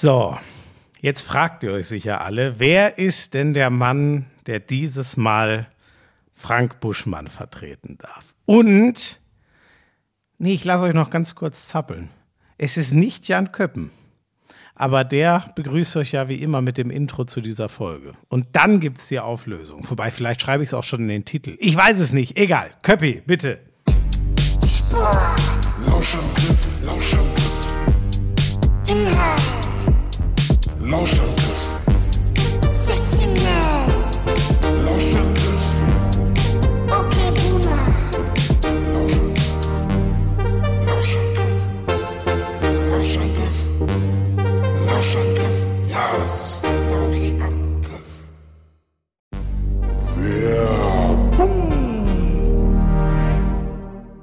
[0.00, 0.38] So,
[1.00, 5.66] jetzt fragt ihr euch sicher alle, wer ist denn der Mann, der dieses Mal
[6.34, 8.36] Frank Buschmann vertreten darf?
[8.44, 9.18] Und,
[10.38, 12.10] nee, ich lasse euch noch ganz kurz zappeln.
[12.58, 13.90] Es ist nicht Jan Köppen,
[14.76, 18.12] aber der begrüßt euch ja wie immer mit dem Intro zu dieser Folge.
[18.28, 19.84] Und dann gibt es die Auflösung.
[19.90, 21.56] Wobei, vielleicht schreibe ich es auch schon in den Titel.
[21.58, 22.70] Ich weiß es nicht, egal.
[22.82, 23.58] Köppi, bitte.
[25.84, 27.48] Lauschangriff, Lauschangriff.
[28.86, 29.37] Inhalt,
[30.90, 31.68] Lauschangriff,
[32.86, 34.18] Sexiness,
[34.86, 35.64] Lauschangriff,
[36.86, 37.84] okay Boomer,
[40.86, 41.60] Lauschangriff,
[42.90, 43.58] Lauschangriff,
[44.86, 45.58] Lauschangriff.
[45.90, 48.12] Ja, das ist der Lauschangriff.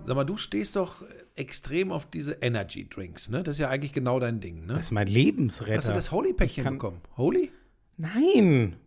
[0.03, 1.03] Sag mal, du stehst doch
[1.35, 3.43] extrem auf diese Energy Drinks, ne?
[3.43, 4.73] Das ist ja eigentlich genau dein Ding, ne?
[4.75, 5.75] Das ist mein Lebensretter.
[5.77, 7.01] Hast du das Holy-Päckchen kann- bekommen?
[7.17, 7.51] Holy?
[7.97, 8.77] Nein.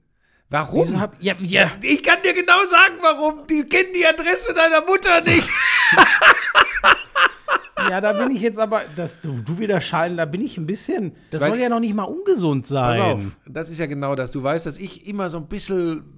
[0.50, 0.98] Warum?
[0.98, 1.70] Hab, ja, ja.
[1.82, 3.46] Ich kann dir genau sagen, warum.
[3.48, 5.48] Die kennen die Adresse deiner Mutter nicht.
[7.88, 10.66] Ja, da bin ich jetzt aber, dass du, du wieder scheiden, da bin ich ein
[10.66, 12.98] bisschen, das Weil- soll ja noch nicht mal ungesund sein.
[13.00, 14.30] Pass auf, das ist ja genau das.
[14.32, 16.17] Du weißt, dass ich immer so ein bisschen,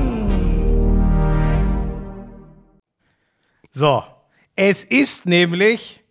[3.71, 4.03] So,
[4.55, 6.03] es ist nämlich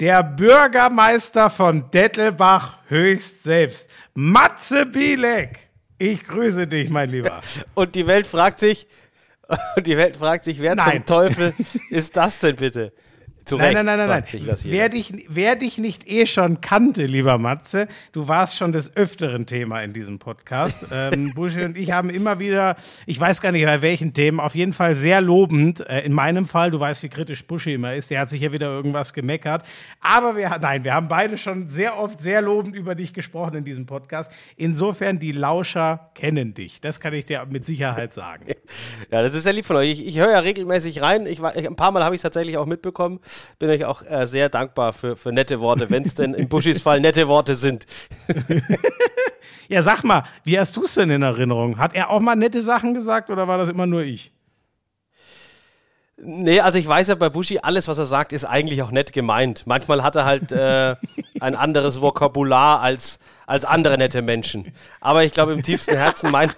[0.00, 5.58] der Bürgermeister von Dettelbach höchst selbst, Matze Bielek.
[5.98, 7.40] Ich grüße dich, mein Lieber.
[7.74, 8.88] Und die Welt fragt sich,
[9.76, 11.04] und die Welt fragt sich, wer Nein.
[11.04, 11.54] zum Teufel
[11.90, 12.94] ist das denn bitte?
[13.44, 14.56] Zu Nein, Recht nein, nein, nein, nein.
[14.62, 19.44] Wer dich, wer dich nicht eh schon kannte, lieber Matze, du warst schon des Öfteren
[19.44, 20.86] Thema in diesem Podcast.
[20.92, 24.54] ähm, Buschi und ich haben immer wieder, ich weiß gar nicht bei welchen Themen, auf
[24.54, 25.80] jeden Fall sehr lobend.
[25.80, 28.50] Äh, in meinem Fall, du weißt, wie kritisch Buschi immer ist, der hat sich ja
[28.50, 29.62] wieder irgendwas gemeckert.
[30.00, 33.64] Aber wir, nein, wir haben beide schon sehr oft sehr lobend über dich gesprochen in
[33.64, 34.32] diesem Podcast.
[34.56, 36.80] Insofern, die Lauscher kennen dich.
[36.80, 38.46] Das kann ich dir mit Sicherheit sagen.
[39.10, 39.90] Ja, das ist sehr lieb von euch.
[39.90, 41.26] Ich, ich höre ja regelmäßig rein.
[41.26, 43.20] Ich, ein paar Mal habe ich es tatsächlich auch mitbekommen.
[43.58, 46.80] Bin euch auch äh, sehr dankbar für, für nette Worte, wenn es denn in Buschis
[46.80, 47.86] Fall nette Worte sind.
[49.68, 51.78] Ja, sag mal, wie hast du es denn in Erinnerung?
[51.78, 54.32] Hat er auch mal nette Sachen gesagt oder war das immer nur ich?
[56.16, 59.12] Nee, also ich weiß ja bei Buschi, alles, was er sagt, ist eigentlich auch nett
[59.12, 59.66] gemeint.
[59.66, 60.94] Manchmal hat er halt äh,
[61.40, 64.72] ein anderes Vokabular als, als andere nette Menschen.
[65.00, 66.56] Aber ich glaube, im tiefsten Herzen meint,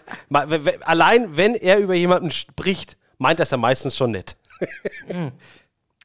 [0.85, 4.37] allein wenn er über jemanden spricht, meint er es ja meistens schon nett.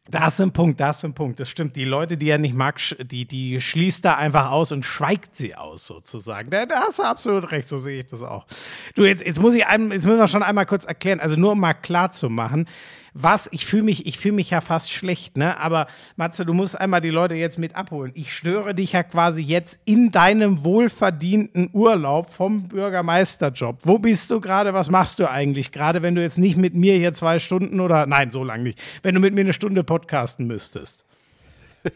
[0.09, 1.39] Da ist ein Punkt, da ist ein Punkt.
[1.39, 1.75] Das stimmt.
[1.75, 5.55] Die Leute, die er nicht mag, die, die schließt da einfach aus und schweigt sie
[5.55, 6.49] aus, sozusagen.
[6.49, 8.47] Da, da hast du absolut recht, so sehe ich das auch.
[8.95, 11.51] Du, jetzt, jetzt muss ich einem, jetzt müssen wir schon einmal kurz erklären, also nur
[11.51, 12.67] um mal klar zu machen,
[13.13, 15.57] was, ich fühle mich, ich fühle mich ja fast schlecht, ne?
[15.59, 18.11] Aber Matze, du musst einmal die Leute jetzt mit abholen.
[18.15, 23.79] Ich störe dich ja quasi jetzt in deinem wohlverdienten Urlaub vom Bürgermeisterjob.
[23.83, 24.73] Wo bist du gerade?
[24.73, 28.05] Was machst du eigentlich gerade, wenn du jetzt nicht mit mir hier zwei Stunden oder
[28.05, 31.05] nein, so lange nicht, wenn du mit mir eine Stunde podcasten müsstest?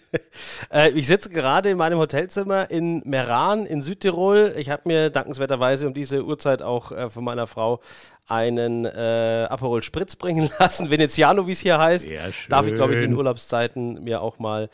[0.74, 4.54] Äh, ich sitze gerade in meinem Hotelzimmer in Meran in Südtirol.
[4.58, 7.80] Ich habe mir dankenswerterweise um diese Uhrzeit auch äh, von meiner Frau
[8.28, 10.90] einen äh, Aperol Spritz bringen lassen.
[10.90, 12.10] Veneziano, wie es hier heißt.
[12.50, 13.16] Darf ich, glaube ich, in.
[13.16, 14.70] Urlaubszeiten mir auch mal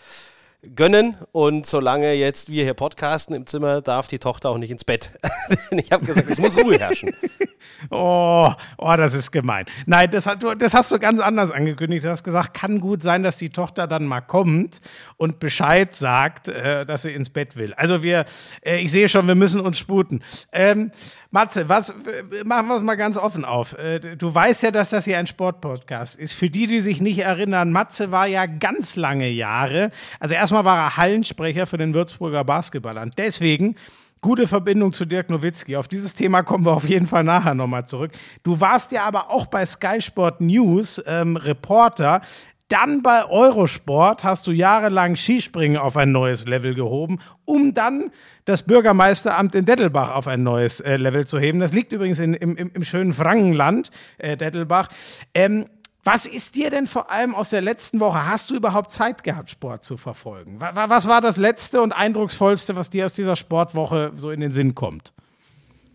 [0.75, 1.15] gönnen.
[1.31, 5.11] Und solange jetzt wir hier podcasten im Zimmer, darf die Tochter auch nicht ins Bett.
[5.71, 7.13] Ich habe gesagt, es muss Ruhe herrschen.
[7.89, 9.65] Oh, oh, das ist gemein.
[9.85, 12.05] Nein, das, hat, das hast du ganz anders angekündigt.
[12.05, 14.81] Du hast gesagt, kann gut sein, dass die Tochter dann mal kommt
[15.17, 17.73] und Bescheid sagt, äh, dass sie ins Bett will.
[17.73, 18.25] Also wir,
[18.65, 20.23] äh, ich sehe schon, wir müssen uns sputen.
[20.51, 20.91] Ähm,
[21.31, 23.77] Matze, was, äh, machen wir es mal ganz offen auf.
[23.77, 26.33] Äh, du weißt ja, dass das hier ein Sportpodcast ist.
[26.33, 30.83] Für die, die sich nicht erinnern, Matze war ja ganz lange Jahre, also erstmal war
[30.83, 33.11] er Hallensprecher für den Würzburger Basketballern.
[33.17, 33.75] Deswegen
[34.23, 35.75] Gute Verbindung zu Dirk Nowitzki.
[35.77, 38.11] Auf dieses Thema kommen wir auf jeden Fall nachher nochmal zurück.
[38.43, 42.21] Du warst ja aber auch bei Sky Sport News ähm, Reporter.
[42.67, 48.11] Dann bei Eurosport hast du jahrelang Skispringen auf ein neues Level gehoben, um dann
[48.45, 51.59] das Bürgermeisteramt in Dettelbach auf ein neues äh, Level zu heben.
[51.59, 53.89] Das liegt übrigens in, im, im, schönen Frankenland,
[54.19, 54.89] äh, Dettelbach.
[55.33, 55.65] Ähm,
[56.03, 58.27] was ist dir denn vor allem aus der letzten Woche?
[58.27, 60.59] Hast du überhaupt Zeit gehabt, Sport zu verfolgen?
[60.59, 64.39] Wa- wa- Was war das letzte und eindrucksvollste, was dir aus dieser Sportwoche so in
[64.39, 65.13] den Sinn kommt?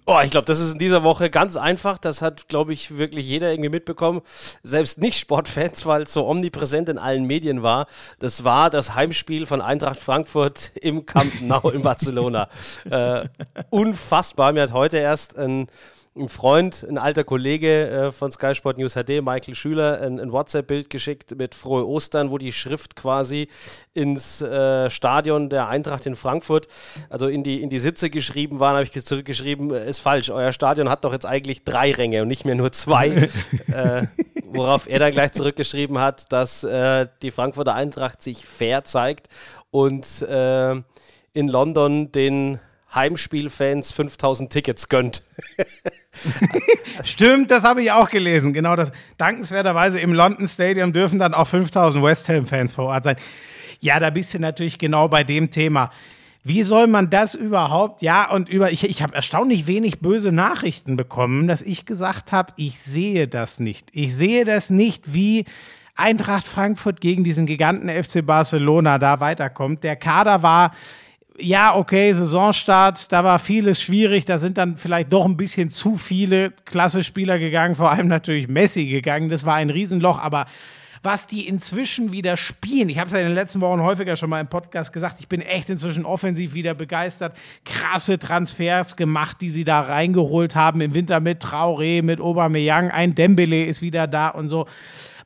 [0.08, 1.98] Oh, ich glaube, das ist in dieser Woche ganz einfach.
[1.98, 4.20] Das hat, glaube ich, wirklich jeder irgendwie mitbekommen.
[4.62, 7.88] Selbst Nicht-Sportfans, weil es so omnipräsent in allen Medien war.
[8.20, 12.48] Das war das Heimspiel von Eintracht Frankfurt im Camp Nou in Barcelona.
[12.88, 13.24] äh,
[13.70, 14.52] unfassbar.
[14.52, 15.66] Mir hat heute erst ein,
[16.16, 20.32] ein Freund, ein alter Kollege äh, von Sky Sport News HD, Michael Schüler, ein, ein
[20.32, 23.48] WhatsApp-Bild geschickt mit Frohe Ostern, wo die Schrift quasi
[23.94, 26.68] ins äh, Stadion der Eintracht in Frankfurt,
[27.10, 30.30] also in die, in die Sitze geschrieben war, habe ich zurückgeschrieben, äh, ist falsch.
[30.30, 33.08] Euer Stadion hat doch jetzt eigentlich drei Ränge und nicht mehr nur zwei.
[33.72, 34.06] äh,
[34.44, 39.28] worauf er dann gleich zurückgeschrieben hat, dass äh, die Frankfurter Eintracht sich fair zeigt
[39.70, 42.60] und in London den
[42.94, 45.22] Heimspielfans 5000 Tickets gönnt.
[47.04, 48.52] Stimmt, das habe ich auch gelesen.
[48.52, 48.92] Genau das.
[49.18, 53.16] Dankenswerterweise im London Stadium dürfen dann auch 5000 West Ham-Fans vor Ort sein.
[53.80, 55.90] Ja, da bist du natürlich genau bei dem Thema.
[56.42, 58.02] Wie soll man das überhaupt?
[58.02, 62.52] Ja, und über ich, ich habe erstaunlich wenig böse Nachrichten bekommen, dass ich gesagt habe,
[62.56, 63.88] ich sehe das nicht.
[63.92, 65.44] Ich sehe das nicht, wie
[65.96, 69.82] Eintracht Frankfurt gegen diesen Giganten FC Barcelona da weiterkommt.
[69.82, 70.72] Der Kader war
[71.38, 75.96] ja, okay, Saisonstart, da war vieles schwierig, da sind dann vielleicht doch ein bisschen zu
[75.96, 80.46] viele klasse Spieler gegangen, vor allem natürlich Messi gegangen, das war ein Riesenloch, aber
[81.02, 84.30] was die inzwischen wieder spielen, ich habe es ja in den letzten Wochen häufiger schon
[84.30, 89.50] mal im Podcast gesagt, ich bin echt inzwischen offensiv wieder begeistert, krasse Transfers gemacht, die
[89.50, 94.28] sie da reingeholt haben im Winter mit Traoré, mit Aubameyang, ein Dembele ist wieder da
[94.28, 94.66] und so.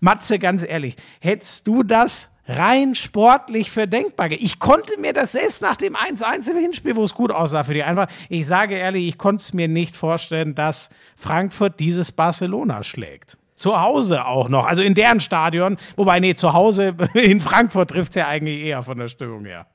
[0.01, 4.31] Matze, ganz ehrlich, hättest du das rein sportlich für denkbar.
[4.33, 7.75] Ich konnte mir das selbst nach dem 1-1 im Hinspiel, wo es gut aussah für
[7.75, 12.83] die Eintracht, ich sage ehrlich, ich konnte es mir nicht vorstellen, dass Frankfurt dieses Barcelona
[12.83, 13.37] schlägt.
[13.55, 18.11] Zu Hause auch noch, also in deren Stadion, wobei, nee, zu Hause in Frankfurt trifft
[18.11, 19.67] es ja eigentlich eher von der Stimmung her.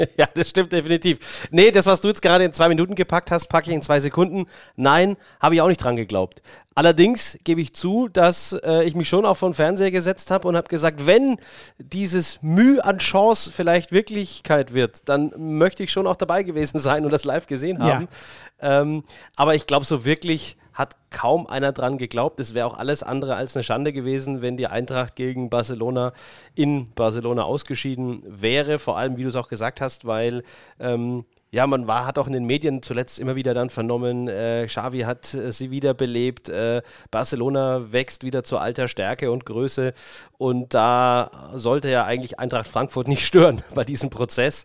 [0.16, 1.48] Ja, das stimmt definitiv.
[1.50, 4.00] Nee, das, was du jetzt gerade in zwei Minuten gepackt hast, packe ich in zwei
[4.00, 4.46] Sekunden.
[4.76, 6.42] Nein, habe ich auch nicht dran geglaubt.
[6.74, 10.48] Allerdings gebe ich zu, dass äh, ich mich schon auch vor den Fernseher gesetzt habe
[10.48, 11.36] und habe gesagt, wenn
[11.78, 17.04] dieses Mühe an Chance vielleicht Wirklichkeit wird, dann möchte ich schon auch dabei gewesen sein
[17.04, 18.08] und das live gesehen haben.
[18.60, 19.04] Ähm,
[19.36, 22.40] aber ich glaube, so wirklich hat kaum einer dran geglaubt.
[22.40, 26.12] Es wäre auch alles andere als eine Schande gewesen, wenn die Eintracht gegen Barcelona
[26.56, 28.80] in Barcelona ausgeschieden wäre.
[28.80, 30.42] Vor allem, wie du es auch gesagt hast, weil
[30.80, 34.66] ähm, ja, man war, hat auch in den Medien zuletzt immer wieder dann vernommen, äh,
[34.66, 39.92] Xavi hat äh, sie wiederbelebt, äh, Barcelona wächst wieder zu alter Stärke und Größe
[40.38, 44.64] und da sollte ja eigentlich Eintracht Frankfurt nicht stören bei diesem Prozess.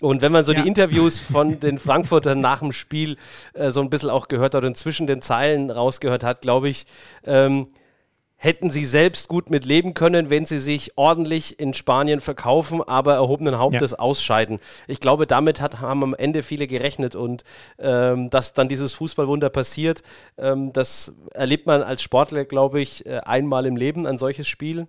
[0.00, 0.62] Und wenn man so Ja.
[0.62, 3.16] die Interviews von den Frankfurtern nach dem Spiel
[3.54, 6.86] äh, so ein bisschen auch gehört hat und zwischen den Zeilen rausgehört hat, glaube ich,
[7.24, 7.68] ähm,
[8.40, 13.14] hätten sie selbst gut mit leben können, wenn sie sich ordentlich in Spanien verkaufen, aber
[13.14, 14.60] erhobenen Hauptes ausscheiden.
[14.86, 17.42] Ich glaube, damit hat, haben am Ende viele gerechnet und
[17.80, 20.02] ähm, dass dann dieses Fußballwunder passiert,
[20.38, 24.86] ähm, das erlebt man als Sportler, glaube ich, äh, einmal im Leben, ein solches Spiel.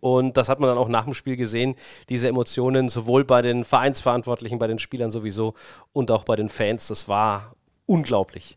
[0.00, 1.74] Und das hat man dann auch nach dem Spiel gesehen,
[2.08, 5.54] diese Emotionen sowohl bei den Vereinsverantwortlichen, bei den Spielern sowieso
[5.92, 6.88] und auch bei den Fans.
[6.88, 7.52] Das war
[7.86, 8.56] unglaublich.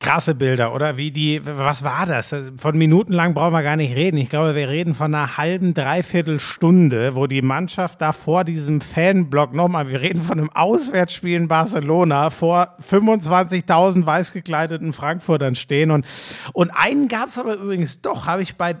[0.00, 0.96] Krasse Bilder, oder?
[0.96, 2.34] Wie die, was war das?
[2.56, 4.16] Von Minuten lang brauchen wir gar nicht reden.
[4.16, 8.80] Ich glaube, wir reden von einer halben, dreiviertel Stunde, wo die Mannschaft da vor diesem
[8.80, 15.90] Fanblock nochmal, wir reden von einem Auswärtsspiel in Barcelona vor 25.000 weißgekleideten Frankfurtern stehen.
[15.90, 16.04] Und,
[16.52, 18.76] und einen gab es aber übrigens doch, habe ich bei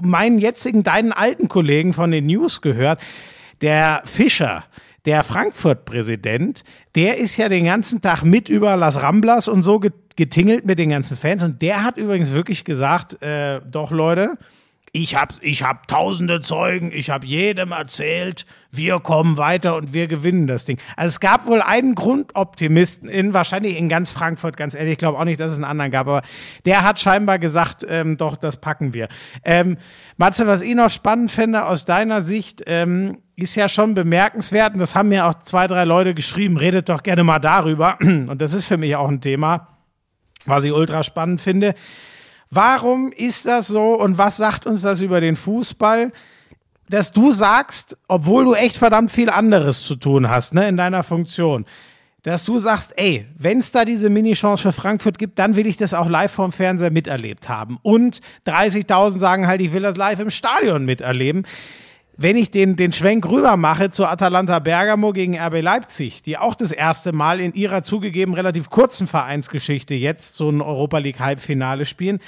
[0.00, 3.00] meinen jetzigen, deinen alten Kollegen von den News gehört,
[3.60, 4.64] der Fischer
[5.04, 6.62] der Frankfurt-Präsident,
[6.94, 10.90] der ist ja den ganzen Tag mit über Las Ramblas und so getingelt mit den
[10.90, 11.42] ganzen Fans.
[11.42, 14.36] Und der hat übrigens wirklich gesagt, äh, doch Leute,
[14.92, 20.08] ich habe ich hab tausende Zeugen, ich habe jedem erzählt, wir kommen weiter und wir
[20.08, 20.78] gewinnen das Ding.
[20.96, 25.18] Also es gab wohl einen Grundoptimisten in, wahrscheinlich in ganz Frankfurt, ganz ehrlich, ich glaube
[25.18, 26.22] auch nicht, dass es einen anderen gab, aber
[26.64, 29.08] der hat scheinbar gesagt, ähm, doch, das packen wir.
[29.44, 29.76] Ähm,
[30.16, 34.78] Matze, was ich noch spannend finde aus deiner Sicht, ähm, ist ja schon bemerkenswert, und
[34.78, 37.98] das haben mir auch zwei, drei Leute geschrieben, redet doch gerne mal darüber.
[38.00, 39.68] Und das ist für mich auch ein Thema,
[40.46, 41.74] was ich ultra spannend finde.
[42.50, 46.12] Warum ist das so und was sagt uns das über den Fußball,
[46.92, 51.02] dass du sagst, obwohl du echt verdammt viel anderes zu tun hast, ne, in deiner
[51.02, 51.64] Funktion,
[52.22, 55.78] dass du sagst, ey, wenn es da diese Mini-Chance für Frankfurt gibt, dann will ich
[55.78, 57.78] das auch live vom Fernseher miterlebt haben.
[57.82, 61.44] Und 30.000 sagen halt, ich will das live im Stadion miterleben
[62.14, 66.54] wenn ich den, den Schwenk rüber mache zu Atalanta Bergamo gegen RB Leipzig, die auch
[66.54, 71.86] das erste Mal in ihrer zugegeben relativ kurzen Vereinsgeschichte jetzt so ein Europa League Halbfinale
[71.86, 72.20] spielen.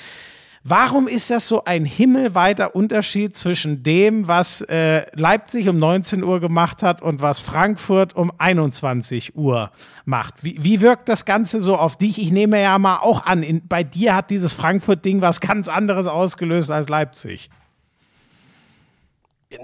[0.66, 6.40] Warum ist das so ein himmelweiter Unterschied zwischen dem, was äh, Leipzig um 19 Uhr
[6.40, 9.70] gemacht hat und was Frankfurt um 21 Uhr
[10.06, 10.42] macht?
[10.42, 12.18] Wie, wie wirkt das Ganze so auf dich?
[12.18, 16.06] Ich nehme ja mal auch an, in, bei dir hat dieses Frankfurt-Ding was ganz anderes
[16.06, 17.50] ausgelöst als Leipzig.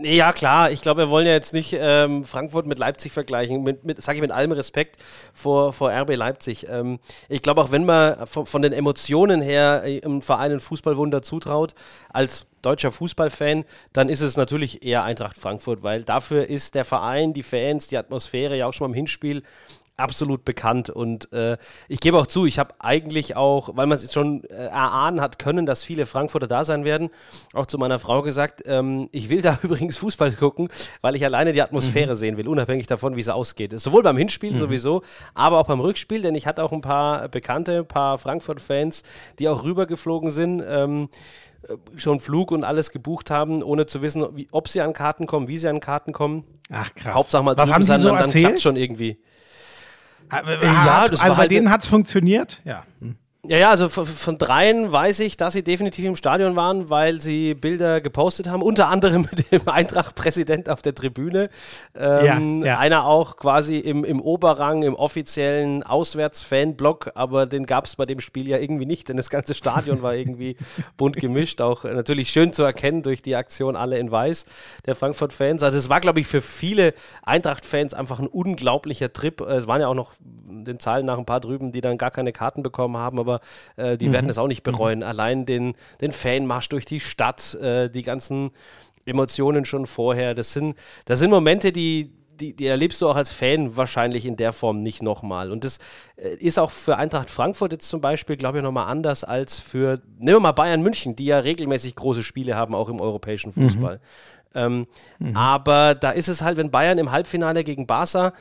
[0.03, 0.71] Ja, klar.
[0.71, 3.63] Ich glaube, wir wollen ja jetzt nicht ähm, Frankfurt mit Leipzig vergleichen.
[3.63, 4.97] Mit, mit sage ich mit allem Respekt
[5.35, 6.69] vor, vor RB Leipzig.
[6.69, 10.61] Ähm, ich glaube, auch wenn man von, von, den Emotionen her äh, im Verein ein
[10.61, 11.75] Fußballwunder zutraut,
[12.11, 17.33] als deutscher Fußballfan, dann ist es natürlich eher Eintracht Frankfurt, weil dafür ist der Verein,
[17.33, 19.43] die Fans, die Atmosphäre ja auch schon mal im Hinspiel
[20.01, 20.91] absolut bekannt.
[20.91, 21.57] Und äh,
[21.89, 25.39] ich gebe auch zu, ich habe eigentlich auch, weil man es schon äh, erahnen hat
[25.39, 27.11] können, dass viele Frankfurter da sein werden,
[27.55, 30.69] auch zu meiner Frau gesagt, ähm, ich will da übrigens Fußball gucken,
[31.01, 32.17] weil ich alleine die Atmosphäre mhm.
[32.17, 33.79] sehen will, unabhängig davon, wie es ausgeht.
[33.79, 34.57] Sowohl beim Hinspiel mhm.
[34.57, 35.03] sowieso,
[35.35, 39.03] aber auch beim Rückspiel, denn ich hatte auch ein paar Bekannte, ein paar Frankfurt-Fans,
[39.39, 40.63] die auch rübergeflogen sind.
[40.67, 41.09] Ähm,
[41.69, 45.27] äh, schon Flug und alles gebucht haben, ohne zu wissen, wie, ob sie an Karten
[45.27, 46.45] kommen, wie sie an Karten kommen.
[46.71, 47.15] Ach krass.
[47.15, 49.19] Hauptsache mal Was haben sie so dann, dann klappt schon irgendwie.
[50.33, 52.85] Äh, ja, das also bei halt denen hat es funktioniert, ja.
[53.47, 57.23] Ja, ja, also von, von, dreien weiß ich, dass sie definitiv im Stadion waren, weil
[57.23, 61.49] sie Bilder gepostet haben, unter anderem mit dem Eintracht-Präsident auf der Tribüne.
[61.95, 62.79] Ähm, ja, ja.
[62.79, 68.21] Einer auch quasi im, im Oberrang, im offiziellen Auswärts-Fan-Block, aber den gab es bei dem
[68.21, 70.59] Spiel ja irgendwie nicht, denn das ganze Stadion war irgendwie
[70.99, 71.63] bunt gemischt.
[71.63, 74.45] Auch natürlich schön zu erkennen durch die Aktion Alle in Weiß
[74.85, 75.63] der Frankfurt-Fans.
[75.63, 76.93] Also es war, glaube ich, für viele
[77.23, 79.41] Eintracht-Fans einfach ein unglaublicher Trip.
[79.41, 82.33] Es waren ja auch noch den Zahlen nach ein paar drüben, die dann gar keine
[82.33, 83.41] Karten bekommen haben, aber aber
[83.77, 84.13] äh, die mhm.
[84.13, 85.01] werden es auch nicht bereuen.
[85.01, 85.05] Mhm.
[85.05, 88.51] Allein den, den Fanmarsch durch die Stadt, äh, die ganzen
[89.07, 93.33] Emotionen schon vorher, das sind, das sind Momente, die, die, die, erlebst du auch als
[93.33, 95.51] Fan wahrscheinlich in der Form nicht nochmal.
[95.53, 95.79] Und das
[96.17, 100.01] äh, ist auch für Eintracht Frankfurt jetzt zum Beispiel, glaube ich, nochmal anders als für,
[100.19, 103.97] nehmen wir mal Bayern München, die ja regelmäßig große Spiele haben, auch im europäischen Fußball.
[103.97, 104.01] Mhm.
[104.53, 104.87] Ähm,
[105.19, 105.37] mhm.
[105.37, 108.33] Aber da ist es halt, wenn Bayern im Halbfinale gegen Barca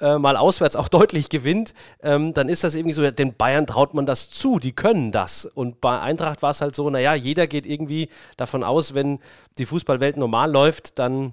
[0.00, 3.94] äh, mal auswärts auch deutlich gewinnt, ähm, dann ist das irgendwie so, den Bayern traut
[3.94, 5.44] man das zu, die können das.
[5.44, 9.20] Und bei Eintracht war es halt so, naja, jeder geht irgendwie davon aus, wenn
[9.58, 11.32] die Fußballwelt normal läuft, dann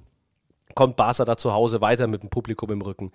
[0.75, 3.11] kommt Barca da zu Hause weiter mit dem Publikum im Rücken.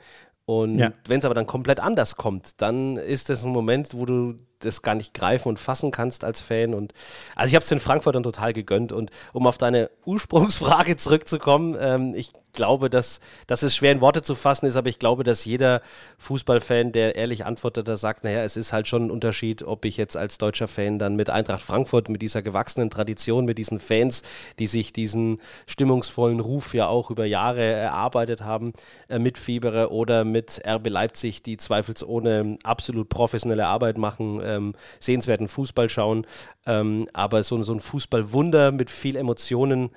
[0.47, 0.91] Und ja.
[1.07, 4.83] wenn es aber dann komplett anders kommt, dann ist das ein Moment, wo du das
[4.83, 6.75] gar nicht greifen und fassen kannst als Fan.
[6.75, 6.93] Und
[7.35, 8.93] also ich habe es den Frankfurtern total gegönnt.
[8.93, 14.23] Und um auf deine Ursprungsfrage zurückzukommen, ähm, ich glaube, dass, dass es schwer in Worte
[14.23, 15.83] zu fassen ist, aber ich glaube, dass jeder
[16.19, 19.99] Fußballfan, der ehrlich antwortet, da sagt, naja, es ist halt schon ein Unterschied, ob ich
[19.99, 24.23] jetzt als deutscher Fan dann mit Eintracht Frankfurt, mit dieser gewachsenen Tradition, mit diesen Fans,
[24.59, 28.73] die sich diesen stimmungsvollen Ruf ja auch über Jahre erarbeitet haben,
[29.09, 35.89] äh, mitfiebere oder mit RB Leipzig, die zweifelsohne absolut professionelle Arbeit machen, ähm, sehenswerten Fußball
[35.89, 36.27] schauen.
[36.67, 39.91] Ähm, aber so, so ein Fußballwunder mit viel Emotionen,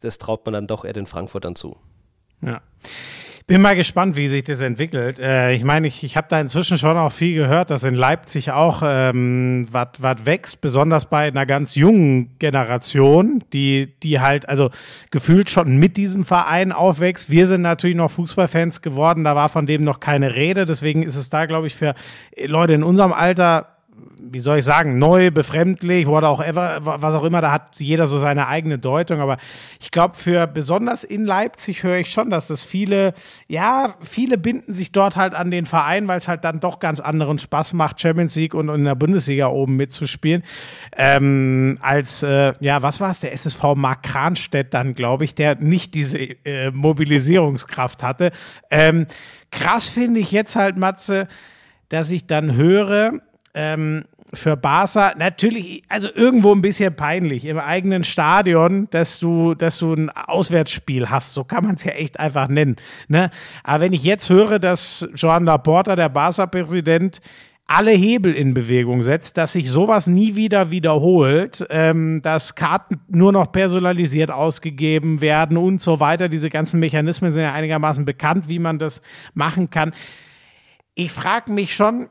[0.00, 1.76] das traut man dann doch eher den Frankfurtern zu.
[2.42, 2.60] Ja.
[3.48, 5.20] Bin mal gespannt, wie sich das entwickelt.
[5.20, 8.50] Äh, ich meine, ich, ich habe da inzwischen schon auch viel gehört, dass in Leipzig
[8.50, 14.70] auch ähm, was wächst, besonders bei einer ganz jungen Generation, die, die halt, also
[15.12, 17.30] gefühlt schon mit diesem Verein aufwächst.
[17.30, 20.66] Wir sind natürlich noch Fußballfans geworden, da war von dem noch keine Rede.
[20.66, 21.94] Deswegen ist es da, glaube ich, für
[22.46, 23.75] Leute in unserem Alter
[24.18, 28.18] wie soll ich sagen, neu, befremdlich, auch ever, was auch immer, da hat jeder so
[28.18, 29.20] seine eigene Deutung.
[29.20, 29.36] Aber
[29.80, 33.14] ich glaube, für besonders in Leipzig höre ich schon, dass das viele,
[33.46, 37.00] ja, viele binden sich dort halt an den Verein, weil es halt dann doch ganz
[37.00, 40.42] anderen Spaß macht, Champions League und, und in der Bundesliga oben mitzuspielen.
[40.96, 45.56] Ähm, als, äh, ja, was war es, der SSV Mark Kranstedt dann, glaube ich, der
[45.56, 48.32] nicht diese äh, Mobilisierungskraft hatte.
[48.70, 49.06] Ähm,
[49.50, 51.28] krass finde ich jetzt halt, Matze,
[51.88, 53.20] dass ich dann höre,
[53.56, 59.78] ähm, für Barca natürlich, also irgendwo ein bisschen peinlich im eigenen Stadion, dass du, dass
[59.78, 61.32] du ein Auswärtsspiel hast.
[61.32, 62.76] So kann man es ja echt einfach nennen.
[63.08, 63.30] Ne?
[63.64, 67.20] Aber wenn ich jetzt höre, dass Joan Laporta, der Barca-Präsident,
[67.68, 73.32] alle Hebel in Bewegung setzt, dass sich sowas nie wieder wiederholt, ähm, dass Karten nur
[73.32, 76.28] noch personalisiert ausgegeben werden und so weiter.
[76.28, 79.02] Diese ganzen Mechanismen sind ja einigermaßen bekannt, wie man das
[79.34, 79.94] machen kann.
[80.94, 82.08] Ich frage mich schon,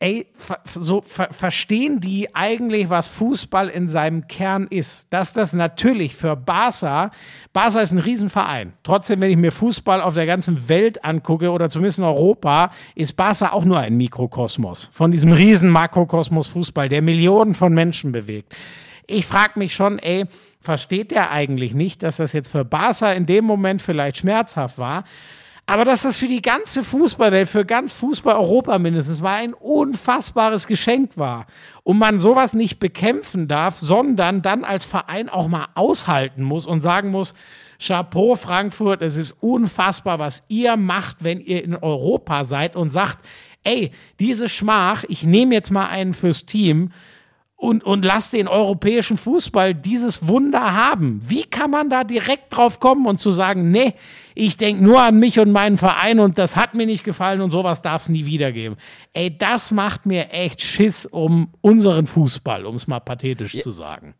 [0.00, 0.26] ey,
[0.74, 5.12] so ver verstehen die eigentlich, was Fußball in seinem Kern ist?
[5.12, 7.10] Dass das natürlich für Barca,
[7.52, 8.72] Barca ist ein Riesenverein.
[8.82, 13.12] Trotzdem, wenn ich mir Fußball auf der ganzen Welt angucke oder zumindest in Europa, ist
[13.12, 18.54] Barca auch nur ein Mikrokosmos von diesem riesen Makrokosmos Fußball, der Millionen von Menschen bewegt.
[19.06, 20.24] Ich frage mich schon, ey,
[20.60, 25.04] versteht der eigentlich nicht, dass das jetzt für Barca in dem Moment vielleicht schmerzhaft war?
[25.70, 31.16] Aber dass das für die ganze Fußballwelt, für ganz Fußball-Europa mindestens, war ein unfassbares Geschenk
[31.16, 31.46] war.
[31.84, 36.80] Und man sowas nicht bekämpfen darf, sondern dann als Verein auch mal aushalten muss und
[36.80, 37.34] sagen muss,
[37.80, 43.24] Chapeau Frankfurt, es ist unfassbar, was ihr macht, wenn ihr in Europa seid und sagt,
[43.62, 46.90] ey, diese Schmach, ich nehme jetzt mal einen fürs Team,
[47.60, 51.20] und, und lass den europäischen Fußball dieses Wunder haben.
[51.22, 53.92] Wie kann man da direkt drauf kommen und zu sagen, nee,
[54.34, 57.50] ich denke nur an mich und meinen Verein und das hat mir nicht gefallen und
[57.50, 58.76] sowas darf es nie wieder geben.
[59.12, 63.60] Ey, das macht mir echt Schiss um unseren Fußball, um es mal pathetisch ja.
[63.60, 64.14] zu sagen.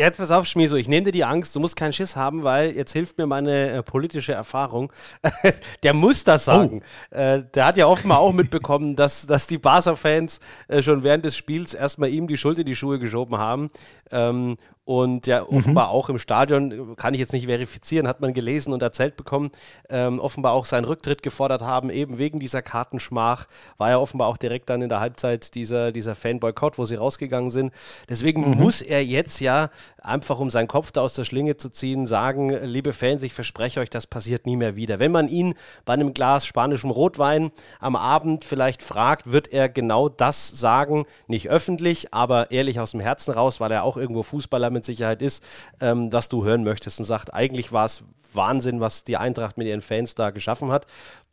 [0.00, 2.70] Jetzt pass auf, Schmieso, ich nehme dir die Angst, du musst keinen Schiss haben, weil
[2.70, 4.92] jetzt hilft mir meine äh, politische Erfahrung.
[5.82, 6.82] der muss das sagen.
[7.10, 7.16] Oh.
[7.16, 11.36] Äh, der hat ja offenbar auch mitbekommen, dass, dass die Barca-Fans äh, schon während des
[11.36, 13.70] Spiels erstmal ihm die Schuld in die Schuhe geschoben haben.
[14.12, 14.56] Ähm,
[14.88, 15.58] und ja, mhm.
[15.58, 19.50] offenbar auch im Stadion, kann ich jetzt nicht verifizieren, hat man gelesen und erzählt bekommen,
[19.90, 23.44] ähm, offenbar auch seinen Rücktritt gefordert haben, eben wegen dieser Kartenschmach.
[23.76, 27.50] War ja offenbar auch direkt dann in der Halbzeit dieser, dieser Fanboykott, wo sie rausgegangen
[27.50, 27.74] sind.
[28.08, 28.56] Deswegen mhm.
[28.56, 29.68] muss er jetzt ja
[30.02, 33.80] einfach, um seinen Kopf da aus der Schlinge zu ziehen, sagen, liebe Fans, ich verspreche
[33.80, 34.98] euch, das passiert nie mehr wieder.
[34.98, 40.08] Wenn man ihn bei einem Glas spanischem Rotwein am Abend vielleicht fragt, wird er genau
[40.08, 44.70] das sagen, nicht öffentlich, aber ehrlich aus dem Herzen raus, weil er auch irgendwo Fußballer
[44.70, 45.42] mit Sicherheit ist,
[45.80, 49.66] ähm, was du hören möchtest und sagt, eigentlich war es Wahnsinn, was die Eintracht mit
[49.66, 50.86] ihren Fans da geschaffen hat.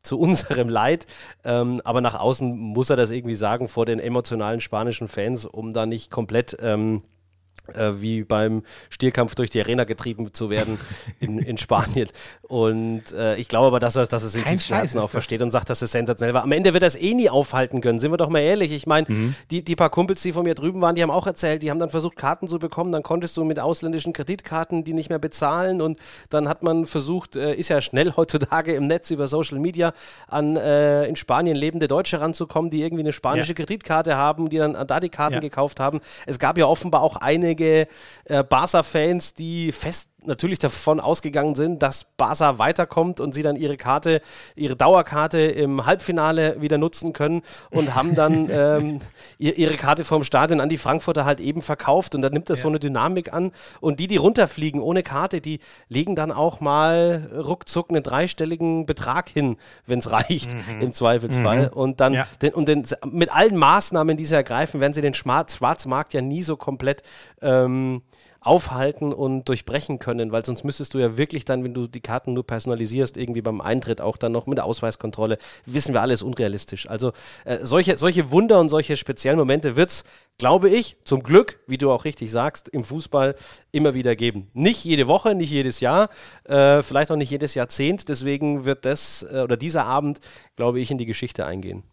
[0.03, 1.07] Zu unserem Leid.
[1.43, 5.73] Ähm, aber nach außen muss er das irgendwie sagen vor den emotionalen spanischen Fans, um
[5.73, 6.57] da nicht komplett.
[6.61, 7.03] Ähm,
[7.73, 10.80] äh, wie beim Stierkampf durch die Arena getrieben zu werden
[11.19, 12.10] in, in Spanien.
[12.41, 15.41] Und äh, ich glaube aber, dass er, dass er es in tiefsten Herzen auch versteht
[15.41, 16.43] und sagt, dass es sensationell war.
[16.43, 18.71] Am Ende wird er es eh nie aufhalten können, sind wir doch mal ehrlich.
[18.71, 19.36] Ich meine, mhm.
[19.51, 21.80] die, die paar Kumpels, die von mir drüben waren, die haben auch erzählt, die haben
[21.80, 22.91] dann versucht, Karten zu bekommen.
[22.91, 25.82] Dann konntest du mit ausländischen Kreditkarten die nicht mehr bezahlen.
[25.82, 25.99] Und
[26.30, 29.93] dann hat man versucht, äh, ist ja schnell heutzutage im Netz über Social Media
[30.28, 33.56] an äh, in Spanien lebende Deutsche ranzukommen, die irgendwie eine spanische ja.
[33.56, 35.39] Kreditkarte haben, die dann da die Karten ja.
[35.39, 35.99] gekauft haben.
[36.25, 37.17] Es gab ja offenbar auch
[37.55, 37.87] einige
[38.25, 43.77] äh, Barca-Fans, die fest natürlich davon ausgegangen sind, dass Barca weiterkommt und sie dann ihre
[43.77, 44.21] Karte,
[44.55, 48.99] ihre Dauerkarte im Halbfinale wieder nutzen können und haben dann ähm,
[49.38, 52.63] ihre Karte vom Stadion an die Frankfurter halt eben verkauft und dann nimmt das ja.
[52.63, 55.59] so eine Dynamik an und die, die runterfliegen ohne Karte, die
[55.89, 60.81] legen dann auch mal ruckzuck einen dreistelligen Betrag hin, wenn es reicht, mhm.
[60.81, 61.73] im Zweifelsfall mhm.
[61.73, 62.27] und dann ja.
[62.41, 66.43] den, und den, mit allen Maßnahmen, die sie ergreifen, werden sie den Schwarzmarkt ja nie
[66.43, 67.03] so komplett
[67.41, 68.01] ähm,
[68.45, 72.34] aufhalten und durchbrechen können, weil sonst müsstest du ja wirklich dann, wenn du die Karten
[72.34, 76.89] nur personalisierst, irgendwie beim Eintritt auch dann noch mit der Ausweiskontrolle, wissen wir alles unrealistisch.
[76.89, 77.12] Also
[77.45, 80.03] äh, solche, solche Wunder und solche speziellen Momente wird es,
[80.38, 83.36] glaube ich, zum Glück, wie du auch richtig sagst, im Fußball
[83.71, 84.49] immer wieder geben.
[84.53, 86.10] Nicht jede Woche, nicht jedes Jahr,
[86.43, 88.10] äh, vielleicht auch nicht jedes Jahrzehnt.
[88.10, 90.19] Deswegen wird das äh, oder dieser Abend,
[90.55, 91.84] glaube ich, in die Geschichte eingehen.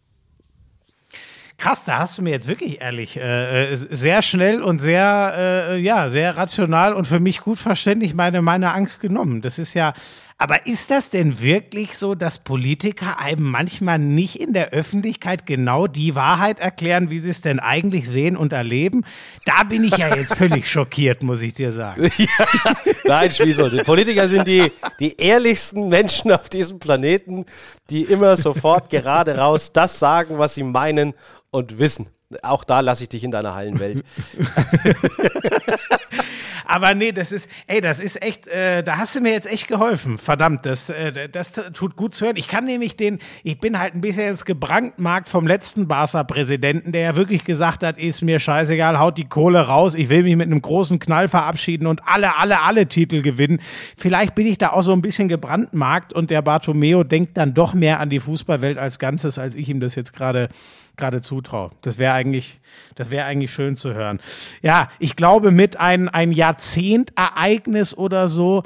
[1.62, 5.34] Krass, da hast du mir jetzt wirklich ehrlich äh, äh, sehr schnell und sehr,
[5.70, 9.42] äh, ja, sehr rational und für mich gut verständlich meine, meine Angst genommen.
[9.42, 9.94] Das ist ja,
[10.38, 15.86] Aber ist das denn wirklich so, dass Politiker einem manchmal nicht in der Öffentlichkeit genau
[15.86, 19.04] die Wahrheit erklären, wie sie es denn eigentlich sehen und erleben?
[19.44, 22.10] Da bin ich ja jetzt völlig schockiert, muss ich dir sagen.
[23.04, 27.46] Nein, Schwieso, die Politiker sind die, die ehrlichsten Menschen auf diesem Planeten,
[27.88, 31.14] die immer sofort gerade raus das sagen, was sie meinen
[31.52, 32.08] und wissen.
[32.42, 34.02] Auch da lasse ich dich in deiner Hallenwelt.
[36.72, 39.68] Aber nee, das ist, ey, das ist echt, äh, da hast du mir jetzt echt
[39.68, 40.16] geholfen.
[40.16, 42.36] Verdammt, das, äh, das tut gut zu hören.
[42.36, 47.02] Ich kann nämlich den, ich bin halt ein bisschen ins Gebrandmarkt vom letzten Barca-Präsidenten, der
[47.02, 50.46] ja wirklich gesagt hat, ist mir scheißegal, haut die Kohle raus, ich will mich mit
[50.46, 53.60] einem großen Knall verabschieden und alle, alle, alle Titel gewinnen.
[53.94, 57.74] Vielleicht bin ich da auch so ein bisschen gebrandmarkt und der Bartomeo denkt dann doch
[57.74, 60.48] mehr an die Fußballwelt als Ganzes, als ich ihm das jetzt gerade
[60.96, 61.70] gerade zutraue.
[61.82, 62.60] Das wäre eigentlich,
[62.94, 64.20] das wäre eigentlich schön zu hören.
[64.62, 68.62] Ja, ich glaube, mit ein, ein Jahrzehntereignis oder so,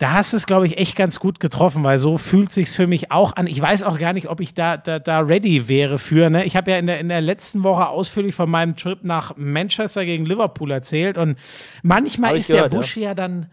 [0.00, 2.86] da hast du es, glaube ich, echt ganz gut getroffen, weil so fühlt sich's für
[2.86, 3.46] mich auch an.
[3.46, 6.30] Ich weiß auch gar nicht, ob ich da, da, da ready wäre für.
[6.30, 6.44] Ne?
[6.44, 10.06] Ich habe ja in der, in der letzten Woche ausführlich von meinem Trip nach Manchester
[10.06, 11.38] gegen Liverpool erzählt und
[11.82, 12.78] manchmal ist der gehört, ja.
[12.78, 13.50] Busch ja dann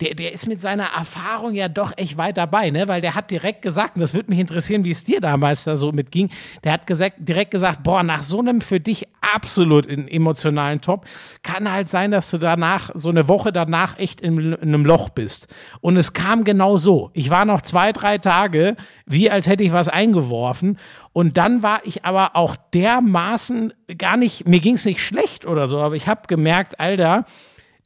[0.00, 2.88] der, der ist mit seiner Erfahrung ja doch echt weit dabei, ne?
[2.88, 5.76] Weil der hat direkt gesagt, und das würde mich interessieren, wie es dir damals da
[5.76, 6.30] so mitging,
[6.64, 11.06] der hat gesagt, direkt gesagt, boah, nach so einem für dich absolut emotionalen Top
[11.42, 15.10] kann halt sein, dass du danach, so eine Woche danach echt in, in einem Loch
[15.10, 15.48] bist.
[15.80, 17.10] Und es kam genau so.
[17.12, 20.78] Ich war noch zwei, drei Tage, wie als hätte ich was eingeworfen.
[21.12, 25.66] Und dann war ich aber auch dermaßen gar nicht, mir ging es nicht schlecht oder
[25.66, 27.24] so, aber ich habe gemerkt, Alter,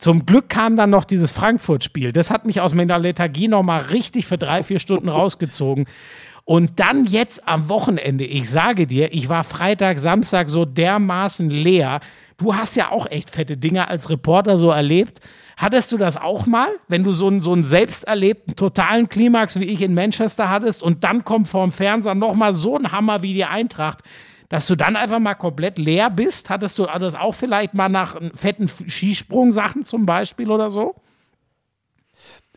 [0.04, 2.12] zum Glück kam dann noch dieses Frankfurt-Spiel.
[2.12, 5.86] Das hat mich aus meiner Lethargie noch mal richtig für drei, vier Stunden rausgezogen.
[6.44, 12.00] Und dann jetzt am Wochenende, ich sage dir, ich war Freitag, Samstag so dermaßen leer.
[12.36, 15.20] Du hast ja auch echt fette Dinge als Reporter so erlebt.
[15.56, 19.58] Hattest du das auch mal, wenn du so einen, so einen selbst erlebten totalen Klimax
[19.58, 23.22] wie ich in Manchester hattest und dann kommt vorm Fernseher noch mal so ein Hammer
[23.22, 24.02] wie die Eintracht,
[24.48, 26.50] dass du dann einfach mal komplett leer bist?
[26.50, 30.94] Hattest du das auch vielleicht mal nach fetten Skisprung-Sachen zum Beispiel oder so?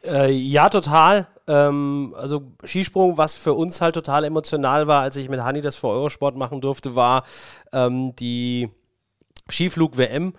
[0.05, 1.27] Äh, ja, total.
[1.47, 5.75] Ähm, also Skisprung, was für uns halt total emotional war, als ich mit Hani das
[5.75, 7.23] für Eurosport machen durfte, war
[7.71, 8.69] ähm, die
[9.49, 10.33] Skiflug-WM.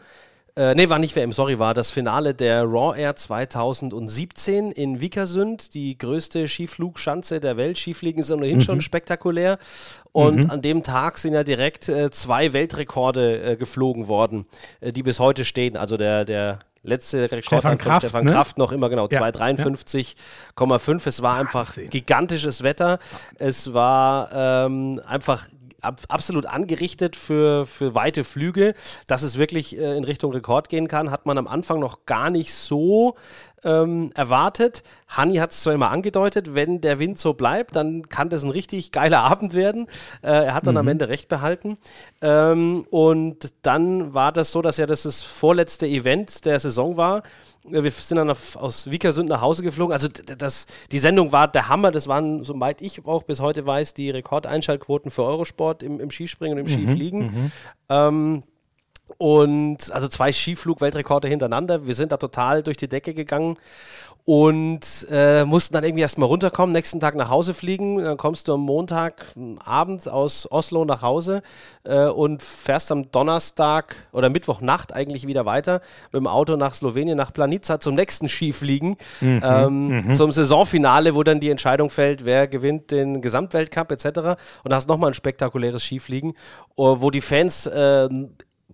[0.59, 5.73] Äh, nee, war nicht WM, sorry, war das Finale der Raw Air 2017 in Vikersund,
[5.73, 7.79] die größte Skiflugschanze der Welt.
[7.79, 9.59] Skifliegen ist ohnehin schon spektakulär.
[10.11, 14.47] Und an dem Tag sind ja direkt äh, zwei Weltrekorde äh, geflogen worden,
[14.81, 15.77] äh, die bis heute stehen.
[15.77, 18.33] Also der, der letzte Rekord Stefan Kraft, Stefan ne?
[18.33, 21.07] Kraft noch immer genau, Ja, 253,5.
[21.07, 22.99] Es war einfach gigantisches Wetter.
[23.39, 25.47] Es war ähm, einfach
[25.83, 28.75] ab, absolut angerichtet für, für weite Flüge,
[29.07, 32.31] dass es wirklich äh, in Richtung Rekord gehen kann, hat man am Anfang noch gar
[32.31, 33.17] nicht so
[33.65, 34.83] ähm, erwartet.
[35.09, 38.51] Hanni hat es zwar immer angedeutet, wenn der Wind so bleibt, dann kann das ein
[38.51, 39.87] richtig geiler Abend werden.
[40.23, 41.79] Äh, er hat dann am Ende recht behalten.
[42.23, 47.23] Ähm, und dann war das so, dass ja das das vorletzte Event der Saison war.
[47.71, 49.93] Äh, Wir sind dann auf, aus Vikersund nach Hause geflogen.
[49.93, 51.91] Also das, die Sendung war der Hammer.
[51.91, 56.59] Das waren, soweit ich auch bis heute weiß, die Rekordeinschaltquoten für Eurosport im, im Skispringen
[56.59, 57.53] und im Skifliegen.
[57.89, 58.43] Ähm,
[59.17, 61.87] und also zwei Skiflug-Weltrekorde hintereinander.
[61.87, 63.57] Wir sind da total durch die Decke gegangen
[64.29, 67.97] und äh, mussten dann irgendwie erstmal runterkommen, nächsten Tag nach Hause fliegen.
[67.97, 71.41] Dann kommst du am Montagabend aus Oslo nach Hause
[71.85, 75.81] äh, und fährst am Donnerstag oder Mittwochnacht eigentlich wieder weiter
[76.13, 81.41] mit dem Auto nach Slowenien, nach Planica zum nächsten Skifliegen, ähm, zum Saisonfinale, wo dann
[81.41, 84.05] die Entscheidung fällt, wer gewinnt den Gesamtweltcup etc.
[84.63, 86.35] Und da hast nochmal ein spektakuläres Skifliegen,
[86.77, 88.11] oh, wo die Fans äh,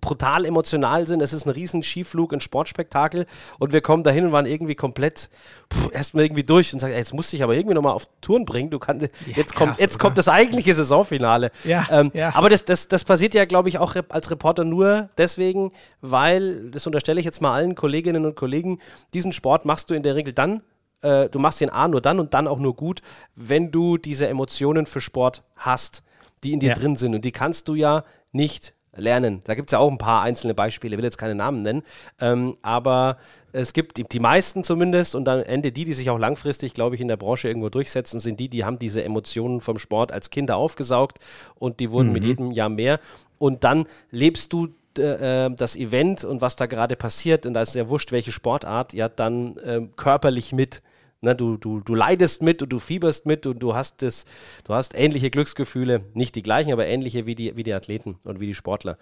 [0.01, 1.21] brutal emotional sind.
[1.21, 3.25] Es ist ein riesen Skiflug, ein Sportspektakel
[3.59, 5.29] und wir kommen dahin und waren irgendwie komplett
[5.73, 8.07] pff, erstmal irgendwie durch und sagen, ey, jetzt musst du dich aber irgendwie nochmal auf
[8.21, 8.69] Touren bringen.
[8.69, 10.01] Du kannst, jetzt kommt, krass, jetzt oder?
[10.01, 11.49] kommt das eigentliche Saisonfinale.
[11.63, 12.35] Ja, ähm, ja.
[12.35, 16.85] Aber das, das, das passiert ja, glaube ich, auch als Reporter nur deswegen, weil, das
[16.85, 18.79] unterstelle ich jetzt mal allen Kolleginnen und Kollegen,
[19.13, 20.61] diesen Sport machst du in der Regel dann,
[21.01, 23.01] äh, du machst den A nur dann und dann auch nur gut,
[23.35, 26.03] wenn du diese Emotionen für Sport hast,
[26.43, 26.75] die in dir Ja.
[26.75, 27.15] drin sind.
[27.15, 29.41] Und die kannst du ja nicht lernen.
[29.45, 31.83] Da gibt es ja auch ein paar einzelne Beispiele, ich will jetzt keine Namen nennen,
[32.19, 33.17] ähm, aber
[33.51, 37.01] es gibt die, meisten zumindest und am Ende die, die sich auch langfristig, glaube ich,
[37.01, 40.57] in der Branche irgendwo durchsetzen, sind die, die haben diese Emotionen vom Sport als Kinder
[40.57, 41.19] aufgesaugt
[41.55, 42.99] und die wurden mit jedem Jahr mehr.
[43.37, 47.75] Und dann lebst du äh, das Event und was da gerade passiert, und da ist
[47.75, 50.81] ja wurscht, welche Sportart, ja dann ähm, körperlich mit.
[51.25, 54.25] Ne, du, du, du leidest mit und du fieberst mit und du hast das,
[54.63, 58.39] du hast ähnliche Glücksgefühle, nicht die gleichen, aber ähnliche wie die, wie die Athleten und
[58.39, 58.99] wie die Sportler.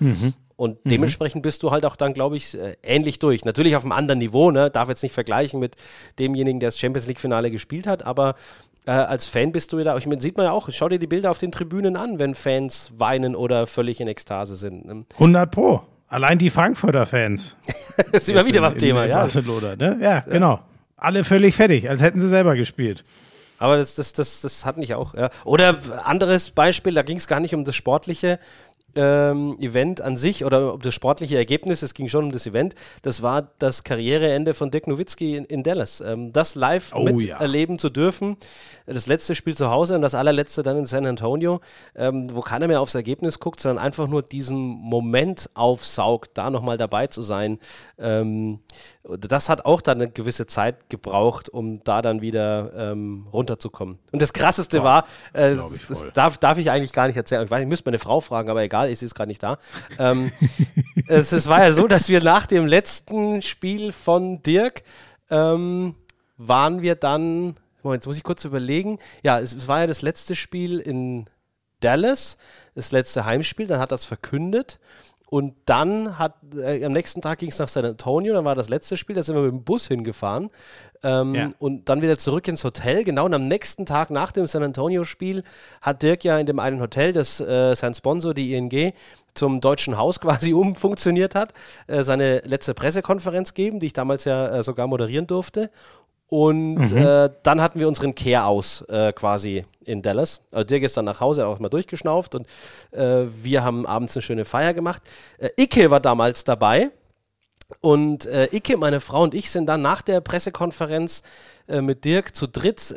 [0.56, 3.44] Und dementsprechend bist du halt auch dann, glaube ich, äh, ähnlich durch.
[3.44, 4.72] Natürlich auf einem anderen Niveau, ne?
[4.72, 5.76] Darf jetzt nicht vergleichen mit
[6.18, 8.36] demjenigen, der das Champions League-Finale gespielt hat, aber
[8.86, 11.08] äh, als Fan bist du wieder, ich meine, sieht man ja auch, schau dir die
[11.08, 14.86] Bilder auf den Tribünen an, wenn Fans weinen oder völlig in Ekstase sind.
[14.86, 15.06] ne?
[15.16, 15.82] 100 Pro.
[16.08, 17.58] Allein die Frankfurter Fans.
[18.14, 19.20] Das sind wir wieder beim Thema, in ja.
[19.20, 19.98] Barcelona, ne?
[20.00, 20.62] Ja, genau.
[21.04, 23.04] Alle völlig fertig, als hätten sie selber gespielt.
[23.60, 25.14] Aber das, das, das, das hat mich auch.
[25.14, 25.30] Ja.
[25.44, 28.40] Oder anderes Beispiel, da ging es gar nicht um das sportliche
[28.96, 32.76] ähm, Event an sich oder um das sportliche Ergebnis, es ging schon um das Event.
[33.02, 36.02] Das war das Karriereende von Dirk Nowitzki in, in Dallas.
[36.02, 38.38] Ähm, das live Oh miterleben zu dürfen.
[38.86, 41.62] Das letzte Spiel zu Hause und das allerletzte dann in San Antonio,
[41.96, 46.78] ähm, wo keiner mehr aufs Ergebnis guckt, sondern einfach nur diesen Moment aufsaugt, da nochmal
[46.78, 47.60] dabei zu sein.
[47.98, 48.60] Ähm,
[49.04, 54.00] das hat auch dann eine gewisse Zeit gebraucht, um da dann wieder ähm, runterzukommen.
[54.12, 56.12] Und das Krasseste war, äh, das voll.
[56.14, 57.44] darf, darf ich eigentlich gar nicht erzählen.
[57.44, 59.58] Ich, weiß, ich müsste meine Frau fragen, aber egal, ich ist gerade nicht da.
[60.00, 60.32] Ähm,
[61.08, 64.84] es, es war ja so, dass wir nach dem letzten Spiel von Dirk
[65.30, 65.96] ähm,
[66.38, 69.00] waren wir dann, Moment, jetzt muss ich kurz überlegen.
[69.24, 71.26] Ja, es, es war ja das letzte Spiel in
[71.80, 72.38] Dallas,
[72.76, 74.80] das letzte Heimspiel, dann hat das verkündet.
[75.34, 78.70] Und dann hat, äh, am nächsten Tag ging es nach San Antonio, dann war das
[78.70, 80.52] letzte Spiel, da sind wir mit dem Bus hingefahren.
[81.02, 81.52] Ähm, Ja.
[81.58, 83.04] Und dann wieder zurück ins Hotel.
[83.04, 85.42] Genau, und am nächsten Tag nach dem San Antonio-Spiel
[85.82, 88.94] hat Dirk ja in dem einen Hotel, das äh, sein Sponsor, die ING,
[89.34, 91.54] zum Deutschen Haus quasi umfunktioniert hat,
[91.88, 95.72] äh, seine letzte Pressekonferenz geben, die ich damals ja äh, sogar moderieren durfte.
[96.34, 100.42] Und äh, dann hatten wir unseren Kehr aus äh, quasi in Dallas.
[100.52, 102.48] Also Dirk ist dann nach Hause auch mal durchgeschnauft und
[102.90, 105.04] äh, wir haben abends eine schöne Feier gemacht.
[105.38, 106.90] Äh, Icke war damals dabei.
[107.82, 111.22] Und äh, Icke, meine Frau und ich sind dann nach der Pressekonferenz
[111.68, 112.96] äh, mit Dirk zu dritt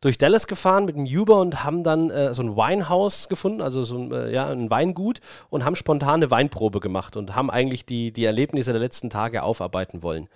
[0.00, 3.98] durch Dallas gefahren mit dem Uber und haben dann so ein Weinhaus gefunden, also so
[3.98, 5.18] ein, ja, ein Weingut
[5.50, 9.42] und haben spontan eine Weinprobe gemacht und haben eigentlich die, die Erlebnisse der letzten Tage
[9.42, 10.28] aufarbeiten wollen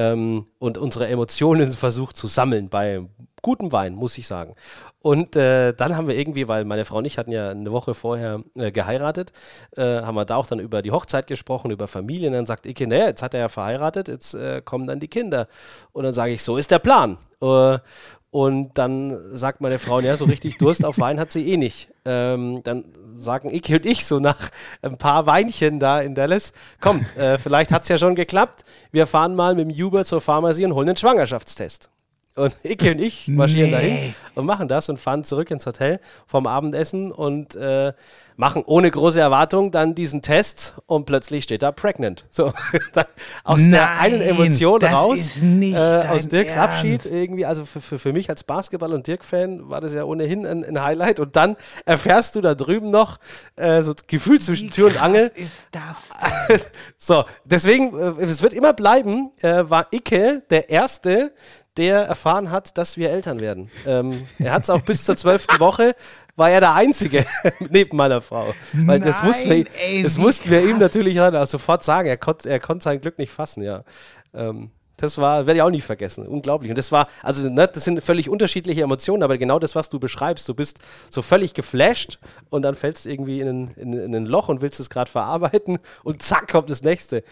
[0.00, 3.02] ähm, und unsere Emotionen versucht zu sammeln bei
[3.42, 4.54] gutem Wein, muss ich sagen.
[5.02, 7.94] Und äh, dann haben wir irgendwie, weil meine Frau und ich hatten ja eine Woche
[7.94, 9.32] vorher äh, geheiratet,
[9.76, 12.34] äh, haben wir da auch dann über die Hochzeit gesprochen, über Familien.
[12.34, 15.48] Dann sagt Ike, naja, jetzt hat er ja verheiratet, jetzt äh, kommen dann die Kinder.
[15.92, 17.16] Und dann sage ich, so ist der Plan.
[17.42, 17.78] Äh,
[18.30, 21.88] und dann sagt meine Frau, ja, so richtig Durst auf Wein hat sie eh nicht.
[22.04, 22.84] Ähm, dann
[23.16, 24.50] sagen Ike und ich so nach
[24.82, 28.64] ein paar Weinchen da in Dallas, komm, äh, vielleicht hat es ja schon geklappt.
[28.92, 31.90] Wir fahren mal mit dem Uber zur Pharmazie und holen einen Schwangerschaftstest.
[32.36, 33.76] Und Ike und ich marschieren Nee.
[33.76, 37.92] dahin und machen das und fahren zurück ins Hotel vom Abendessen und äh,
[38.36, 42.24] machen ohne große Erwartung dann diesen Test und plötzlich steht da pregnant.
[42.30, 42.52] So,
[43.44, 46.76] aus der Nein, einen Emotion raus, äh, aus Dirks Ernst.
[46.76, 50.46] Abschied irgendwie, also für, für, für mich als Basketball- und Dirk-Fan war das ja ohnehin
[50.46, 53.18] ein, ein Highlight und dann erfährst du da drüben noch
[53.56, 56.10] äh, so Gefühl zwischen Tür und Angel, ist das?
[56.98, 61.32] so, deswegen, äh, es wird immer bleiben, äh, war Icke der Erste,
[61.76, 63.70] der erfahren hat, dass wir Eltern werden.
[63.86, 65.94] Ähm, er hat es auch bis zur zwölften Woche,
[66.36, 67.24] war er der Einzige
[67.70, 68.54] neben meiner Frau.
[68.72, 72.08] Weil das Nein, mussten wir, ey, das mussten wir ihm natürlich sofort sagen.
[72.08, 73.84] Er konnte er konnt sein Glück nicht fassen, ja.
[74.34, 76.26] Ähm, das war, werde ich auch nie vergessen.
[76.26, 76.70] Unglaublich.
[76.70, 79.98] Und das war, also, ne, das sind völlig unterschiedliche Emotionen, aber genau das, was du
[79.98, 80.46] beschreibst.
[80.48, 82.18] Du bist so völlig geflasht
[82.50, 85.78] und dann fällst irgendwie in ein, in, in ein Loch und willst es gerade verarbeiten
[86.04, 87.24] und zack kommt das nächste.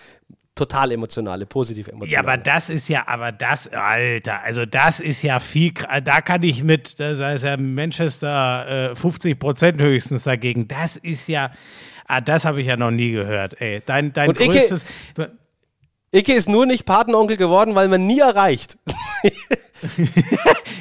[0.58, 2.12] Total emotionale, positiv emotionale.
[2.12, 6.42] Ja, aber das ist ja, aber das, Alter, also das ist ja viel, da kann
[6.42, 10.66] ich mit, das heißt ja Manchester äh, 50 Prozent höchstens dagegen.
[10.66, 11.52] Das ist ja,
[12.06, 13.82] ah, das habe ich ja noch nie gehört, ey.
[13.86, 14.84] Dein, dein Und Icke- größtes,
[16.10, 18.76] Icke ist nur nicht Patenonkel geworden, weil man nie erreicht.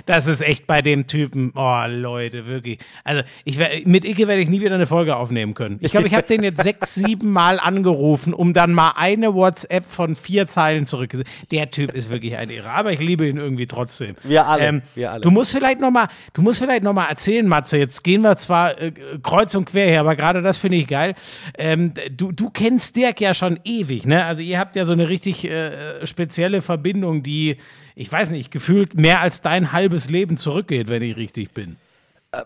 [0.07, 2.79] das ist echt bei dem Typen, oh Leute, wirklich.
[3.03, 5.77] Also ich mit Icke werde ich nie wieder eine Folge aufnehmen können.
[5.81, 9.85] Ich glaube, ich habe den jetzt sechs, sieben Mal angerufen, um dann mal eine WhatsApp
[9.85, 11.31] von vier Zeilen zurückzusetzen.
[11.51, 14.15] Der Typ ist wirklich ein Irre, aber ich liebe ihn irgendwie trotzdem.
[14.23, 15.21] Wir alle, wir alle.
[15.21, 17.77] Du musst vielleicht noch mal, du musst vielleicht noch mal erzählen, Matze.
[17.77, 21.15] Jetzt gehen wir zwar äh, kreuz und quer her, aber gerade das finde ich geil.
[21.57, 24.23] Ähm, du, du kennst Dirk ja schon ewig, ne?
[24.25, 27.57] Also ihr habt ja so eine richtig äh, spezielle Verbindung, die,
[27.97, 31.77] ich weiß nicht, gefühlt mehr als dein halbes Leben zurückgeht, wenn ich richtig bin.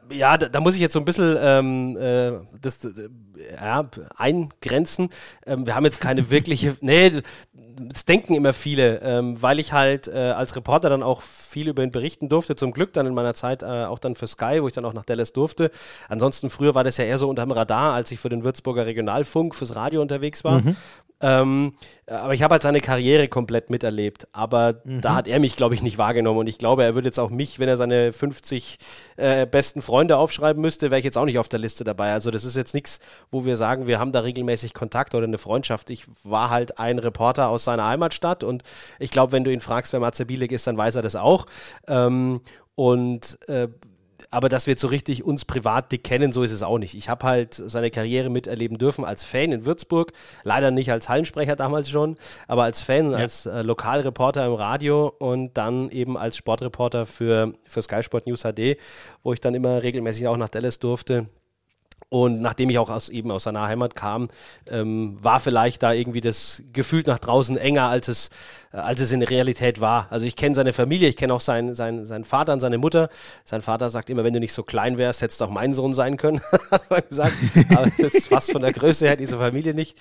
[0.10, 3.10] Ja, da, da muss ich jetzt so ein bisschen ähm, äh, das, äh,
[3.56, 5.10] ja, eingrenzen.
[5.46, 7.12] Ähm, wir haben jetzt keine wirkliche, nee,
[7.80, 11.84] das denken immer viele, ähm, weil ich halt äh, als Reporter dann auch viel über
[11.84, 12.56] ihn berichten durfte.
[12.56, 14.94] Zum Glück dann in meiner Zeit äh, auch dann für Sky, wo ich dann auch
[14.94, 15.72] nach Dallas durfte.
[16.08, 19.56] Ansonsten früher war das ja eher so unterm Radar, als ich für den Würzburger Regionalfunk
[19.56, 20.62] fürs Radio unterwegs war.
[21.22, 21.74] Ähm,
[22.08, 24.28] aber ich habe halt seine Karriere komplett miterlebt.
[24.34, 25.02] Aber Mhm.
[25.02, 26.40] da hat er mich, glaube ich, nicht wahrgenommen.
[26.40, 28.78] Und ich glaube, er würde jetzt auch mich, wenn er seine 50
[29.18, 32.12] äh, besten Freunde aufschreiben müsste, wäre ich jetzt auch nicht auf der Liste dabei.
[32.12, 35.38] Also das ist jetzt nichts, wo wir sagen, wir haben da regelmäßig Kontakt oder eine
[35.38, 35.90] Freundschaft.
[35.90, 38.64] Ich war halt ein Reporter aus seiner Heimatstadt und
[39.00, 41.46] ich glaube, wenn du ihn fragst, wer Matze Bielek ist, dann weiß er das auch.
[41.88, 42.42] Ähm,
[42.76, 43.68] und äh,
[44.32, 46.96] aber dass wir jetzt so richtig uns privat dick kennen, so ist es auch nicht.
[46.96, 50.14] Ich habe halt seine Karriere miterleben dürfen als Fan in Würzburg,
[50.44, 52.18] leider nicht als Hallensprecher damals schon,
[52.48, 57.54] aber als Fan, und als äh, Lokalreporter im Radio und dann eben als Sportreporter für,
[57.68, 58.78] für Sky Sport News HD,
[59.22, 61.28] wo ich dann immer regelmäßig auch nach Dallas durfte.
[62.14, 64.28] Und nachdem ich auch aus, eben aus seiner Heimat kam,
[64.70, 68.30] ähm, war vielleicht da irgendwie das Gefühl nach draußen enger, als es,
[68.74, 70.08] äh, als es in der Realität war.
[70.10, 73.08] Also ich kenne seine Familie, ich kenne auch seinen, seinen, seinen Vater und seine Mutter.
[73.46, 75.94] Sein Vater sagt immer, wenn du nicht so klein wärst, hättest du auch mein Sohn
[75.94, 76.42] sein können,
[77.10, 77.34] gesagt.
[77.70, 79.98] Aber das passt von der Größe her, diese Familie nicht.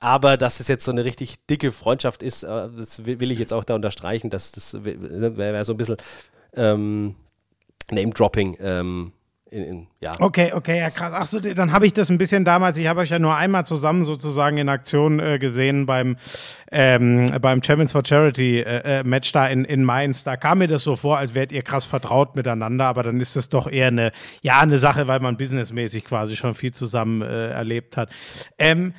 [0.00, 3.38] Aber dass es jetzt so eine richtig dicke Freundschaft ist, äh, das will will ich
[3.38, 5.96] jetzt auch da unterstreichen, dass das wäre wär so ein bisschen
[6.56, 7.14] ähm,
[7.92, 8.56] Name-Dropping.
[8.58, 9.12] Ähm,
[9.48, 10.12] in, in, ja.
[10.18, 11.12] Okay, okay, ja krass.
[11.14, 13.64] Ach so, dann habe ich das ein bisschen damals, ich habe euch ja nur einmal
[13.64, 16.16] zusammen sozusagen in Aktion äh, gesehen beim,
[16.72, 20.24] ähm, beim Champions for Charity äh, äh, Match da in, in Mainz.
[20.24, 23.36] Da kam mir das so vor, als wärt ihr krass vertraut miteinander, aber dann ist
[23.36, 24.10] das doch eher eine,
[24.42, 28.10] ja, eine Sache, weil man businessmäßig quasi schon viel zusammen äh, erlebt hat.
[28.58, 28.94] Ähm,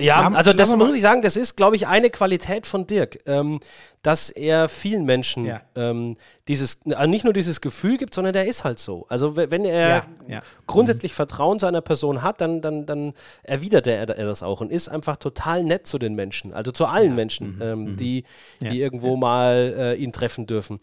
[0.00, 3.18] Ja, Lass- also das muss ich sagen, das ist, glaube ich, eine Qualität von Dirk,
[3.26, 3.60] ähm,
[4.02, 5.60] dass er vielen Menschen Ja.
[5.76, 6.16] ähm,
[6.48, 9.04] dieses, also nicht nur dieses Gefühl gibt, sondern der ist halt so.
[9.08, 10.42] Also we- wenn er Ja, ja.
[10.66, 14.72] grundsätzlich Vertrauen zu einer Person hat, dann, dann, dann erwidert er, er das auch und
[14.72, 17.62] ist einfach total nett zu den Menschen, also zu allen Menschen, Mhm.
[17.62, 18.24] ähm, die,
[18.60, 20.80] Ja, die irgendwo mal äh, ihn treffen dürfen.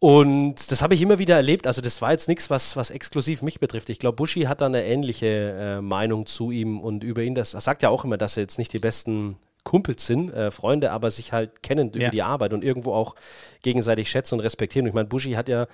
[0.00, 1.66] Und das habe ich immer wieder erlebt.
[1.66, 3.90] Also das war jetzt nichts, was, was exklusiv mich betrifft.
[3.90, 7.34] Ich glaube, Buschi hat da eine ähnliche äh, Meinung zu ihm und über ihn.
[7.34, 10.50] Das, er sagt ja auch immer, dass sie jetzt nicht die besten Kumpels sind, äh,
[10.50, 12.10] Freunde, aber sich halt kennen über Ja.
[12.10, 13.14] die Arbeit und irgendwo auch
[13.60, 14.86] gegenseitig schätzen und respektieren.
[14.86, 15.66] Und ich meine, Buschi hat ja,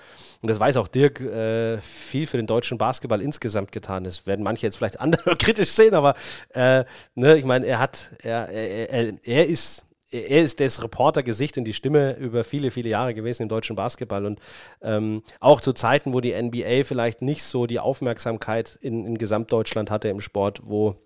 [0.42, 4.02] und das weiß auch Dirk, äh, viel für den deutschen Basketball insgesamt getan.
[4.02, 6.16] Das werden manche jetzt vielleicht andere kritisch sehen, aber
[6.52, 6.84] äh,
[7.14, 9.84] ne, ich meine, er hat, er, er, er, er ist
[10.22, 14.26] er ist das Reportergesicht und die Stimme über viele, viele Jahre gewesen im deutschen Basketball.
[14.26, 14.40] Und
[14.83, 19.90] ähm, auch zu Zeiten, wo die NBA vielleicht nicht so die Aufmerksamkeit in, in Gesamtdeutschland
[19.90, 20.96] hatte im Sport, wo,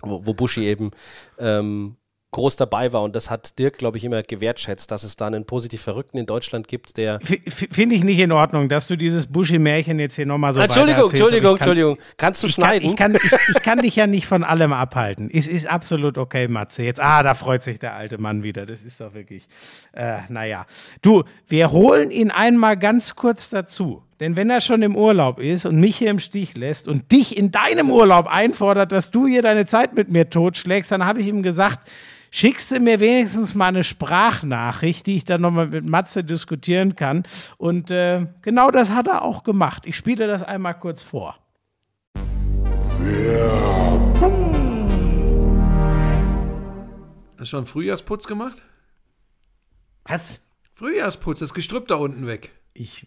[0.00, 0.90] wo, wo Buschi eben
[1.38, 1.96] ähm,
[2.30, 5.46] groß dabei war und das hat Dirk, glaube ich, immer gewertschätzt, dass es da einen
[5.46, 9.98] positiv Verrückten in Deutschland gibt, der Finde ich nicht in Ordnung, dass du dieses Buschi-Märchen
[9.98, 11.98] jetzt hier nochmal so Entschuldigung, Entschuldigung, kann- Entschuldigung.
[12.18, 12.90] Kannst du Ich kann, schneiden?
[12.90, 15.30] ich, kann, ich, ich kann dich ja nicht von allem abhalten.
[15.32, 16.82] Es ist absolut okay, Matze.
[16.82, 18.66] Jetzt, ah, da freut sich der alte Mann wieder.
[18.66, 19.46] Das ist doch wirklich,
[19.94, 20.66] äh, naja.
[21.00, 24.02] Du, wir holen ihn einmal ganz kurz dazu.
[24.20, 27.36] Denn wenn er schon im Urlaub ist und mich hier im Stich lässt und dich
[27.36, 31.28] in deinem Urlaub einfordert, dass du hier deine Zeit mit mir totschlägst, dann habe ich
[31.28, 31.88] ihm gesagt,
[32.30, 37.22] schickst du mir wenigstens mal eine Sprachnachricht, die ich dann nochmal mit Matze diskutieren kann.
[37.58, 39.86] Und äh, genau das hat er auch gemacht.
[39.86, 41.38] Ich spiele das einmal kurz vor.
[47.38, 48.64] Hast du schon Frühjahrsputz gemacht?
[50.04, 50.40] Was?
[50.74, 52.50] Frühjahrsputz, das Gestrüpp da unten weg.
[52.74, 53.06] Ich,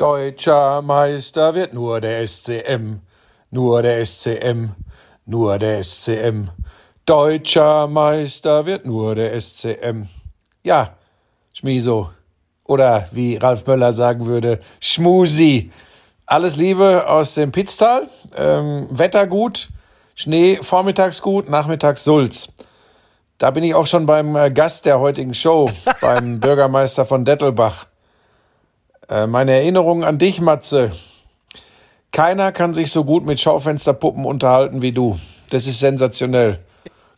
[0.00, 3.00] Deutscher Meister wird nur der SCM,
[3.50, 4.70] nur der SCM,
[5.26, 6.48] nur der SCM.
[7.04, 10.04] Deutscher Meister wird nur der SCM.
[10.62, 10.94] Ja,
[11.52, 12.08] Schmiso.
[12.64, 15.70] Oder wie Ralf Möller sagen würde, Schmusi.
[16.24, 18.08] Alles Liebe aus dem Pitztal.
[18.34, 19.68] Ähm, Wetter gut,
[20.14, 22.54] Schnee vormittags gut, nachmittags Sulz.
[23.36, 25.70] Da bin ich auch schon beim äh, Gast der heutigen Show,
[26.00, 27.89] beim Bürgermeister von Dettelbach.
[29.10, 30.92] Äh, meine Erinnerung an dich, Matze.
[32.12, 35.18] Keiner kann sich so gut mit Schaufensterpuppen unterhalten wie du.
[35.50, 36.60] Das ist sensationell.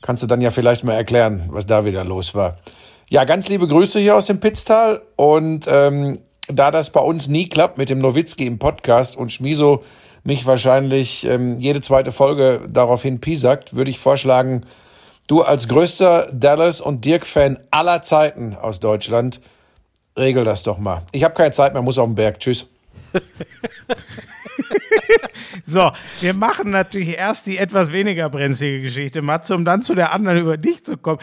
[0.01, 2.59] Kannst du dann ja vielleicht mal erklären, was da wieder los war.
[3.11, 5.03] Ja, ganz liebe Grüße hier aus dem Pitztal.
[5.17, 6.19] Und ähm,
[6.49, 9.85] da das bei uns nie klappt mit dem Nowitzki im Podcast und Schmiso
[10.25, 14.63] mich wahrscheinlich ähm, jede zweite Folge daraufhin piesackt, würde ich vorschlagen,
[15.27, 19.41] du als größter Dallas- und Dirk-Fan aller Zeiten aus Deutschland,
[20.17, 21.03] regel das doch mal.
[21.13, 22.39] Ich habe keine Zeit mehr, muss auf den Berg.
[22.41, 22.67] Tschüss.
[25.65, 30.13] So, wir machen natürlich erst die etwas weniger brenzlige Geschichte, Matze, um dann zu der
[30.13, 31.19] anderen über dich zu kommen.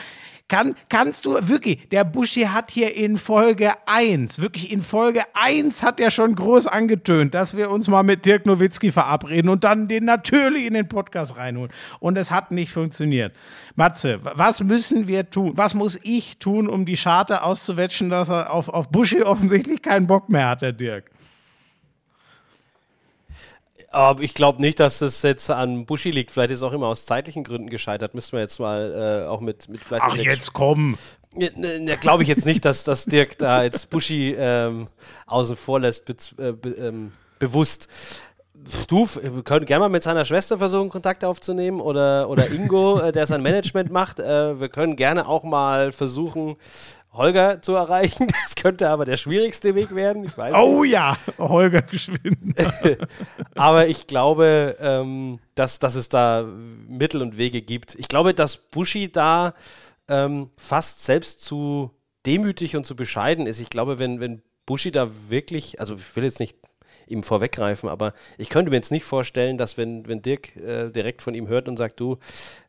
[0.50, 5.84] Kann, kannst du, wirklich, der Buschi hat hier in Folge 1, wirklich in Folge 1
[5.84, 9.88] hat er schon groß angetönt, dass wir uns mal mit Dirk Nowitzki verabreden und dann
[9.88, 11.72] den natürlich in den Podcast reinholen.
[12.00, 13.36] Und es hat nicht funktioniert.
[13.76, 15.52] Matze, was müssen wir tun?
[15.56, 20.08] Was muss ich tun, um die Scharte auszuwetschen, dass er auf, auf Buschi offensichtlich keinen
[20.08, 21.12] Bock mehr hat, der Dirk?
[23.92, 26.32] Aber ich glaube nicht, dass es jetzt an Buschi liegt.
[26.32, 28.14] Vielleicht ist es auch immer aus zeitlichen Gründen gescheitert.
[28.14, 30.98] Müssen wir jetzt mal äh, auch mit, mit vielleicht Ach, mit jetzt komm.
[31.34, 34.88] Ja, ne, glaube ich jetzt nicht, dass, dass Dirk da jetzt Buschi ähm,
[35.28, 37.88] außen vor lässt, bez- äh, be, ähm, bewusst.
[38.88, 43.12] Du, wir können gerne mal mit seiner Schwester versuchen, Kontakt aufzunehmen oder, oder Ingo, äh,
[43.12, 44.20] der sein Management macht.
[44.20, 46.58] Äh, wir können gerne auch mal versuchen,
[47.12, 48.28] Holger zu erreichen.
[48.44, 50.26] Das könnte aber der schwierigste Weg werden.
[50.36, 50.62] Weiß nicht.
[50.62, 52.56] Oh ja, Holger geschwind.
[53.56, 56.44] Aber ich glaube, ähm, dass, dass es da
[56.88, 57.96] Mittel und Wege gibt.
[57.96, 59.54] Ich glaube, dass Bushi da
[60.10, 61.92] ähm, fast selbst zu
[62.26, 63.60] demütig und zu bescheiden ist.
[63.60, 66.58] Ich glaube, wenn, wenn Bushi da wirklich, also ich will jetzt nicht
[67.08, 71.22] ihm vorweggreifen, aber ich könnte mir jetzt nicht vorstellen, dass wenn, wenn Dirk äh, direkt
[71.22, 72.18] von ihm hört und sagt, du,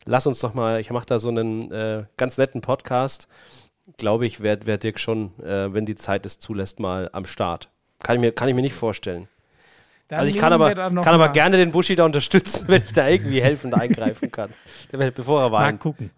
[0.04, 3.28] lass uns doch mal, ich mache da so einen äh, ganz netten Podcast,
[3.96, 7.68] glaube ich, wäre wär Dirk schon, äh, wenn die Zeit es zulässt, mal am Start.
[8.02, 9.28] Kann ich mir, kann ich mir nicht vorstellen.
[10.08, 12.92] Dann Also ich kann aber, kann aber mal- gerne den Buschi da unterstützen, wenn ich
[12.92, 14.50] da irgendwie helfend eingreifen kann.
[15.14, 15.80] Bevor er Mal weint.
[15.80, 16.10] gucken.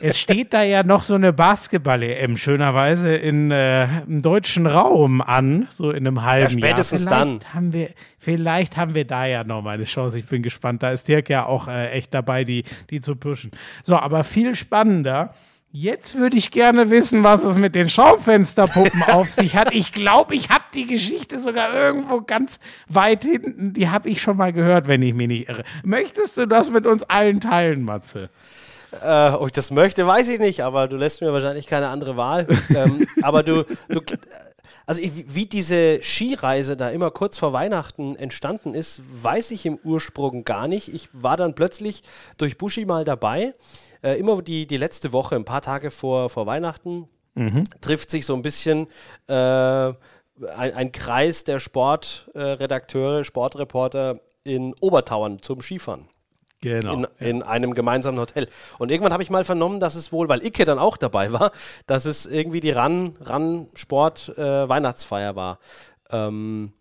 [0.00, 5.66] Es steht da ja noch so eine Basketball-EM schönerweise in, äh, im deutschen Raum an,
[5.68, 7.20] so in einem halben Ja, spätestens Jahr.
[7.26, 7.54] Vielleicht dann.
[7.54, 10.18] Haben wir, vielleicht haben wir da ja noch mal eine Chance.
[10.18, 10.82] Ich bin gespannt.
[10.82, 13.50] Da ist Dirk ja auch äh, echt dabei, die, die zu pushen.
[13.82, 15.34] So, aber viel spannender.
[15.76, 19.74] Jetzt würde ich gerne wissen, was es mit den Schaufensterpuppen auf sich hat.
[19.74, 23.72] Ich glaube, ich habe die Geschichte sogar irgendwo ganz weit hinten.
[23.72, 25.64] Die habe ich schon mal gehört, wenn ich mich nicht irre.
[25.82, 28.30] Möchtest du das mit uns allen teilen, Matze?
[29.02, 32.16] Äh, ob ich das möchte, weiß ich nicht, aber du lässt mir wahrscheinlich keine andere
[32.16, 32.46] Wahl.
[32.68, 34.00] ähm, aber du, du
[34.86, 40.44] also wie diese Skireise da immer kurz vor Weihnachten entstanden ist, weiß ich im Ursprung
[40.44, 40.92] gar nicht.
[40.92, 42.02] Ich war dann plötzlich
[42.36, 43.54] durch Buschi mal dabei.
[44.02, 47.08] Äh, immer die, die letzte Woche, ein paar Tage vor, vor Weihnachten,
[47.80, 48.86] trifft sich so ein bisschen
[49.26, 49.94] äh, ein,
[50.56, 56.06] ein Kreis der Sportredakteure, Sportreporter in Obertauern zum Skifahren
[56.64, 56.94] Genau.
[56.94, 58.48] in, in einem gemeinsamen Hotel.
[58.78, 61.52] Und irgendwann habe ich mal vernommen, dass es wohl, weil Icke dann auch dabei war,
[61.86, 65.58] dass es irgendwie die Ran, Ran Sport äh, Weihnachtsfeier war.
[66.10, 66.72] Ähm,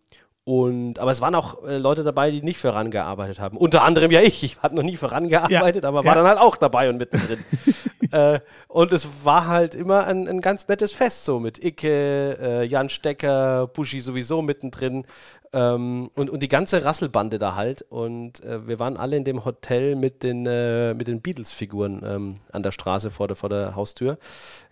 [0.46, 3.56] und, aber es waren auch äh, Leute dabei, die nicht für RAN gearbeitet haben.
[3.56, 4.44] Unter anderem ja ich.
[4.44, 6.06] Ich hatte noch nie für RAN gearbeitet, Ja, aber ja.
[6.06, 7.40] war dann halt auch dabei und mittendrin.
[8.14, 12.64] äh, und es war halt immer ein, ein ganz nettes Fest so mit Icke, äh,
[12.66, 15.06] Jan Stecker, Buschi sowieso mittendrin
[15.54, 17.84] ähm, und, und die ganze Rasselbande da halt.
[17.90, 22.40] Und äh, wir waren alle in dem Hotel mit den, äh, mit den Beatles-Figuren ähm,
[22.52, 24.18] an der Straße vor der, vor der Haustür.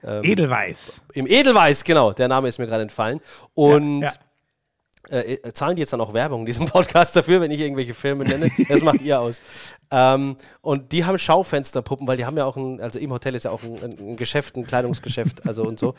[0.03, 1.01] Ähm, Edelweiß.
[1.13, 3.21] Im Edelweiß, genau, der Name ist mir gerade entfallen.
[3.53, 4.09] Und ja.
[4.09, 4.30] Äh,
[5.11, 8.23] äh, zahlen die jetzt dann auch Werbung in diesem Podcast dafür, wenn ich irgendwelche Filme
[8.23, 8.49] nenne?
[8.69, 9.41] Das macht ihr aus.
[9.91, 13.45] Ähm, und die haben Schaufensterpuppen, weil die haben ja auch ein, also im Hotel ist
[13.45, 15.95] ja auch ein, ein Geschäft, ein Kleidungsgeschäft, also und so.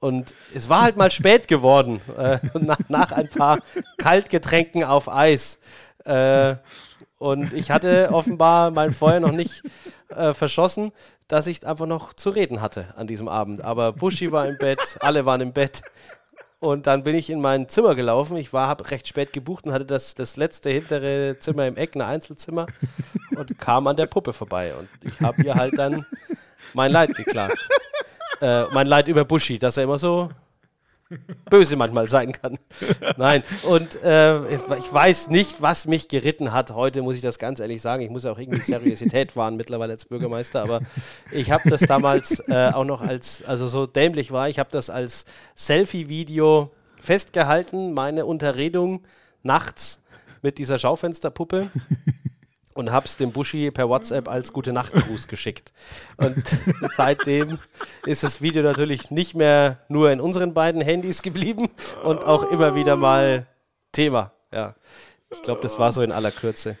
[0.00, 3.58] Und es war halt mal spät geworden, äh, nach, nach ein paar
[3.98, 5.58] Kaltgetränken auf Eis.
[6.04, 6.56] Äh,
[7.18, 9.62] und ich hatte offenbar mein Feuer noch nicht
[10.08, 10.90] äh, verschossen,
[11.28, 13.60] dass ich einfach noch zu reden hatte an diesem Abend.
[13.60, 15.82] Aber Buschi war im Bett, alle waren im Bett.
[16.62, 18.36] Und dann bin ich in mein Zimmer gelaufen.
[18.36, 21.96] Ich war, habe recht spät gebucht und hatte das, das letzte hintere Zimmer im Eck,
[21.96, 22.66] ein Einzelzimmer,
[23.34, 24.72] und kam an der Puppe vorbei.
[24.78, 26.06] Und ich habe ihr halt dann
[26.72, 27.58] mein Leid geklagt.
[28.40, 30.30] Äh, mein Leid über Buschi, dass er immer so
[31.50, 32.58] böse manchmal sein kann.
[33.16, 36.72] Nein, und äh, ich weiß nicht, was mich geritten hat.
[36.72, 38.02] Heute muss ich das ganz ehrlich sagen.
[38.02, 40.80] Ich muss auch irgendwie Seriosität wahren mittlerweile als Bürgermeister, aber
[41.30, 44.90] ich habe das damals äh, auch noch als, also so dämlich war, ich habe das
[44.90, 49.02] als Selfie-Video festgehalten, meine Unterredung
[49.42, 50.00] nachts
[50.42, 51.70] mit dieser Schaufensterpuppe
[52.74, 55.72] und hab's dem Buschi per WhatsApp als gute Nachtgruß geschickt.
[56.16, 56.42] Und
[56.96, 57.58] seitdem
[58.06, 61.68] ist das Video natürlich nicht mehr nur in unseren beiden Handys geblieben
[62.02, 63.46] und auch immer wieder mal
[63.92, 64.32] Thema.
[64.52, 64.74] Ja,
[65.30, 66.76] ich glaube, das war so in aller Kürze.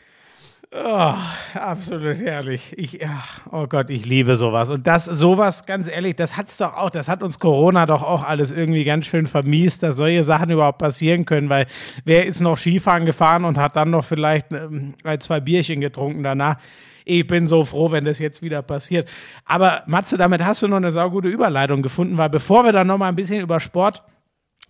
[0.74, 1.14] Oh,
[1.52, 2.72] absolut herrlich.
[2.78, 4.70] Ich, ja, oh Gott, ich liebe sowas.
[4.70, 8.24] Und das, sowas, ganz ehrlich, das hat's doch auch, das hat uns Corona doch auch
[8.24, 11.66] alles irgendwie ganz schön vermiest, dass solche Sachen überhaupt passieren können, weil
[12.06, 16.56] wer ist noch Skifahren gefahren und hat dann noch vielleicht ähm, zwei Bierchen getrunken danach?
[17.04, 19.10] Ich bin so froh, wenn das jetzt wieder passiert.
[19.44, 22.96] Aber Matze, damit hast du noch eine saugute Überleitung gefunden, weil bevor wir dann noch
[22.96, 24.02] mal ein bisschen über Sport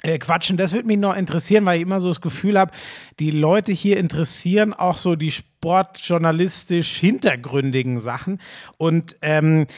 [0.03, 0.57] äh, quatschen.
[0.57, 2.73] Das würde mich noch interessieren, weil ich immer so das Gefühl habe,
[3.21, 5.33] die Leute hier interessieren auch so die
[5.63, 8.41] sportjournalistisch hintergründigen Sachen.
[8.79, 9.69] Und ähm,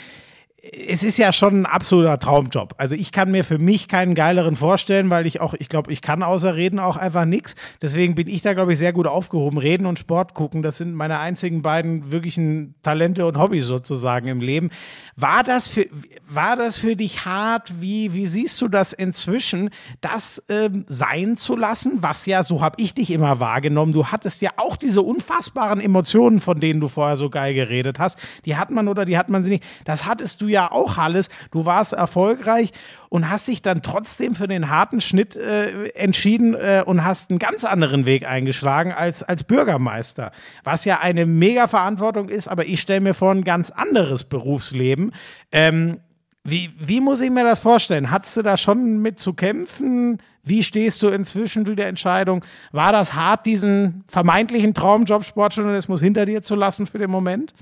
[0.73, 2.75] es ist ja schon ein absoluter Traumjob.
[2.79, 6.01] Also ich kann mir für mich keinen geileren vorstellen, weil ich auch, ich glaube, ich
[6.01, 7.55] kann außer Reden auch einfach nichts.
[7.83, 9.59] Deswegen bin ich da, glaube ich, sehr gut aufgehoben.
[9.59, 14.41] Reden und Sport gucken, das sind meine einzigen beiden wirklichen Talente und Hobbys sozusagen im
[14.41, 14.71] Leben.
[15.17, 15.87] War das für,
[16.29, 17.81] war das für dich hart?
[17.81, 21.93] Wie, wie siehst du das inzwischen, das ähm, sein zu lassen?
[21.97, 23.93] Was ja, so habe ich dich immer wahrgenommen.
[23.93, 28.19] Du hattest ja auch diese unfassbaren Emotionen, von denen du vorher so geil geredet hast.
[28.47, 29.65] Die hat man oder die hat man sie nicht.
[29.85, 31.29] Das hattest du ja auch alles.
[31.51, 32.73] Du warst erfolgreich
[33.09, 37.39] und hast dich dann trotzdem für den harten Schnitt äh, entschieden äh, und hast einen
[37.39, 40.33] ganz anderen Weg eingeschlagen als, als Bürgermeister.
[40.65, 45.13] Was ja eine mega Verantwortung ist, aber ich stelle mir vor ein ganz anderes Berufsleben.
[45.53, 46.01] Ähm,
[46.45, 48.11] wie, wie muss ich mir das vorstellen?
[48.11, 50.19] Hattest du da schon mit zu kämpfen?
[50.43, 52.45] Wie stehst du inzwischen zu der Entscheidung?
[52.71, 57.55] War das hart, diesen vermeintlichen Traumjob Sportjournalismus hinter dir zu lassen für den Moment?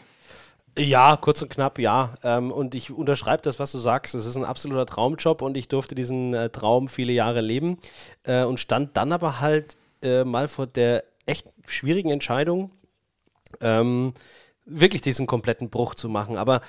[0.78, 2.14] Ja, kurz und knapp, ja.
[2.22, 4.14] Ähm, und ich unterschreibe das, was du sagst.
[4.14, 7.78] Es ist ein absoluter Traumjob und ich durfte diesen äh, Traum viele Jahre leben
[8.24, 12.70] äh, und stand dann aber halt äh, mal vor der echt schwierigen Entscheidung,
[13.60, 14.14] ähm,
[14.64, 16.38] wirklich diesen kompletten Bruch zu machen.
[16.38, 16.62] Aber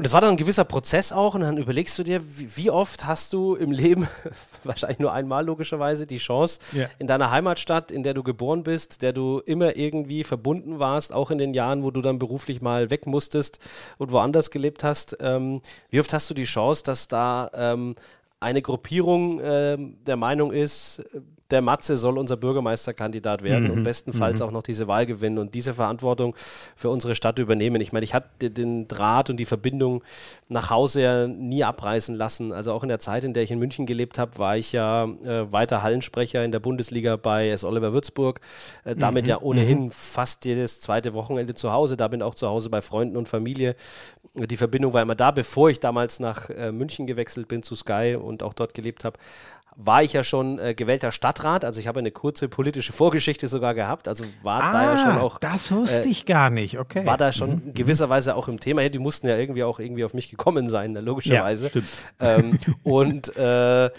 [0.00, 3.04] und es war dann ein gewisser Prozess auch und dann überlegst du dir, wie, oft
[3.04, 4.08] hast du im Leben,
[4.64, 6.86] wahrscheinlich nur einmal logischerweise, die Chance, Ja.
[6.98, 11.30] in deiner Heimatstadt, in der du geboren bist, der du immer irgendwie verbunden warst, auch
[11.30, 13.58] in den Jahren, wo du dann beruflich mal weg musstest
[13.98, 17.94] und woanders gelebt hast, ähm, wie oft hast du die Chance, dass da ähm,
[18.40, 21.02] eine Gruppierung ähm, der Meinung ist,
[21.50, 25.74] der Matze soll unser Bürgermeisterkandidat werden und bestenfalls auch noch diese Wahl gewinnen und diese
[25.74, 26.34] Verantwortung
[26.76, 27.80] für unsere Stadt übernehmen.
[27.80, 30.02] Ich meine, ich hatte den Draht und die Verbindung
[30.48, 32.52] nach Hause ja nie abreißen lassen.
[32.52, 35.04] Also auch in der Zeit, in der ich in München gelebt habe, war ich ja
[35.04, 37.64] äh, weiter Hallensprecher in der Bundesliga bei S.
[37.64, 38.40] Oliver Würzburg.
[38.84, 41.96] Äh, damit ja ohnehin fast jedes zweite Wochenende zu Hause.
[41.96, 43.74] Da bin auch zu Hause bei Freunden und Familie.
[44.34, 48.16] Die Verbindung war immer da, bevor ich damals nach äh, München gewechselt bin zu Sky
[48.20, 49.18] und auch dort gelebt habe
[49.84, 53.74] war ich ja schon äh, gewählter Stadtrat, also ich habe eine kurze politische Vorgeschichte sogar
[53.74, 57.06] gehabt, also war da ja schon auch Ah, das wusste äh, ich gar nicht, okay.
[57.06, 58.88] war da schon in gewisser Weise auch im Thema.
[58.88, 61.64] Die mussten ja irgendwie auch irgendwie auf mich gekommen sein, ne, logischerweise.
[61.64, 61.86] Ja, stimmt.
[62.20, 63.90] Ähm, und äh,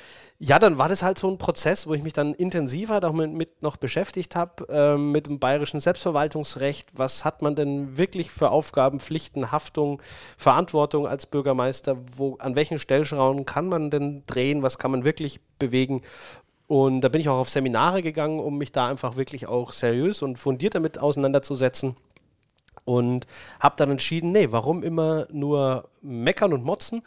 [0.43, 3.61] ja, dann war das halt so ein Prozess, wo ich mich dann intensiver damit mit
[3.61, 6.89] noch beschäftigt habe, ähm, mit dem bayerischen Selbstverwaltungsrecht.
[6.95, 10.01] Was hat man denn wirklich für Aufgaben, Pflichten, Haftung,
[10.39, 11.95] Verantwortung als Bürgermeister?
[12.15, 14.63] Wo, an welchen Stellschrauben kann man denn drehen?
[14.63, 16.01] Was kann man wirklich bewegen?
[16.65, 20.23] Und da bin ich auch auf Seminare gegangen, um mich da einfach wirklich auch seriös
[20.23, 21.95] und fundiert damit auseinanderzusetzen
[22.83, 23.27] und
[23.59, 27.03] habe dann entschieden, nee, warum immer nur meckern und motzen?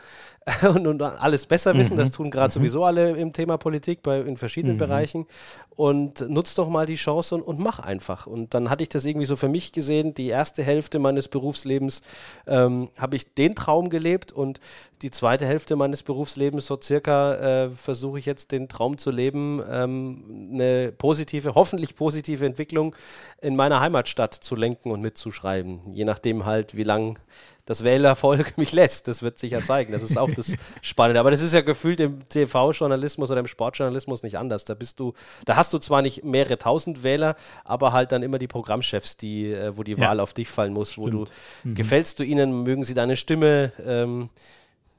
[0.74, 1.96] und, und alles besser wissen.
[1.96, 5.26] Das tun gerade sowieso alle im Thema Politik bei, in verschiedenen Bereichen.
[5.70, 8.26] Und nutz doch mal die Chance und, und mach einfach.
[8.26, 10.12] Und dann hatte ich das irgendwie so für mich gesehen.
[10.12, 12.02] Die erste Hälfte meines Berufslebens
[12.46, 14.60] ähm, habe ich den Traum gelebt und
[15.00, 19.62] die zweite Hälfte meines Berufslebens, so circa, äh, versuche ich jetzt den Traum zu leben,
[19.70, 22.94] ähm, eine positive, hoffentlich positive Entwicklung
[23.40, 25.80] in meiner Heimatstadt zu lenken und mitzuschreiben.
[25.92, 27.18] Je nachdem halt, wie lang
[27.66, 29.08] das Wählervolk mich lässt.
[29.08, 29.92] Das wird sich ja zeigen.
[29.92, 31.20] Das ist auch das Spannende.
[31.20, 34.64] Aber das ist ja gefühlt im TV-Journalismus oder im Sportjournalismus nicht anders.
[34.64, 35.14] Da bist du,
[35.46, 39.50] da hast du zwar nicht mehrere tausend Wähler, aber halt dann immer die Programmchefs, die,
[39.52, 40.08] äh, wo die Ja.
[40.08, 41.24] Wahl auf dich fallen muss, wo du
[41.64, 44.28] gefällst du ihnen, mögen sie deine Stimme, ähm,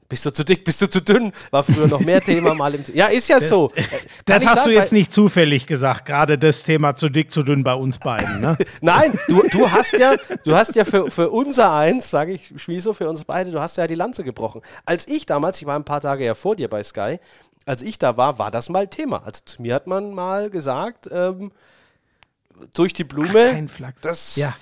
[0.08, 1.32] bist du zu dick, bist du zu dünn?
[1.50, 2.84] War früher noch mehr Thema mal im.
[2.94, 3.72] Ja, ist ja so.
[3.74, 7.32] Äh, kann Das hast sagen, du jetzt nicht zufällig gesagt, gerade das Thema zu dick,
[7.32, 8.40] zu dünn bei uns beiden.
[8.40, 8.56] Ne?
[8.80, 12.92] Nein, du, du hast ja, du hast ja für, für unser Eins, sage ich Schmieso,
[12.92, 14.60] für uns beide, du hast ja die Lanze gebrochen.
[14.84, 17.18] Als ich damals, ich war ein paar Tage ja vor dir bei Sky,
[17.64, 19.22] als ich da war, war das mal Thema.
[19.24, 21.50] Also zu mir hat man mal gesagt, ähm,
[22.74, 24.00] durch die Blume, Kein Flachs.
[24.02, 24.54] das, Ja.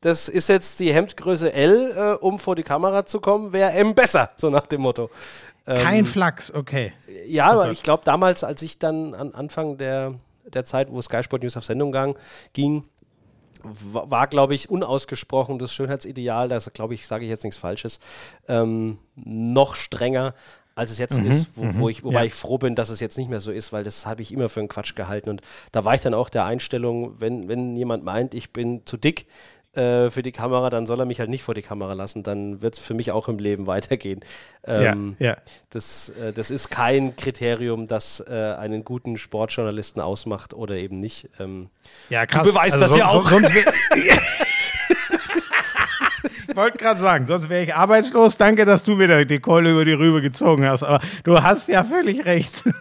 [0.00, 3.94] Das ist jetzt die Hemdgröße L, äh, um vor die Kamera zu kommen, wäre M
[3.94, 5.10] besser, so nach dem Motto.
[5.66, 6.92] Kein Flachs, okay.
[7.26, 11.00] Ja, Oh aber ich glaube damals, als ich dann an Anfang der, der Zeit, wo
[11.00, 12.18] Sky Sport News auf Sendung gang,
[12.54, 12.84] ging,
[13.62, 18.00] wa- war, glaube ich, unausgesprochen das Schönheitsideal, das glaube ich, sage ich jetzt nichts Falsches,
[18.48, 20.34] ähm, noch strenger
[20.74, 22.24] als es jetzt ist, wo, wo ich, wobei ja.
[22.24, 24.48] ich froh bin, dass es jetzt nicht mehr so ist, weil das habe ich immer
[24.48, 25.28] für einen Quatsch gehalten.
[25.28, 25.42] Und
[25.72, 29.26] da war ich dann auch der Einstellung, wenn, wenn jemand meint, ich bin zu dick
[29.74, 32.22] äh, für die Kamera, dann soll er mich halt nicht vor die Kamera lassen.
[32.22, 34.20] Dann wird es für mich auch im Leben weitergehen.
[34.64, 35.36] Ähm, ja, ja.
[35.70, 41.28] das, äh, das ist kein Kriterium, das äh, einen guten Sportjournalisten ausmacht oder eben nicht.
[41.38, 41.70] Ähm,
[42.08, 42.48] Ja, krass.
[42.48, 43.28] beweist das ja auch.
[43.28, 43.72] sonst wär-
[46.48, 48.36] ich wollte gerade sagen, sonst wäre ich arbeitslos.
[48.36, 50.82] Danke, dass du wieder die Keule über die Rübe gezogen hast.
[50.82, 52.64] Aber du hast ja völlig recht.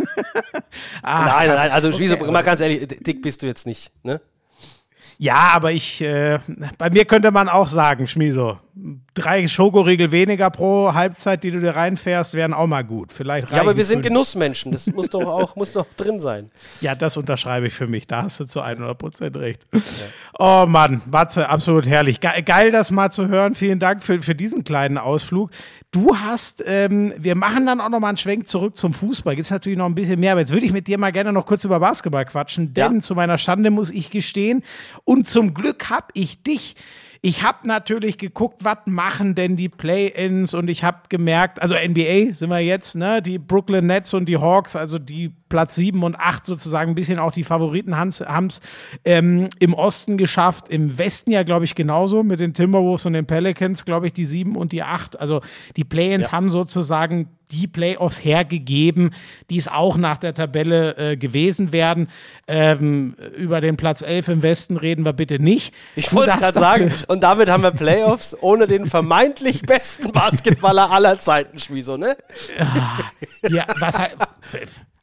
[1.01, 3.91] Ah, nein, nein, also Okay, mal ganz ehrlich, dick bist du jetzt nicht.
[4.03, 4.21] Ne?
[5.21, 6.39] Ja, aber ich, äh,
[6.77, 8.57] bei mir könnte man auch sagen, Schmiso,
[9.13, 13.11] drei Schokoriegel weniger pro Halbzeit, die du dir reinfährst, wären auch mal gut.
[13.11, 14.01] Vielleicht Ja, aber wir sind.
[14.01, 14.71] Genussmenschen.
[14.71, 16.49] Das muss doch auch muss doch drin sein.
[16.81, 18.07] Ja, das unterschreibe ich für mich.
[18.07, 19.67] Da hast du zu 100% recht.
[20.37, 22.21] Oh Mann, Matze, absolut herrlich.
[22.21, 23.55] Ge geil, das mal zu hören.
[23.55, 25.51] Vielen Dank für, für diesen kleinen Ausflug.
[25.91, 29.35] Du hast, ähm, wir machen dann auch noch mal einen Schwenk zurück zum Fußball.
[29.35, 31.47] Gibt natürlich noch ein bisschen mehr, aber jetzt würde ich mit dir mal gerne noch
[31.47, 32.99] kurz über Basketball quatschen, denn Ja.
[32.99, 34.61] zu meiner Schande muss ich gestehen
[35.03, 36.75] und zum Glück habe ich dich.
[37.21, 42.33] Ich habe natürlich geguckt, was machen denn die Play-ins und ich habe gemerkt, also NBA
[42.33, 46.15] sind wir jetzt, ne, die Brooklyn Nets und die Hawks, also die Platz 7 und
[46.15, 48.61] 8 sozusagen ein bisschen auch die Favoriten haben es
[49.03, 53.25] ähm, im Osten geschafft, im Westen ja, glaube ich, genauso mit den Timberwolves und den
[53.25, 55.19] Pelicans, glaube ich, die 7 und die 8.
[55.19, 55.41] Also
[55.75, 59.11] die Play-ins haben sozusagen die Playoffs hergegeben,
[59.49, 62.09] die es auch nach der Tabelle äh, gewesen wären.
[62.47, 65.73] Ähm, über den Platz 11 im Westen reden wir bitte nicht.
[65.95, 66.93] Ich wollte es gerade sagen.
[67.07, 72.15] Und damit haben wir Playoffs ohne den vermeintlich besten Basketballer aller Zeiten, Schmieso, ne?
[73.49, 74.15] Ja, was halt,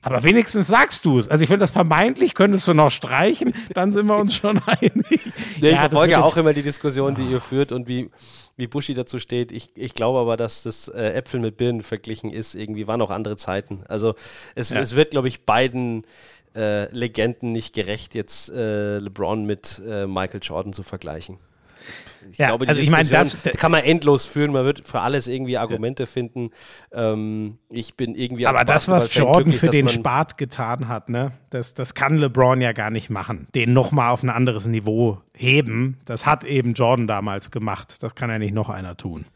[0.07, 1.27] aber wenigstens sagst du es.
[1.29, 4.95] Also ich finde, das vermeintlich könntest du noch streichen, dann sind wir uns schon einig.
[5.11, 5.21] Nee,
[5.61, 8.09] ich Ja, verfolge auch immer die Diskussion, die ihr führt und wie,
[8.57, 9.51] wie Buschi dazu steht.
[9.51, 12.55] Ich, ich glaube aber, dass das äh, Äpfel mit Birnen verglichen ist.
[12.55, 13.83] Irgendwie waren auch andere Zeiten.
[13.89, 14.15] Also
[14.55, 16.07] es, es wird, glaube ich, beiden
[16.55, 21.39] äh, Legenden nicht gerecht, jetzt äh, LeBron mit äh, Michael Jordan zu vergleichen.
[22.31, 24.53] Ich Ja, glaube, also ich meine, das- kann man endlos führen.
[24.53, 26.51] Man wird für alles irgendwie Argumente finden.
[26.93, 31.33] Ähm, ich bin irgendwie als Aber das, was Jordan für den Spart getan hat, ne,
[31.51, 33.49] das, das kann LeBron ja gar nicht machen.
[33.55, 35.99] Den nochmal auf ein anderes Niveau heben.
[36.05, 38.03] Das hat eben Jordan damals gemacht.
[38.03, 39.27] Das kann ja nicht noch einer tun.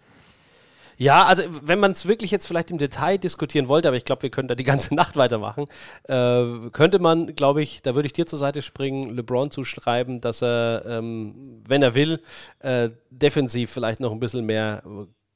[1.01, 4.21] Ja, also wenn man es wirklich jetzt vielleicht im Detail diskutieren wollte, aber ich glaube,
[4.21, 5.65] wir können da die ganze Nacht weitermachen,
[6.09, 10.43] äh, könnte man, glaube ich, da würde ich dir zur Seite springen, LeBron zuschreiben, dass
[10.43, 12.21] er, ähm, wenn er will,
[12.59, 14.83] äh, defensiv vielleicht noch ein bisschen mehr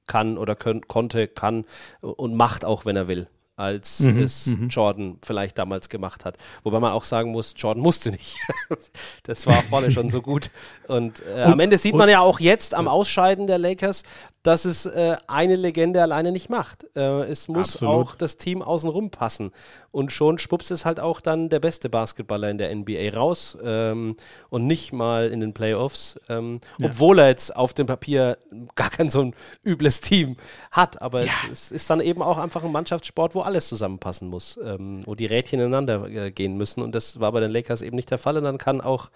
[0.06, 1.64] kann oder könnt, konnte, kann
[2.02, 3.26] und macht auch, wenn er will
[3.56, 6.36] als es Jordan vielleicht damals gemacht hat.
[6.64, 8.36] Wobei man auch sagen muss, Jordan musste nicht.
[9.22, 10.50] das war vorne schon so gut.
[10.88, 14.02] Und, äh, am Ende sieht man ja auch jetzt am Ausscheiden der Lakers,
[14.44, 16.86] dass es äh, eine Legende alleine nicht macht.
[16.94, 17.94] Äh, es muss Absolut.
[17.94, 19.52] auch das Team außenrum passen.
[19.90, 24.16] Und schon schwupps es halt auch dann der beste Basketballer in der NBA raus ähm,
[24.50, 26.20] und nicht mal in den Playoffs.
[26.28, 28.36] Ähm, Obwohl er jetzt auf dem Papier
[28.74, 29.34] gar kein so ein
[29.64, 30.36] übles Team
[30.70, 31.00] hat.
[31.00, 35.02] Aber es, es ist dann eben auch einfach ein Mannschaftssport, wo alles zusammenpassen muss, ähm,
[35.04, 36.82] wo die Rädchen ineinander äh, gehen müssen.
[36.82, 38.36] Und das war bei den Lakers eben nicht der Fall.
[38.36, 39.10] Und dann kann auch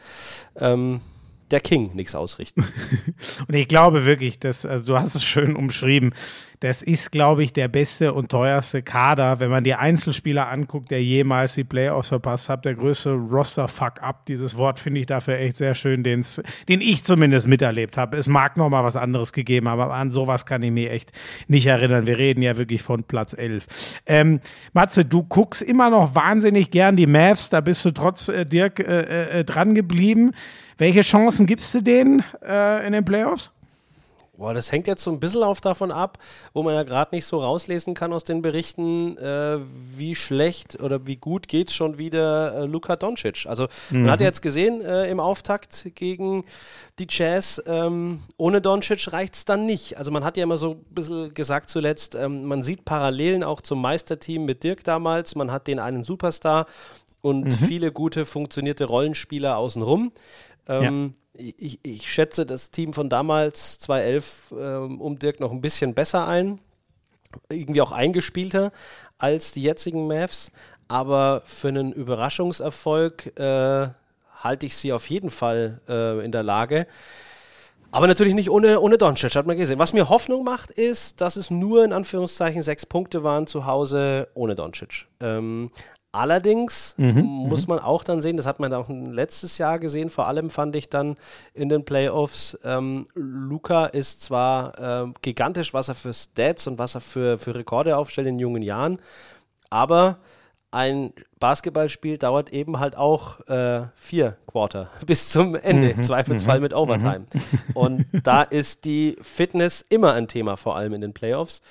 [0.57, 1.01] ähm,
[1.51, 2.65] der King nichts ausrichten.
[3.49, 6.15] Und ich glaube wirklich, dass, also du hast es schön umschrieben,
[6.61, 11.03] das ist, glaube ich, der beste und teuerste Kader, wenn man die Einzelspieler anguckt, der
[11.03, 12.65] jemals die Playoffs verpasst hat.
[12.65, 17.47] Der größte Roster-Fuck-up, dieses Wort finde ich dafür echt sehr schön, den's, den ich zumindest
[17.47, 18.17] miterlebt habe.
[18.17, 21.13] Es mag noch mal was anderes gegeben, aber an sowas kann ich mich echt
[21.47, 22.07] nicht erinnern.
[22.07, 23.67] Wir reden ja wirklich von Platz 11.
[24.07, 24.41] Ähm,
[24.73, 28.81] Matze, du guckst immer noch wahnsinnig gern die Mavs, da bist du trotz äh, Dirk
[28.81, 30.33] äh, äh, dran geblieben.
[30.77, 33.53] Welche Chancen gibst du denen äh, in den Playoffs?
[34.39, 36.17] Boah, das hängt jetzt so ein bisschen auf davon ab,
[36.55, 39.59] wo man ja gerade nicht so rauslesen kann aus den Berichten, äh,
[39.97, 43.47] wie schlecht oder wie gut geht es schon wieder äh, Luka Doncic.
[43.47, 44.03] Also mhm.
[44.03, 46.45] man hat ja jetzt gesehen äh, im Auftakt gegen
[47.01, 49.99] die Jazz, ähm, ohne Doncic reicht es dann nicht.
[49.99, 53.61] Also man hat ja immer so ein bisschen gesagt zuletzt, ähm, man sieht Parallelen auch
[53.61, 56.67] zum Meisterteam mit Dirk damals, man hat den einen Superstar
[57.23, 57.51] und mhm.
[57.51, 60.13] viele gute funktionierte Rollenspieler außenrum.
[60.69, 65.61] Ähm, ja ich, ich, schätze das Team von damals 2011 ähm, um Dirk noch ein
[65.61, 66.61] bisschen besser ein.
[67.49, 68.73] Irgendwie auch eingespielter
[69.19, 70.51] als die jetzigen Mavs.
[70.89, 73.89] Aber für einen Überraschungserfolg äh,
[74.37, 76.87] halte ich sie auf jeden Fall äh, in der Lage.
[77.91, 79.79] Aber natürlich nicht ohne, ohne Doncic, hat man gesehen.
[79.79, 84.29] Was mir Hoffnung macht, ist, dass es nur in Anführungszeichen sechs Punkte waren zu Hause
[84.35, 85.07] ohne Doncic.
[85.21, 85.71] Ähm,
[86.19, 87.75] Allerdings mhm, muss mhm.
[87.75, 90.91] man auch dann sehen, das hat man auch letztes Jahr gesehen, vor allem fand ich
[90.91, 91.15] dann
[91.55, 96.97] in den Playoffs, ähm, Luca ist zwar äh, gigantisch, was er für Stats und was
[96.97, 98.99] er für, für Rekorde aufstellt in jungen Jahren,
[99.71, 100.19] aber
[100.73, 106.63] ein Basketballspiel dauert eben halt auch äh, vier Quarter bis zum Ende, mhm, Zweifelsfall mhm,
[106.65, 107.27] mit Overtime.
[107.33, 107.41] Mhm.
[107.75, 111.63] Und da ist die Fitness immer ein Thema, vor allem in den Playoffs.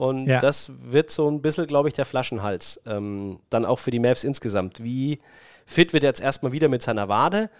[0.00, 0.38] Und ja.
[0.38, 2.80] das wird so ein bisschen, glaube ich, der Flaschenhals.
[2.86, 4.82] Ähm, dann auch für die Mavs insgesamt.
[4.82, 5.20] Wie
[5.66, 7.50] fit wird er jetzt erstmal wieder mit seiner Wade?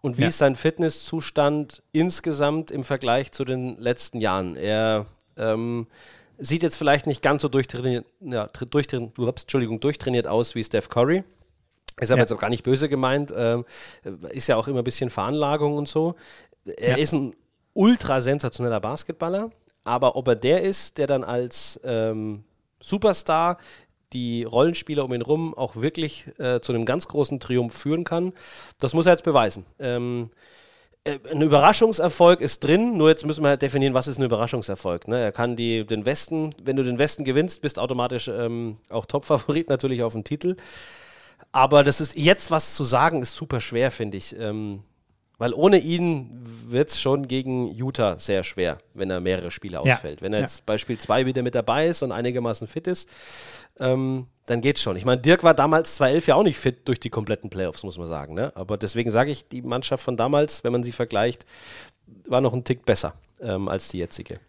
[0.00, 0.28] Und wie ja.
[0.28, 4.56] ist sein Fitnesszustand insgesamt im Vergleich zu den letzten Jahren?
[4.56, 5.04] Er
[5.36, 5.88] ähm,
[6.38, 11.22] sieht jetzt vielleicht nicht ganz so durchtrainiert, ja, durchtrainiert, Entschuldigung, durchtrainiert aus wie Steph Curry.
[12.00, 12.22] Ist aber ja.
[12.22, 13.30] jetzt auch gar nicht böse gemeint.
[13.36, 13.66] Ähm,
[14.30, 16.14] ist ja auch immer ein bisschen Veranlagung und so.
[16.78, 17.36] Er ist ein
[17.74, 19.50] ultra sensationeller Basketballer.
[19.84, 22.44] Aber ob er der ist, der dann als ähm,
[22.80, 23.58] Superstar
[24.12, 28.32] die Rollenspieler um ihn rum auch wirklich äh, zu einem ganz großen Triumph führen kann,
[28.78, 29.64] das muss er jetzt beweisen.
[29.78, 30.30] Ähm,
[31.04, 35.08] äh, ein Überraschungserfolg ist drin, nur jetzt müssen wir halt definieren, was ist ein Überraschungserfolg.
[35.08, 35.18] Ne?
[35.20, 39.68] Er kann die, den Westen, wenn du den Westen gewinnst, bist automatisch ähm, auch Topfavorit
[39.70, 40.56] natürlich auf den Titel.
[41.52, 44.36] Aber das ist jetzt was zu sagen, ist super schwer, finde ich.
[44.38, 44.82] Ähm,
[45.40, 46.28] weil ohne ihn
[46.68, 50.20] wird es schon gegen Utah sehr schwer, wenn er mehrere Spiele ausfällt.
[50.20, 50.22] Ja.
[50.26, 50.62] Wenn er jetzt ja.
[50.66, 53.08] Beispiel 2 wieder mit dabei ist und einigermaßen fit ist,
[53.78, 54.96] ähm, dann geht's schon.
[54.96, 57.96] Ich meine, Dirk war damals 2011 ja auch nicht fit durch die kompletten Playoffs, muss
[57.96, 58.34] man sagen.
[58.34, 58.52] Ne?
[58.54, 61.46] Aber deswegen sage ich, die Mannschaft von damals, wenn man sie vergleicht,
[62.28, 64.40] war noch ein Tick besser ähm, als die jetzige.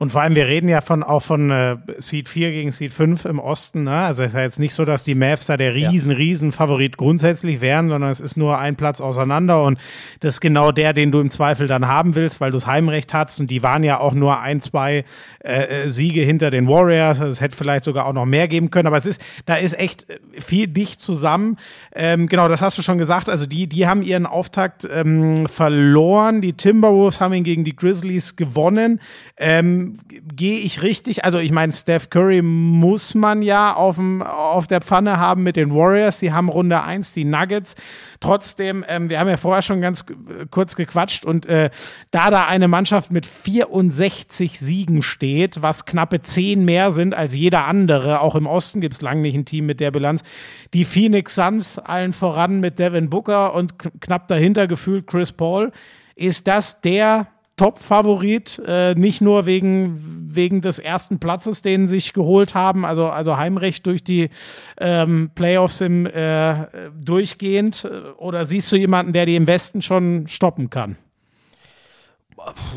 [0.00, 3.24] Und vor allem, wir reden ja von, auch von äh, Seed 4 gegen Seed 5
[3.24, 3.82] im Osten.
[3.82, 3.96] Ne?
[3.96, 6.16] Also es ist ja jetzt nicht so, dass die Mavs da der riesen, ja.
[6.16, 9.76] riesen Favorit grundsätzlich wären, sondern es ist nur ein Platz auseinander und
[10.20, 13.12] das ist genau der, den du im Zweifel dann haben willst, weil du das Heimrecht
[13.12, 13.40] hast.
[13.40, 15.04] Und die waren ja auch nur ein, zwei
[15.40, 17.18] äh, äh Siege hinter den Warriors.
[17.18, 19.76] Also es hätte vielleicht sogar auch noch mehr geben können, aber es ist, da ist
[19.76, 20.06] echt
[20.38, 21.56] viel dicht zusammen.
[21.92, 23.28] Ähm, genau, das hast du schon gesagt.
[23.28, 26.40] Also die, die haben ihren Auftakt ähm, verloren.
[26.40, 29.00] Die Timberwolves haben ihn gegen die Grizzlies gewonnen.
[29.36, 29.87] Ähm,
[30.34, 31.24] gehe ich richtig?
[31.24, 35.74] Also ich meine, Steph Curry muss man ja aufm, auf der Pfanne haben mit den
[35.74, 36.18] Warriors.
[36.18, 37.76] Die haben Runde 1, die Nuggets.
[38.20, 40.04] Trotzdem, ähm, wir haben ja vorher schon ganz
[40.50, 41.70] kurz gequatscht und äh,
[42.10, 47.66] da da eine Mannschaft mit 64 Siegen steht, was knappe 10 mehr sind als jeder
[47.66, 50.22] andere, auch im Osten gibt es lange nicht ein Team mit der Bilanz,
[50.74, 55.72] die Phoenix Suns allen voran mit Devin Booker und knapp dahinter gefühlt Chris Paul.
[56.16, 57.28] Ist das der
[57.58, 63.08] Top-Favorit, äh, nicht nur wegen, wegen des ersten Platzes, den sie sich geholt haben, also,
[63.08, 64.30] also Heimrecht durch die
[64.80, 66.66] ähm, Playoffs im, äh,
[66.98, 67.86] durchgehend.
[68.16, 70.96] Oder siehst du jemanden, der die im Westen schon stoppen kann?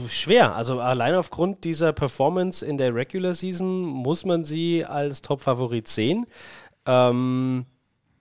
[0.08, 0.56] Schwer.
[0.56, 6.26] Also allein aufgrund dieser Performance in der Regular Season muss man sie als Top-Favorit sehen.
[6.86, 7.66] Ähm,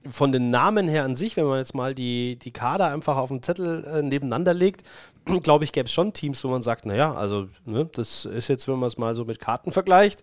[0.09, 3.29] von den Namen her an sich, wenn man jetzt mal die, die Kader einfach auf
[3.29, 4.83] dem Zettel äh, nebeneinander legt,
[5.43, 8.67] glaube ich, gäbe es schon Teams, wo man sagt, naja, also ne, das ist jetzt,
[8.67, 10.23] wenn man es mal so mit Karten vergleicht,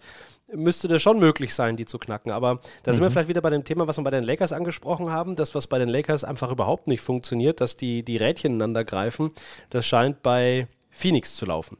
[0.53, 2.31] müsste das schon möglich sein, die zu knacken.
[2.31, 2.95] Aber da mhm.
[2.95, 3.13] sind wir mhm.
[3.13, 5.77] vielleicht wieder bei dem Thema, was wir bei den Lakers angesprochen haben, das, was bei
[5.77, 9.31] den Lakers einfach überhaupt nicht funktioniert, dass die, die Rädchen ineinander greifen,
[9.69, 11.77] das scheint bei Phoenix zu laufen.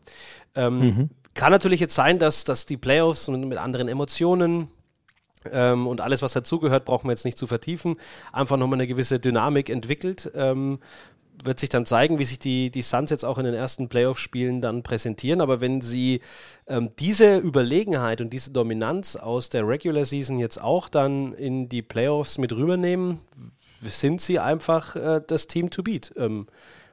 [0.54, 1.10] Ähm, mhm.
[1.34, 4.70] Kann natürlich jetzt sein, dass, dass die Playoffs mit anderen Emotionen,
[5.52, 7.96] ähm, und alles, was dazugehört, brauchen wir jetzt nicht zu vertiefen,
[8.32, 10.32] einfach nochmal eine gewisse Dynamik entwickelt.
[10.36, 10.80] Ähm,
[11.44, 14.62] wird sich dann zeigen, wie sich die, die Suns jetzt auch in den ersten Playoff-Spielen
[14.62, 15.42] dann präsentieren.
[15.42, 16.22] Aber wenn sie
[16.68, 21.82] ähm, diese Überlegenheit und diese Dominanz aus der Regular Season jetzt auch dann in die
[21.82, 23.20] Playoffs mit rübernehmen,
[23.82, 26.48] sind sie einfach äh, das Team to beat ähm,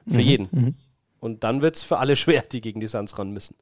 [0.07, 0.75] für jeden.
[1.19, 3.55] Und dann wird es für alle schwer, die gegen die Suns ran müssen.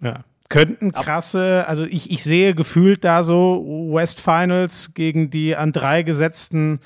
[0.00, 0.24] Ja.
[0.50, 6.02] Könnten krasse, also ich, ich sehe gefühlt da so West Finals gegen die an drei
[6.02, 6.80] gesetzten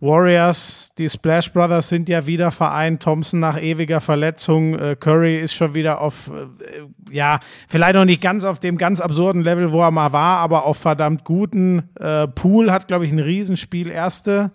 [0.00, 0.92] Warriors.
[0.96, 3.02] Die Splash Brothers sind ja wieder vereint.
[3.02, 4.74] Thompson nach ewiger Verletzung.
[4.78, 9.02] Äh, Curry ist schon wieder auf, äh, ja, vielleicht noch nicht ganz auf dem ganz
[9.02, 11.90] absurden Level, wo er mal war, aber auf verdammt guten.
[12.00, 13.90] Äh, Pool hat, glaube ich, ein Riesenspiel.
[13.90, 14.50] Erste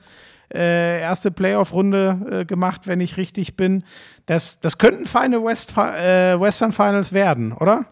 [0.52, 3.84] äh, erste Playoff-Runde äh, gemacht, wenn ich richtig bin.
[4.26, 7.86] Das, das könnten feine West, äh, Western Finals werden, oder?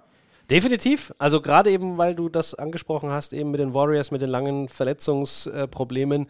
[0.49, 1.13] Definitiv.
[1.17, 4.67] Also gerade eben, weil du das angesprochen hast, eben mit den Warriors, mit den langen
[4.67, 6.27] Verletzungsproblemen,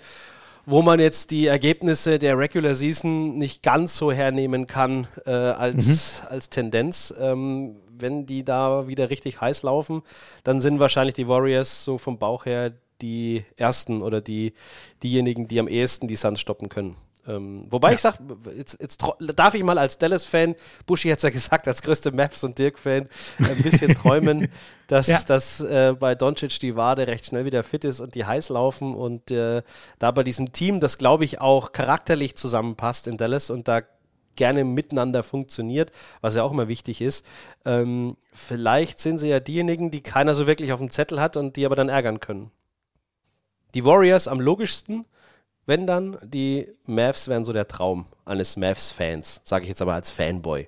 [0.65, 6.23] wo man jetzt die Ergebnisse der Regular Season nicht ganz so hernehmen kann äh, als,
[6.29, 7.13] als Tendenz.
[7.19, 10.03] Ähm, wenn die da wieder richtig heiß laufen,
[10.43, 14.53] dann sind wahrscheinlich die Warriors so vom Bauch her die ersten oder die,
[15.03, 16.95] diejenigen, die am ehesten die Suns stoppen können.
[17.25, 18.17] Ähm, wobei ich sage,
[18.55, 19.01] jetzt, jetzt
[19.35, 20.55] darf ich mal als Dallas-Fan,
[20.85, 23.07] Buschi hat es ja gesagt, als größter Maps- und Dirk-Fan,
[23.39, 24.49] ein bisschen träumen,
[24.87, 25.21] dass, Ja.
[25.25, 28.93] dass äh, bei Doncic die Wade recht schnell wieder fit ist und die heiß laufen
[28.93, 29.61] und äh,
[29.99, 33.81] da bei diesem Team, das glaube ich auch charakterlich zusammenpasst in Dallas und da
[34.35, 37.23] gerne miteinander funktioniert, was ja auch immer wichtig ist.
[37.65, 41.55] Ähm, vielleicht sind sie ja diejenigen, die keiner so wirklich auf dem Zettel hat und
[41.55, 42.51] die aber dann ärgern können.
[43.75, 45.05] Die Warriors am logischsten,
[45.65, 50.11] wenn dann, die Mavs wären so der Traum eines Mavs-Fans, sage ich jetzt aber als
[50.11, 50.67] Fanboy.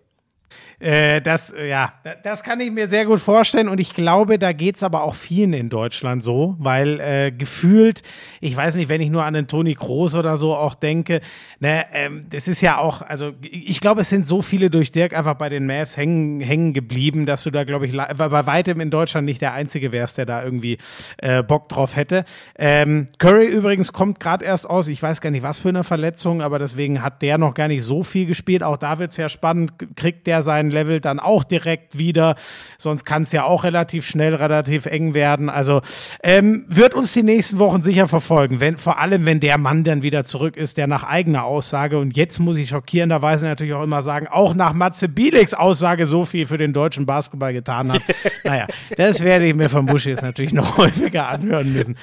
[0.80, 4.38] Äh, das, äh, ja, da- das kann ich mir sehr gut vorstellen und ich glaube,
[4.38, 8.02] da geht's aber auch vielen in Deutschland so, weil äh, gefühlt,
[8.42, 11.22] ich weiß nicht, wenn ich nur an den Toni Kroos oder so auch denke,
[11.62, 15.16] ne, ähm, das ist ja auch, also ich glaube, es sind so viele durch Dirk
[15.18, 18.90] einfach bei den Mavs hängen, hängen geblieben, dass du da, glaube ich, bei weitem in
[18.90, 20.78] Deutschland nicht der Einzige wärst, der da irgendwie
[21.20, 22.26] äh, Bock drauf hätte.
[22.60, 26.42] Ähm, Curry übrigens kommt gerade erst aus, ich weiß gar nicht, was für eine Verletzung,
[26.42, 28.62] aber deswegen hat der noch gar nicht so viel gespielt.
[28.62, 32.36] Auch da wird's ja spannend, kriegt der sein Level dann auch direkt wieder.
[32.78, 35.50] Sonst kann es ja auch relativ schnell, relativ eng werden.
[35.50, 35.82] Also
[36.24, 40.02] ähm, wird uns die nächsten Wochen sicher verfolgen, wenn, vor allem wenn der Mann dann
[40.02, 44.02] wieder zurück ist, der nach eigener Aussage, und jetzt muss ich schockierenderweise natürlich auch immer
[44.02, 48.02] sagen, auch nach Matze Bieleks Aussage so viel für den deutschen Basketball getan hat.
[48.46, 51.98] naja, das werde ich mir von Buschi jetzt natürlich noch häufiger anhören müssen.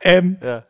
[0.00, 0.60] Ähm, äh,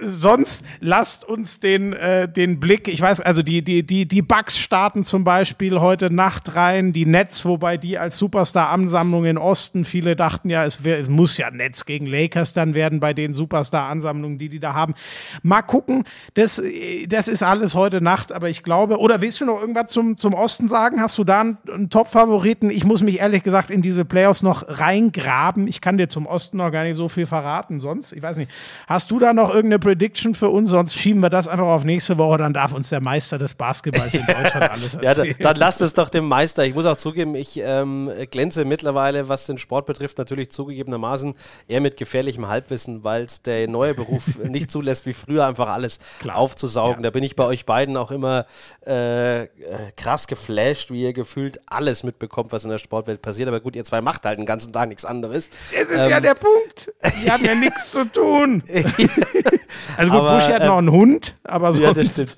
[0.00, 4.56] sonst lasst uns den, äh, den Blick, ich weiß, also die, die, die, die Bucks
[4.56, 10.14] starten zum Beispiel heute Nacht rein, die Nets, wobei die als Superstar-Ansammlung in Osten, viele
[10.14, 14.38] dachten ja, es, wär, es muss ja Nets gegen Lakers dann werden bei den Superstar-Ansammlungen,
[14.38, 14.94] die die da haben.
[15.42, 19.44] Mal gucken, das, äh, das ist alles heute Nacht, aber ich glaube, oder willst du
[19.44, 21.00] noch irgendwas zum, zum Osten sagen?
[21.00, 22.70] Hast du da einen, einen Top-Favoriten?
[22.70, 25.66] Ich muss mich ehrlich gesagt in diese Playoffs noch reingraben.
[25.66, 28.12] Ich kann dir zum Osten noch gar nicht so viel verraten sonst.
[28.12, 28.50] Ich weiß nicht.
[28.86, 30.70] Hast du da noch irgendeine Prediction für uns?
[30.70, 32.38] Sonst schieben wir das einfach auf nächste Woche.
[32.38, 35.34] Dann darf uns der Meister des Basketballs in Deutschland alles Ja, erzählen.
[35.38, 36.64] dann, dann lasst es doch dem Meister.
[36.64, 41.34] Ich muss auch zugeben, ich ähm, glänze mittlerweile, was den Sport betrifft, natürlich zugegebenermaßen
[41.68, 45.98] eher mit gefährlichem Halbwissen, weil es der neue Beruf nicht zulässt, wie früher einfach alles
[46.32, 47.02] aufzusaugen.
[47.04, 47.10] Ja.
[47.10, 48.46] Da bin ich bei euch beiden auch immer
[48.86, 49.48] äh, äh,
[49.96, 53.48] krass geflasht, wie ihr gefühlt alles mitbekommt, was in der Sportwelt passiert.
[53.48, 55.48] Aber gut, ihr zwei macht halt den ganzen Tag nichts anderes.
[55.72, 56.92] Das ist ja der Punkt.
[57.24, 58.62] Die haben ja nichts zu tun.
[59.96, 62.36] also gut, Aber, Buschi hat ähm, noch einen Hund, aber Ja, das stimmt.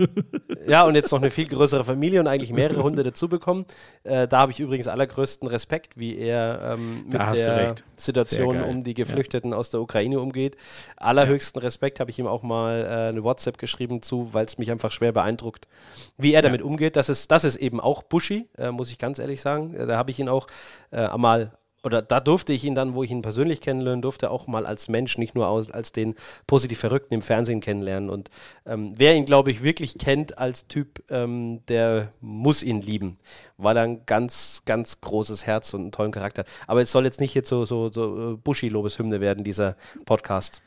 [0.66, 3.66] Ja, und jetzt noch eine viel größere Familie und eigentlich mehrere Hunde dazu bekommen.
[4.02, 7.74] Äh, da habe ich übrigens allergrößten Respekt, wie er ähm, mit der.
[7.96, 10.56] Situation um die Geflüchteten aus der Ukraine umgeht.
[10.96, 14.70] Allerhöchsten Respekt habe ich ihm auch mal äh, eine WhatsApp geschrieben zu, weil es mich
[14.70, 15.68] einfach schwer beeindruckt,
[16.16, 16.96] wie er damit umgeht.
[16.96, 19.74] Das ist, das ist eben auch Bushy, äh, muss ich ganz ehrlich sagen.
[19.74, 20.46] Äh, Da habe ich ihn auch
[20.90, 21.52] äh, einmal
[21.84, 24.88] oder da durfte ich ihn dann, wo ich ihn persönlich kennenlernen durfte, auch mal als
[24.88, 26.14] Mensch, nicht nur aus, als den
[26.46, 28.10] positiv Verrückten im Fernsehen kennenlernen.
[28.10, 28.30] Und
[28.66, 33.18] ähm, wer ihn, glaube ich, wirklich kennt als Typ, ähm, der muss ihn lieben,
[33.58, 36.48] weil er ein ganz, ganz großes Herz und einen tollen Charakter hat.
[36.66, 39.76] Aber es soll jetzt nicht jetzt so, so, so äh, Bushy-Lobeshymne werden, dieser
[40.06, 40.62] Podcast.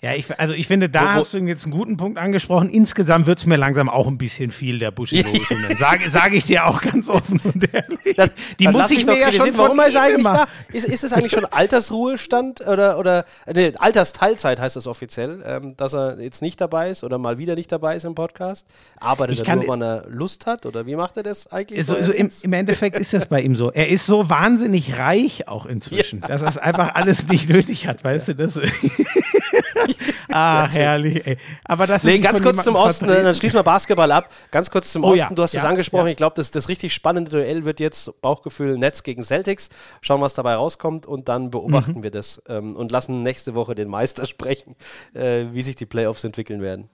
[0.00, 2.70] Ja, ich, also ich finde, da Wo- wo- hast du jetzt einen guten Punkt angesprochen.
[2.70, 5.76] Insgesamt wird es mir langsam auch ein bisschen viel der buschi ja.
[5.76, 8.14] Sage sag ich dir auch ganz offen und ehrlich.
[8.16, 8.30] Dann,
[8.60, 10.46] Die muss ich mir ja schon von Warum ist er eigentlich da?
[10.72, 15.94] Ist, ist es eigentlich schon Altersruhestand oder, oder nee, Altersteilzeit heißt das offiziell, ähm, dass
[15.94, 18.68] er jetzt nicht dabei ist oder mal wieder nicht dabei ist im Podcast?
[19.00, 21.84] Arbeitet Ich er kann- nur, wann er Lust hat oder wie macht er das eigentlich?
[21.86, 23.72] So, so im, Im Endeffekt ist das bei ihm so.
[23.72, 28.04] Er ist so wahnsinnig reich auch inzwischen, dass er es einfach alles nicht nötig hat,
[28.04, 28.34] weißt du?
[28.36, 28.60] Das,
[30.28, 31.26] Ach, herrlich.
[31.26, 31.38] Ey.
[31.64, 34.30] Aber das Nee, ist ganz kurz zum Osten, dann schließen wir Basketball ab.
[34.50, 36.06] Ganz kurz zum Oh ja, Osten, du hast es ja, angesprochen.
[36.06, 36.10] ja.
[36.10, 39.68] Ich glaube, das, das richtig spannende Duell wird jetzt Bauchgefühl Nets gegen Celtics.
[40.00, 42.02] Schauen, was dabei rauskommt und dann beobachten Mhm.
[42.02, 44.74] wir das ähm, und lassen nächste Woche den Meister sprechen,
[45.14, 46.88] äh, wie sich die Playoffs entwickeln werden.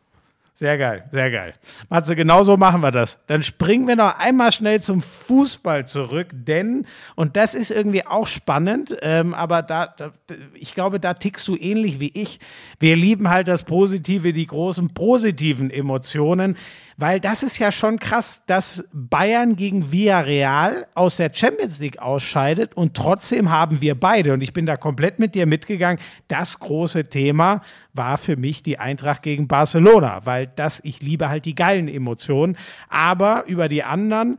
[0.57, 1.55] Sehr geil, sehr geil.
[1.89, 3.19] Matze, genau so machen wir das.
[3.27, 6.87] Dann springen wir noch einmal schnell zum Fußball zurück, denn,
[7.17, 10.13] und das ist irgendwie auch spannend, ähm, aber da, da,
[10.55, 12.39] ich glaube, da tickst du ähnlich wie ich.
[12.79, 16.57] Wir lieben halt das Positive, die großen positiven Emotionen,
[16.97, 22.77] weil das ist ja schon krass, dass Bayern gegen Villarreal aus der Champions League ausscheidet
[22.77, 27.09] und trotzdem haben wir beide, und ich bin da komplett mit dir mitgegangen, das große
[27.09, 31.89] Thema war für mich die Eintracht gegen Barcelona, weil das, ich liebe halt die geilen
[31.89, 32.57] Emotionen,
[32.89, 34.39] aber über die anderen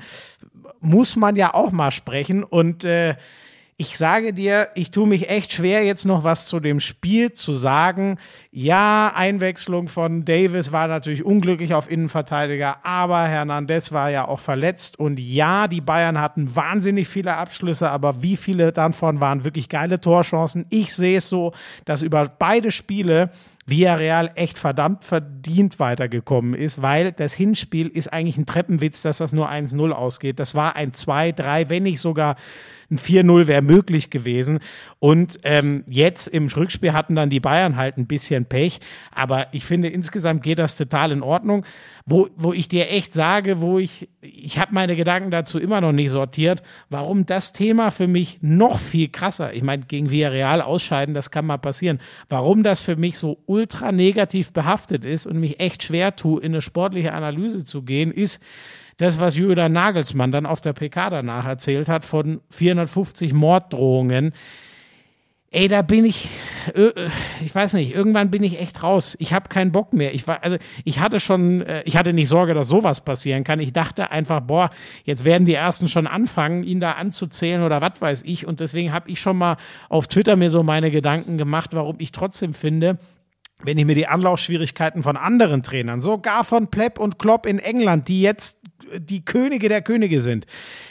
[0.79, 3.15] muss man ja auch mal sprechen und äh,
[3.77, 7.53] ich sage dir, ich tue mich echt schwer, jetzt noch was zu dem Spiel zu
[7.53, 8.17] sagen.
[8.49, 14.97] Ja, Einwechslung von Davis war natürlich unglücklich auf Innenverteidiger, aber Hernandez war ja auch verletzt.
[14.97, 19.99] Und ja, die Bayern hatten wahnsinnig viele Abschlüsse, aber wie viele davon waren wirklich geile
[19.99, 20.65] Torchancen?
[20.69, 21.51] Ich sehe es so,
[21.83, 23.29] dass über beide Spiele
[23.65, 29.33] Villarreal echt verdammt verdient weitergekommen ist, weil das Hinspiel ist eigentlich ein Treppenwitz, dass das
[29.33, 30.39] nur 1-0 ausgeht.
[30.39, 32.35] Das war ein 2-3, wenn nicht sogar
[32.89, 34.59] ein 4-0 wäre möglich gewesen.
[34.99, 38.79] Und ähm, jetzt im Rückspiel hatten dann die Bayern halt ein bisschen Pech.
[39.11, 41.65] Aber ich finde, insgesamt geht das total in Ordnung.
[42.07, 45.91] Wo, wo ich dir echt sage, wo ich, ich habe meine Gedanken dazu immer noch
[45.91, 51.15] nicht sortiert, warum das Thema für mich noch viel krasser, ich meine, gegen Villarreal ausscheiden,
[51.15, 55.59] das kann mal passieren, warum das für mich so ultra negativ behaftet ist und mich
[55.59, 58.39] echt schwer tue, in eine sportliche Analyse zu gehen, ist,
[58.97, 64.33] das, was Julian Nagelsmann dann auf der PK danach erzählt hat, von 450 Morddrohungen.
[65.51, 66.27] Ey, da bin ich,
[66.73, 66.89] äh,
[67.41, 69.15] ich weiß nicht, irgendwann bin ich echt raus.
[69.19, 70.13] Ich habe keinen Bock mehr.
[70.13, 73.61] Ich war, also ich hatte schon, äh, ich hatte nicht Sorge, dass sowas passieren kann.
[73.61, 74.69] Ich dachte einfach, boah,
[75.05, 78.45] jetzt werden die ersten schon anfangen, ihn da anzuzählen oder was weiß ich.
[78.45, 79.55] Und deswegen habe ich schon mal
[79.87, 82.97] auf Twitter mir so meine Gedanken gemacht, warum ich trotzdem finde,
[83.63, 88.09] wenn ich mir die Anlaufschwierigkeiten von anderen Trainern, sogar von Plepp und Klopp in England,
[88.09, 88.59] die jetzt
[88.97, 90.45] die Könige der Könige sind,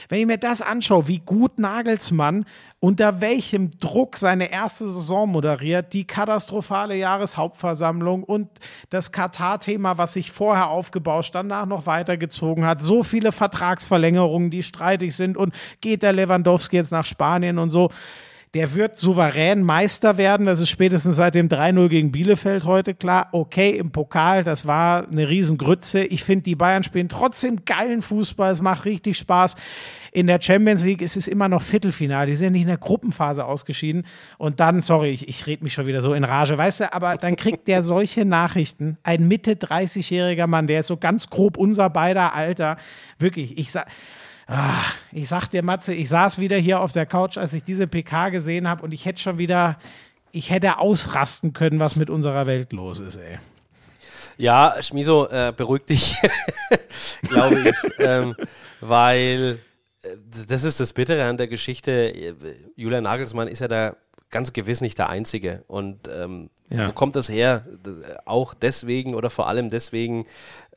[0.08, 2.44] wenn ich mir das anschaue, wie gut Nagelsmann
[2.80, 8.48] unter welchem Druck seine erste Saison moderiert, die katastrophale Jahreshauptversammlung und
[8.90, 15.16] das Katar-Thema, was sich vorher aufgebaut, danach noch weitergezogen hat, so viele Vertragsverlängerungen, die streitig
[15.16, 17.90] sind und geht der Lewandowski jetzt nach Spanien und so
[18.54, 20.46] der wird souverän Meister werden.
[20.46, 23.28] Das ist spätestens seit dem 3-0 gegen Bielefeld heute klar.
[23.32, 26.04] Okay, im Pokal, das war eine Riesengrütze.
[26.04, 28.52] Ich finde, die Bayern spielen trotzdem geilen Fußball.
[28.52, 29.56] Es macht richtig Spaß.
[30.12, 32.28] In der Champions League ist es immer noch Viertelfinale.
[32.28, 34.06] Die sind nicht in der Gruppenphase ausgeschieden.
[34.38, 37.16] Und dann, sorry, ich, ich rede mich schon wieder so in Rage, weißt du, aber
[37.16, 38.98] dann kriegt der solche Nachrichten.
[39.02, 42.76] Ein Mitte 30-jähriger Mann, der ist so ganz grob unser beider Alter.
[43.18, 43.88] Wirklich, ich sag.
[44.46, 44.82] Ah,
[45.12, 48.28] ich sag dir, Matze, ich saß wieder hier auf der Couch, als ich diese PK
[48.28, 49.78] gesehen habe und ich hätte schon wieder,
[50.32, 53.38] ich hätte ausrasten können, was mit unserer Welt los ist, ey.
[54.36, 56.16] Ja, Schmiso, äh, beruhig dich,
[57.22, 58.34] glaube ich, ähm,
[58.80, 59.58] weil
[60.02, 60.08] äh,
[60.48, 62.12] das ist das Bittere an der Geschichte.
[62.76, 63.96] Julian Nagelsmann ist ja da
[64.30, 65.62] ganz gewiss nicht der Einzige.
[65.68, 66.88] Und ähm, Ja.
[66.88, 67.64] wo kommt das her?
[67.86, 67.90] D-
[68.24, 70.26] Auch deswegen oder vor allem deswegen,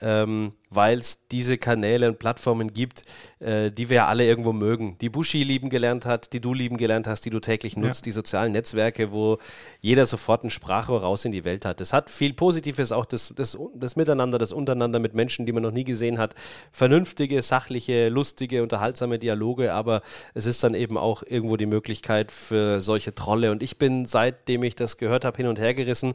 [0.01, 3.03] ähm, weil es diese Kanäle und Plattformen gibt,
[3.39, 4.97] äh, die wir alle irgendwo mögen.
[4.99, 8.11] Die Buschi lieben gelernt hat, die du lieben gelernt hast, die du täglich nutzt, die
[8.11, 9.37] sozialen Netzwerke, wo
[9.79, 11.79] jeder sofort ein Sprachrohr raus in die Welt hat.
[11.79, 15.63] Das hat viel Positives, auch das, das, das Miteinander, das Untereinander mit Menschen, die man
[15.63, 16.35] noch nie gesehen hat.
[16.71, 20.01] Vernünftige, sachliche, lustige, unterhaltsame Dialoge, aber
[20.33, 23.51] es ist dann eben auch irgendwo die Möglichkeit für solche Trolle.
[23.51, 26.13] Und ich bin, seitdem ich das gehört habe, hin und her gerissen,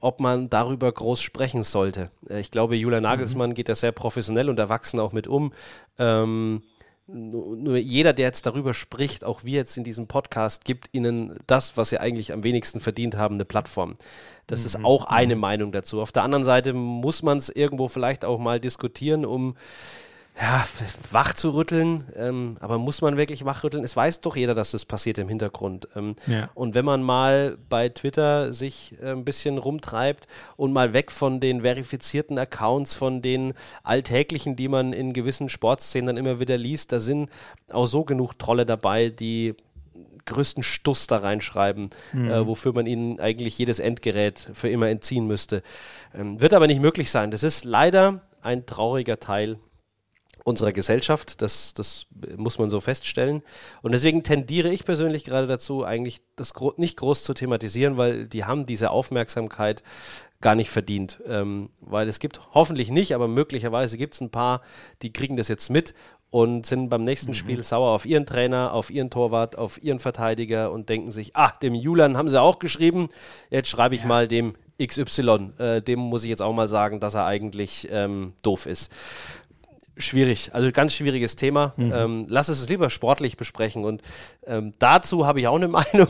[0.00, 2.10] ob man darüber groß sprechen sollte.
[2.28, 5.52] Äh, Ich glaube, Julian Nagelsmann geht da sehr professionell und erwachsen auch mit um.
[5.98, 6.62] Ähm,
[7.06, 11.38] nur nur jeder, der jetzt darüber spricht, auch wir jetzt in diesem Podcast, gibt ihnen
[11.46, 13.96] das, was sie eigentlich am wenigsten verdient haben, eine Plattform.
[14.46, 16.00] Das ist auch eine Meinung dazu.
[16.00, 19.56] Auf der anderen Seite muss man es irgendwo vielleicht auch mal diskutieren, um
[20.40, 20.64] ja,
[21.10, 23.82] wach zu rütteln, ähm, aber muss man wirklich wachrütteln?
[23.82, 25.88] Es weiß doch jeder, dass das passiert im Hintergrund.
[25.96, 26.48] Ähm, Ja.
[26.54, 31.40] Und wenn man mal bei Twitter sich äh, ein bisschen rumtreibt und mal weg von
[31.40, 36.92] den verifizierten Accounts, von den alltäglichen, die man in gewissen Sportszenen dann immer wieder liest,
[36.92, 37.30] da sind
[37.72, 39.56] auch so genug Trolle dabei, die
[40.26, 45.62] größten Stuss da reinschreiben, äh, wofür man ihnen eigentlich jedes Endgerät für immer entziehen müsste.
[46.14, 47.30] Ähm, wird aber nicht möglich sein.
[47.30, 49.58] Das ist leider ein trauriger Teil
[50.48, 51.40] unserer Gesellschaft.
[51.42, 53.42] Das, das muss man so feststellen.
[53.82, 58.26] Und deswegen tendiere ich persönlich gerade dazu, eigentlich das gro nicht groß zu thematisieren, weil
[58.26, 59.82] die haben diese Aufmerksamkeit
[60.40, 61.18] gar nicht verdient.
[61.26, 64.62] Ähm, weil es gibt hoffentlich nicht, aber möglicherweise gibt es ein paar,
[65.02, 65.94] die kriegen das jetzt mit
[66.30, 70.70] und sind beim nächsten Spiel sauer auf ihren Trainer, auf ihren Torwart, auf ihren Verteidiger
[70.70, 73.08] und denken sich, ah, dem Julian haben sie auch geschrieben,
[73.50, 75.52] jetzt schreibe ich mal dem XY.
[75.58, 78.92] Äh, dem muss ich jetzt auch mal sagen, dass er eigentlich ähm, doof ist.
[79.98, 81.74] Schwierig, also ganz schwieriges Thema.
[81.92, 83.84] Ähm, lass es uns lieber sportlich besprechen.
[83.84, 84.02] Und
[84.46, 86.08] ähm, dazu habe ich auch eine Meinung.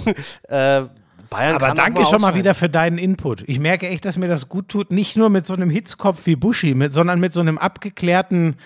[0.48, 0.82] Äh,
[1.30, 3.44] Bayern Aber danke schon mal wieder für deinen Input.
[3.46, 6.36] Ich merke echt, dass mir das gut tut, nicht nur mit so einem Hitzkopf wie
[6.36, 8.56] Buschi, mit, sondern mit so einem abgeklärten,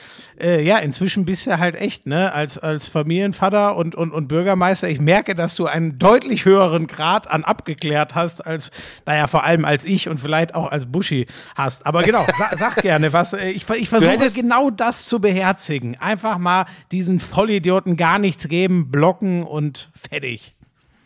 [0.40, 4.88] äh, ja, inzwischen bist du halt echt, ne, als, als Familienvater und, und, und Bürgermeister.
[4.88, 8.70] Ich merke, dass du einen deutlich höheren Grad an abgeklärt hast, als,
[9.06, 11.86] naja, vor allem als ich und vielleicht auch als Buschi hast.
[11.86, 13.32] Aber genau, sag, sag gerne was.
[13.32, 15.96] Äh, Ich, ich versuche genau das zu beherzigen.
[15.98, 20.54] Einfach mal diesen Vollidioten gar nichts geben, blocken und fertig.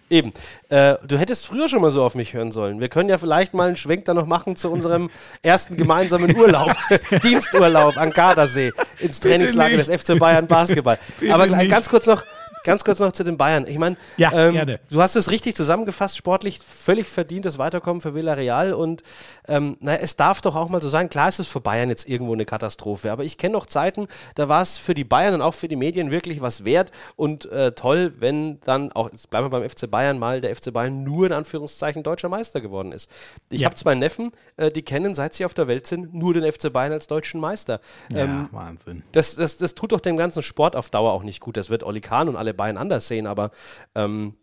[0.09, 0.33] Eben.
[0.69, 2.81] Äh, du hättest früher schon mal so auf mich hören sollen.
[2.81, 5.11] Wir können ja vielleicht mal einen Schwenk da noch machen zu unserem
[5.43, 6.73] ersten gemeinsamen Urlaub.
[7.25, 9.89] Diensturlaub an Gardasee ins Trainingslager des.
[9.89, 10.99] FC Bayern Basketball.
[11.19, 11.71] Bitte Aber nicht.
[11.71, 12.25] ganz kurz noch.
[12.67, 13.67] Ganz kurz noch zu den Bayern.
[13.69, 14.81] Ich meine, Ja, ähm, gerne.
[14.91, 19.03] du hast es richtig zusammengefasst, sportlich völlig verdientes Weiterkommen für Villarreal und
[19.49, 22.09] ähm, naja, es darf doch auch mal so sein, klar ist es für Bayern jetzt
[22.09, 25.43] irgendwo eine Katastrophe, aber ich kenne noch Zeiten, da war es für die Bayern und
[25.43, 29.47] auch für die Medien wirklich was wert und äh, toll, wenn dann auch, jetzt bleiben
[29.47, 33.09] wir beim FC Bayern mal, der FC Bayern nur in Anführungszeichen deutscher Meister geworden ist.
[33.51, 33.67] Ich Ja.
[33.67, 36.73] habe zwei Neffen, äh, die kennen, seit sie auf der Welt sind, nur den FC
[36.73, 37.81] Bayern als deutschen Meister.
[38.12, 39.05] Ähm, ja, Wahnsinn.
[39.12, 41.57] das, das, das tut doch dem ganzen Sport auf Dauer auch nicht gut.
[41.57, 43.51] Das wird Oli Kahn und alle Bayern anders sehen, aber
[43.95, 44.35] ähm,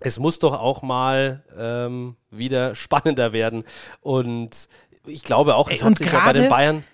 [0.00, 3.64] es muss doch auch mal ähm, wieder spannender werden.
[4.00, 4.68] Und
[5.06, 6.84] ich glaube auch, es Ey, hat und sich ja bei den Bayern.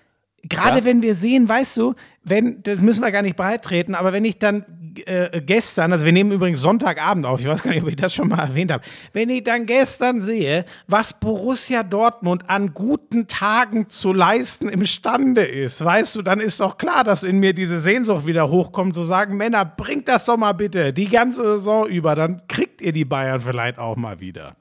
[0.49, 0.85] Gerade Ja.
[0.85, 4.39] wenn wir sehen, weißt du, wenn, das müssen wir gar nicht breitreten, aber wenn ich
[4.39, 4.65] dann
[5.05, 8.13] äh, gestern, also wir nehmen übrigens Sonntagabend auf, ich weiß gar nicht, ob ich das
[8.13, 8.83] schon mal erwähnt habe,
[9.13, 15.83] wenn ich dann gestern sehe, was Borussia Dortmund an guten Tagen zu leisten imstande ist,
[15.83, 19.37] weißt du, dann ist doch klar, dass in mir diese Sehnsucht wieder hochkommt, zu sagen,
[19.37, 23.39] Männer, bringt das doch mal bitte die ganze Saison über, dann kriegt ihr die Bayern
[23.41, 24.55] vielleicht auch mal wieder.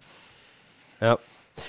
[1.00, 1.18] Ja,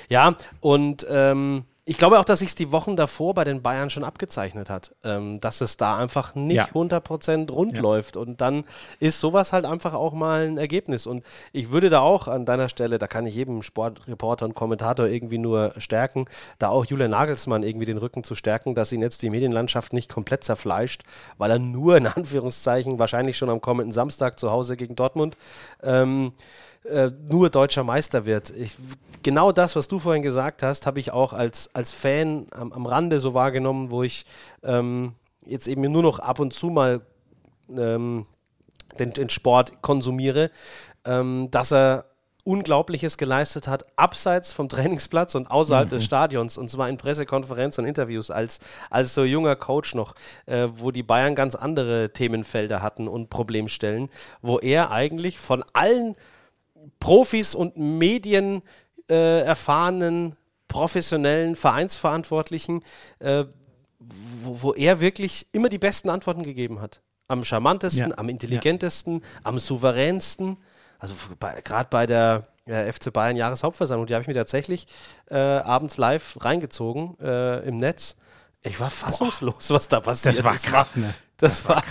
[0.09, 4.03] ja und ähm, ich glaube auch, dass sich die Wochen davor bei den Bayern schon
[4.03, 6.65] abgezeichnet hat, ähm, dass es da einfach nicht Ja.
[6.73, 8.17] 100% rund läuft.
[8.17, 8.65] Und dann
[8.99, 11.07] ist sowas halt einfach auch mal ein Ergebnis.
[11.07, 11.23] Und
[11.53, 15.39] ich würde da auch an deiner Stelle, da kann ich jedem Sportreporter und Kommentator irgendwie
[15.39, 16.25] nur stärken,
[16.59, 20.11] da auch Julian Nagelsmann irgendwie den Rücken zu stärken, dass ihn jetzt die Medienlandschaft nicht
[20.13, 21.01] komplett zerfleischt,
[21.39, 25.35] weil er nur in Anführungszeichen wahrscheinlich schon am kommenden Samstag zu Hause gegen Dortmund
[25.81, 26.33] ähm,
[26.85, 28.49] äh, nur deutscher Meister wird.
[28.51, 28.75] Ich,
[29.23, 32.85] genau das, was du vorhin gesagt hast, habe ich auch als, als Fan am, am
[32.85, 34.25] Rande so wahrgenommen, wo ich
[34.63, 35.13] ähm,
[35.45, 37.01] jetzt eben nur noch ab und zu mal
[37.69, 38.25] ähm,
[38.99, 40.51] den, den Sport konsumiere,
[41.05, 42.05] ähm, dass er
[42.43, 47.87] Unglaubliches geleistet hat, abseits vom Trainingsplatz und außerhalb des Stadions, und zwar in Pressekonferenzen und
[47.87, 48.59] Interviews, als,
[48.89, 50.15] als so junger Coach noch,
[50.47, 54.09] äh, wo die Bayern ganz andere Themenfelder hatten und Problemstellen,
[54.41, 56.15] wo er eigentlich von allen
[57.01, 58.61] Profis und Medien
[59.09, 60.37] äh, erfahrenen,
[60.69, 62.81] professionellen Vereinsverantwortlichen,
[63.19, 63.43] äh,
[63.99, 67.01] wo, wo er wirklich immer die besten Antworten gegeben hat.
[67.27, 68.17] Am charmantesten, Ja.
[68.17, 70.57] am intelligentesten, am souveränsten.
[70.99, 74.85] Also bei- gerade bei der äh, FC Bayern Jahreshauptversammlung, die habe ich mir tatsächlich
[75.29, 78.15] äh, abends live reingezogen äh, im Netz.
[78.63, 81.11] Ich war fassungslos, was da passiert Das war krass, ne?
[81.41, 81.81] Das, war,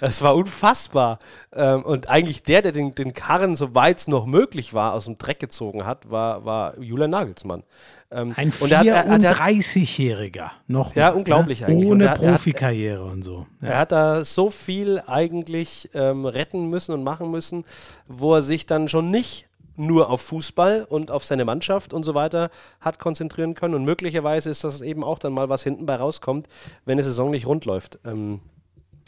[0.00, 1.18] das war unfassbar.
[1.54, 5.16] Ähm, und eigentlich der, der den, den Karren, soweit es noch möglich war, aus dem
[5.16, 7.62] Dreck gezogen hat, war, war Julian Nagelsmann.
[8.10, 11.66] Ähm, Ein und er hat, er, hat, er, hat- 34-Jähriger, noch Ja, mal, unglaublich ne?
[11.68, 11.88] eigentlich.
[11.90, 13.46] Ohne er er Profikarriere und so.
[13.62, 13.68] Ja.
[13.68, 17.64] er hat da so viel eigentlich ähm, retten müssen und machen müssen,
[18.06, 19.46] wo er sich dann schon nicht
[19.78, 22.50] nur auf Fußball und auf seine Mannschaft und so weiter
[22.80, 23.74] hat konzentrieren können.
[23.74, 26.48] Und möglicherweise ist das eben auch dann mal, was hinten bei rauskommt,
[26.86, 27.98] wenn die Saison nicht rund läuft.
[28.06, 28.40] Ähm,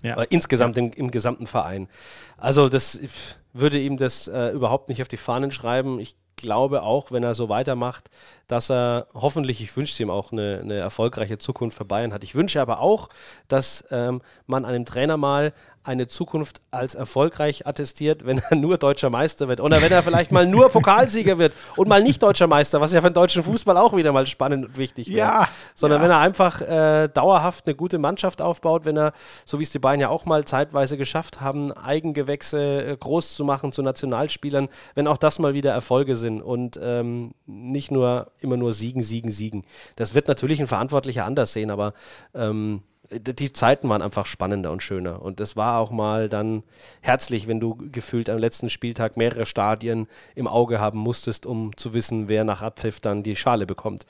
[0.02, 0.20] Ja.
[0.20, 1.88] äh, insgesamt im, im gesamten Verein.
[2.36, 3.10] Also das ich
[3.52, 5.98] würde ihm das äh, überhaupt nicht auf die Fahnen schreiben.
[5.98, 8.10] Ich glaube auch, wenn er so weitermacht,
[8.48, 12.24] dass er hoffentlich, ich wünsche ihm auch eine, eine erfolgreiche Zukunft für Bayern hat.
[12.24, 13.10] Ich wünsche aber auch,
[13.46, 15.52] dass ähm, man einem Trainer mal
[15.88, 19.60] eine Zukunft als erfolgreich attestiert, wenn er nur deutscher Meister wird.
[19.60, 23.00] Oder wenn er vielleicht mal nur Pokalsieger wird und mal nicht deutscher Meister, was ja
[23.00, 25.18] für den deutschen Fußball auch wieder mal spannend und wichtig wäre.
[25.18, 26.04] Ja, Sondern ja.
[26.04, 29.12] wenn er einfach äh, dauerhaft eine gute Mannschaft aufbaut, wenn er,
[29.46, 33.44] so wie es die Bayern ja auch mal zeitweise geschafft haben, Eigengewächse äh, groß zu
[33.44, 38.56] machen zu Nationalspielern, wenn auch das mal wieder Erfolge sind und ähm, nicht nur immer
[38.56, 39.64] nur siegen, siegen, siegen.
[39.96, 41.94] Das wird natürlich ein Verantwortlicher anders sehen, aber
[42.34, 45.22] ähm, die Zeiten waren einfach spannender und schöner.
[45.22, 46.62] Und es war auch mal dann
[47.00, 51.94] herzlich, wenn du gefühlt am letzten Spieltag mehrere Stadien im Auge haben musstest, um zu
[51.94, 54.04] wissen, wer nach Abpfiff dann die Schale bekommt.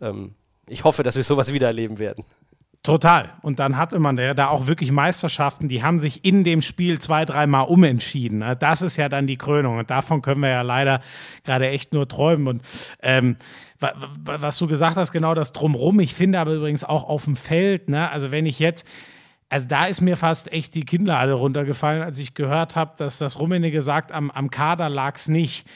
[0.00, 0.34] Ähm,
[0.68, 2.24] ich hoffe, dass wir sowas wieder erleben werden.
[2.84, 3.32] Total.
[3.40, 7.00] Und dann hatte man ja da auch wirklich Meisterschaften, die haben sich in dem Spiel
[7.00, 8.40] zwei, dreimal umentschieden.
[8.40, 8.56] Ne?
[8.56, 9.78] Das ist ja dann die Krönung.
[9.78, 11.00] Und davon können wir ja leider
[11.44, 12.46] gerade echt nur träumen.
[12.46, 12.62] Und
[13.00, 13.36] ähm,
[14.22, 15.98] was du gesagt hast, genau das Drumrum.
[16.00, 18.10] Ich finde aber übrigens auch auf dem Feld, ne?
[18.10, 18.86] also wenn ich jetzt,
[19.48, 23.40] also da ist mir fast echt die Kinnlade runtergefallen, als ich gehört habe, dass das
[23.40, 25.66] Rummenigge sagt, am, am Kader lag es nicht.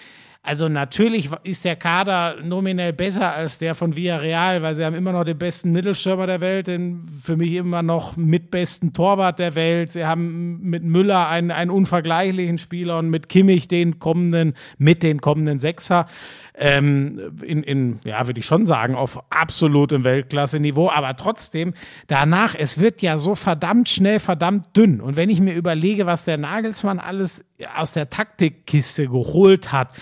[0.42, 5.12] Also natürlich ist der Kader nominell besser als der von Villarreal, weil sie haben immer
[5.12, 9.92] noch den besten Mittelstürmer der Welt, den für mich immer noch mitbesten Torwart der Welt.
[9.92, 15.20] Sie haben mit Müller einen, einen unvergleichlichen Spieler und mit Kimmich den kommenden, mit den
[15.20, 16.06] kommenden Sechser.
[16.54, 20.88] Ähm, in, in, ja, würde ich schon sagen, auf absolutem Weltklasse-Niveau.
[20.88, 21.74] Aber trotzdem,
[22.06, 25.00] danach, es wird ja so verdammt schnell, verdammt dünn.
[25.00, 27.44] Und wenn ich mir überlege, was der Nagelsmann alles
[27.76, 29.92] aus der Taktikkiste geholt hat,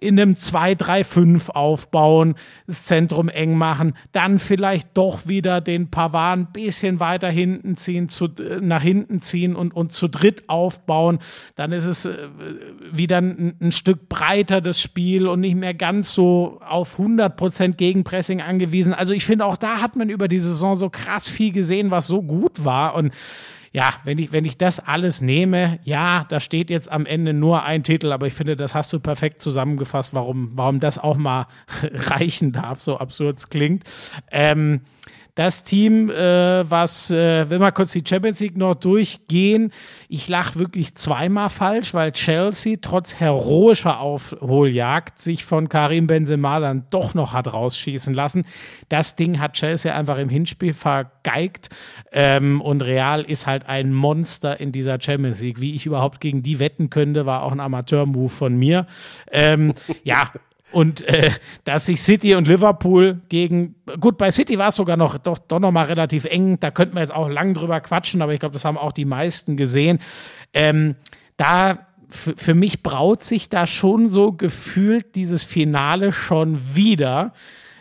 [0.00, 2.34] in einem 2-3-5 aufbauen,
[2.66, 8.08] das Zentrum eng machen, dann vielleicht doch wieder den Pavard ein bisschen weiter hinten ziehen,
[8.08, 11.18] zu, äh, nach hinten ziehen und, und zu dritt aufbauen.
[11.54, 12.16] Dann ist es äh,
[12.90, 18.40] wieder ein, ein Stück breiter das Spiel und nicht mehr ganz so auf 100% Gegenpressing
[18.40, 18.94] angewiesen.
[18.94, 22.06] Also ich finde, auch da hat man über die Saison so krass viel gesehen, was
[22.06, 23.12] so gut war und
[23.72, 27.62] ja, wenn ich, wenn ich das alles nehme, ja, da steht jetzt am Ende nur
[27.62, 31.46] ein Titel, aber ich finde, das hast du perfekt zusammengefasst, warum, warum das auch mal
[31.82, 33.84] reichen darf, so absurd es klingt.
[34.32, 34.80] Ähm,
[35.40, 39.72] das Team, äh, was, äh, wenn wir kurz die Champions League noch durchgehen,
[40.06, 46.84] ich lache wirklich zweimal falsch, weil Chelsea trotz heroischer Aufholjagd sich von Karim Benzema dann
[46.90, 48.44] doch noch hat rausschießen lassen.
[48.90, 51.70] Das Ding hat Chelsea einfach im Hinspiel vergeigt
[52.12, 55.62] ähm, und Real ist halt ein Monster in dieser Champions League.
[55.62, 58.86] Wie ich überhaupt gegen die wetten könnte, war auch ein Amateur-Move von mir.
[59.32, 59.72] Ähm,
[60.04, 60.30] ja,
[60.72, 61.30] und äh,
[61.64, 65.58] dass sich City und Liverpool gegen, gut, bei City war es sogar noch, doch, doch
[65.58, 68.52] noch mal relativ eng, da könnten wir jetzt auch lang drüber quatschen, aber ich glaube,
[68.52, 69.98] das haben auch die meisten gesehen.
[70.54, 70.96] Ähm,
[71.36, 77.32] da für mich braut sich da schon so gefühlt dieses Finale schon wieder.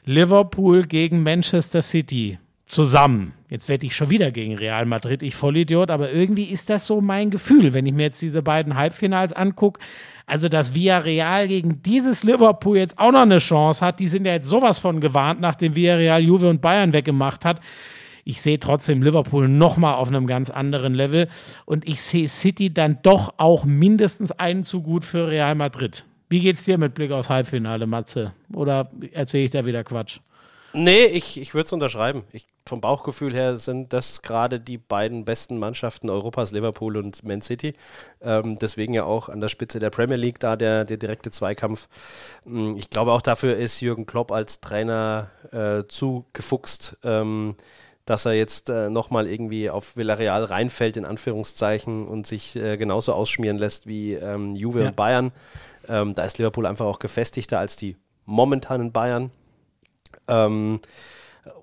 [0.06, 2.38] Liverpool gegen Manchester City
[2.68, 3.34] zusammen.
[3.50, 7.02] Jetzt werde ich schon wieder gegen Real Madrid, ich Vollidiot, aber irgendwie ist das so
[7.02, 9.82] mein Gefühl, wenn ich mir jetzt diese beiden Halbfinals angucke.
[10.28, 14.34] Also, dass Villarreal gegen dieses Liverpool jetzt auch noch eine Chance hat, die sind ja
[14.34, 17.60] jetzt sowas von gewarnt, nachdem Villarreal Juve und Bayern weggemacht hat.
[18.24, 21.28] Ich sehe trotzdem Liverpool nochmal auf einem ganz anderen Level
[21.66, 26.06] und ich sehe City dann doch auch mindestens einen zu gut für Real Madrid.
[26.30, 28.34] Wie geht's dir mit Blick aufs Halbfinale, Matze?
[28.54, 30.20] Oder erzähle ich da wieder Quatsch?
[30.74, 32.24] Nee, ich, ich würde es unterschreiben.
[32.32, 37.42] Ich, vom Bauchgefühl her sind das gerade die beiden besten Mannschaften Europas, Liverpool und Man
[37.42, 37.74] City.
[38.22, 41.88] Ähm, deswegen ja auch an der Spitze der Premier League da der, der direkte Zweikampf.
[42.44, 46.98] Hm, ich glaube auch dafür ist Jürgen Klopp als Trainer äh, zu gefuchst.
[47.04, 47.56] Ähm,
[48.06, 53.14] dass er jetzt äh, nochmal irgendwie auf Villarreal reinfällt, in Anführungszeichen, und sich äh, genauso
[53.14, 54.88] ausschmieren lässt wie ähm, Juve ja.
[54.88, 55.32] und Bayern.
[55.88, 59.30] Ähm, da ist Liverpool einfach auch gefestigter als die momentanen Bayern.
[60.28, 60.80] Ähm,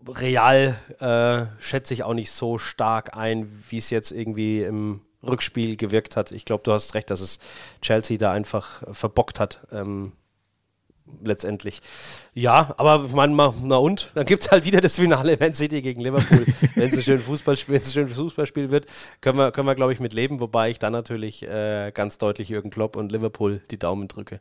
[0.06, 5.77] Real äh, schätze ich auch nicht so stark ein, wie es jetzt irgendwie im Rückspiel
[5.77, 6.32] gewirkt hat.
[6.32, 7.39] Ich glaube, du hast recht, dass es
[7.82, 9.66] Chelsea da einfach verbockt hat.
[9.73, 10.12] Ähm,
[11.23, 11.81] letztendlich.
[12.35, 14.10] Ja, aber man, na und?
[14.14, 16.44] Dann gibt es halt wieder das Finale Man City gegen Liverpool.
[16.74, 18.86] wenn es ein schönes Fußballspiel, schön Fußballspiel wird,
[19.20, 22.48] können wir, können wir glaube ich, mit leben, wobei ich dann natürlich äh, ganz deutlich
[22.48, 24.40] Jürgen Klopp und Liverpool die Daumen drücke.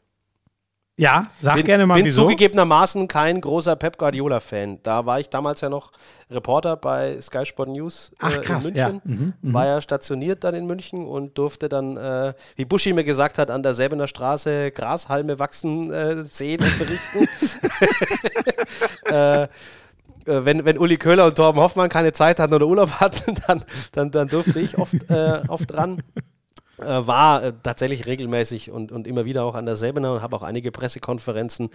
[0.97, 2.21] Ja, sag bin, gerne mal bin wieso.
[2.21, 4.79] zugegebenermaßen kein großer Pep Guardiola-Fan.
[4.81, 5.91] Da war ich damals ja noch
[6.31, 9.01] Reporter bei Sky Sport News äh, Ach, krass, in München.
[9.03, 9.11] Ja.
[9.11, 13.03] Mhm, mhm, war ja stationiert dann in München und durfte dann, äh, wie Buschi mir
[13.03, 17.27] gesagt hat, an der Säbener Straße Grashalme wachsen äh, sehen und berichten.
[19.11, 19.47] äh, äh,
[20.25, 24.11] wenn, wenn Uli Köhler und Torben Hoffmann keine Zeit hatten oder Urlaub hatten, dann, dann,
[24.11, 26.01] dann durfte ich oft, äh, oft ran
[26.77, 30.35] äh, war äh, tatsächlich regelmäßig und, und immer wieder auch an der Säbener und habe
[30.35, 31.69] auch einige Pressekonferenzen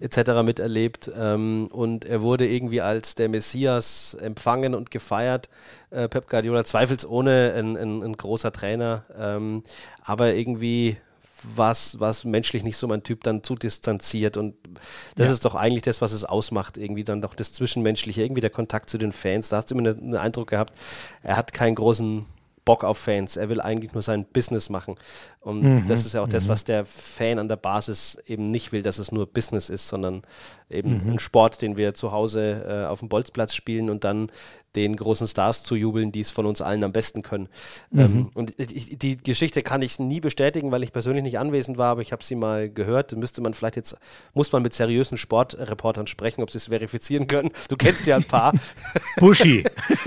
[0.00, 0.42] etc.
[0.44, 1.10] miterlebt.
[1.16, 5.48] Ähm, und er wurde irgendwie als der Messias empfangen und gefeiert.
[5.90, 9.62] Äh, Pep Guardiola zweifelsohne ein, ein, ein großer Trainer, ähm,
[10.02, 10.98] aber irgendwie
[11.56, 14.54] was, was menschlich nicht so mein Typ dann zu distanziert und
[15.16, 15.32] das ja.
[15.32, 18.88] ist doch eigentlich das, was es ausmacht, irgendwie dann doch das Zwischenmenschliche, irgendwie der Kontakt
[18.88, 19.50] zu den Fans.
[19.50, 20.74] Da hast du immer den Eindruck gehabt,
[21.22, 22.24] er hat keinen großen
[22.64, 23.36] Bock auf Fans.
[23.36, 24.96] Er will eigentlich nur sein Business machen.
[25.40, 26.48] Und mhm, das ist ja auch das, mhm.
[26.48, 30.22] was der Fan an der Basis eben nicht will, dass es nur Business ist, sondern
[30.74, 31.12] eben mhm.
[31.14, 34.30] ein Sport, den wir zu Hause äh, auf dem Bolzplatz spielen und dann
[34.76, 37.48] den großen Stars zu jubeln, die es von uns allen am besten können.
[37.94, 41.92] Ähm, und die, die Geschichte kann ich nie bestätigen, weil ich persönlich nicht anwesend war,
[41.92, 43.16] aber ich habe sie mal gehört.
[43.16, 43.96] Müsste man vielleicht jetzt,
[44.32, 47.50] muss man mit seriösen Sportreportern sprechen, ob sie es verifizieren können.
[47.68, 48.52] Du kennst ja ein paar.
[49.18, 49.64] Buschi.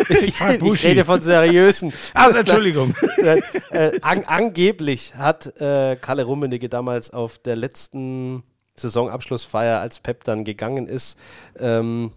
[0.09, 0.73] ich, Buschi.
[0.73, 1.93] ich rede von seriösen.
[2.13, 2.93] Also, Entschuldigung.
[3.17, 3.41] äh,
[3.71, 8.43] äh, an, angeblich hat äh, Kalle Rummenigge damals auf der letzten
[8.79, 11.17] Saisonabschlussfeier, als Pep dann gegangen ist,
[11.59, 12.11] ähm,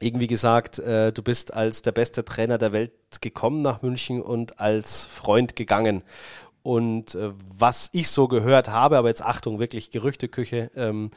[0.00, 4.60] irgendwie gesagt, äh, du bist als der beste Trainer der Welt gekommen nach München und
[4.60, 6.02] als Freund gegangen.
[6.62, 11.10] Und äh, was ich so gehört habe, aber jetzt Achtung, wirklich Gerüchteküche, ähm,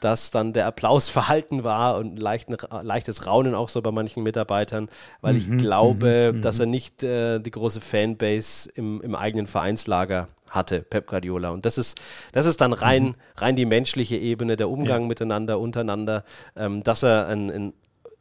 [0.00, 4.22] dass dann der Applaus verhalten war und ein leichten, leichtes Raunen auch so bei manchen
[4.22, 4.88] Mitarbeitern,
[5.20, 10.82] weil ich glaube, dass er nicht äh, die große Fanbase im, im eigenen Vereinslager hatte,
[10.82, 11.50] Pep Guardiola.
[11.50, 11.98] Und das ist,
[12.32, 16.24] das ist dann rein, rein die menschliche Ebene, der Umgang miteinander, untereinander,
[16.56, 17.72] ähm, dass er ein, ein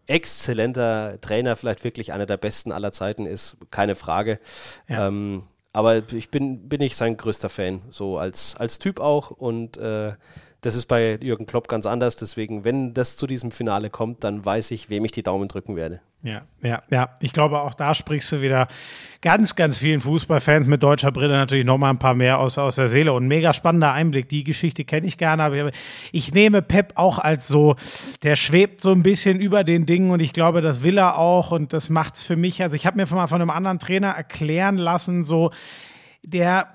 [0.07, 4.39] exzellenter Trainer, vielleicht wirklich einer der besten aller Zeiten ist, keine Frage.
[4.87, 5.07] Ja.
[5.07, 9.29] Ähm, aber ich bin, bin ich sein größter Fan, so als, als Typ auch.
[9.29, 10.13] Und äh,
[10.61, 12.17] das ist bei Jürgen Klopp ganz anders.
[12.17, 15.75] Deswegen, wenn das zu diesem Finale kommt, dann weiß ich, wem ich die Daumen drücken
[15.75, 16.01] werde.
[16.21, 17.09] Ja, ja, ja.
[17.21, 18.67] Ich glaube, auch da sprichst du wieder
[19.21, 22.89] ganz, ganz vielen Fußballfans mit deutscher Brille natürlich nochmal ein paar mehr aus, aus der
[22.89, 23.13] Seele.
[23.13, 24.27] Und mega spannender Einblick.
[24.27, 25.71] Die Geschichte kenne ich gerne, aber
[26.11, 27.77] ich nehme Pep auch als so,
[28.23, 31.51] der schwebt so ein bisschen über den Dingen und ich glaube, das will er auch
[31.51, 32.61] und das macht's für mich.
[32.61, 35.51] Also ich habe mir mal von einem anderen Trainer erklären lassen, so,
[36.23, 36.67] der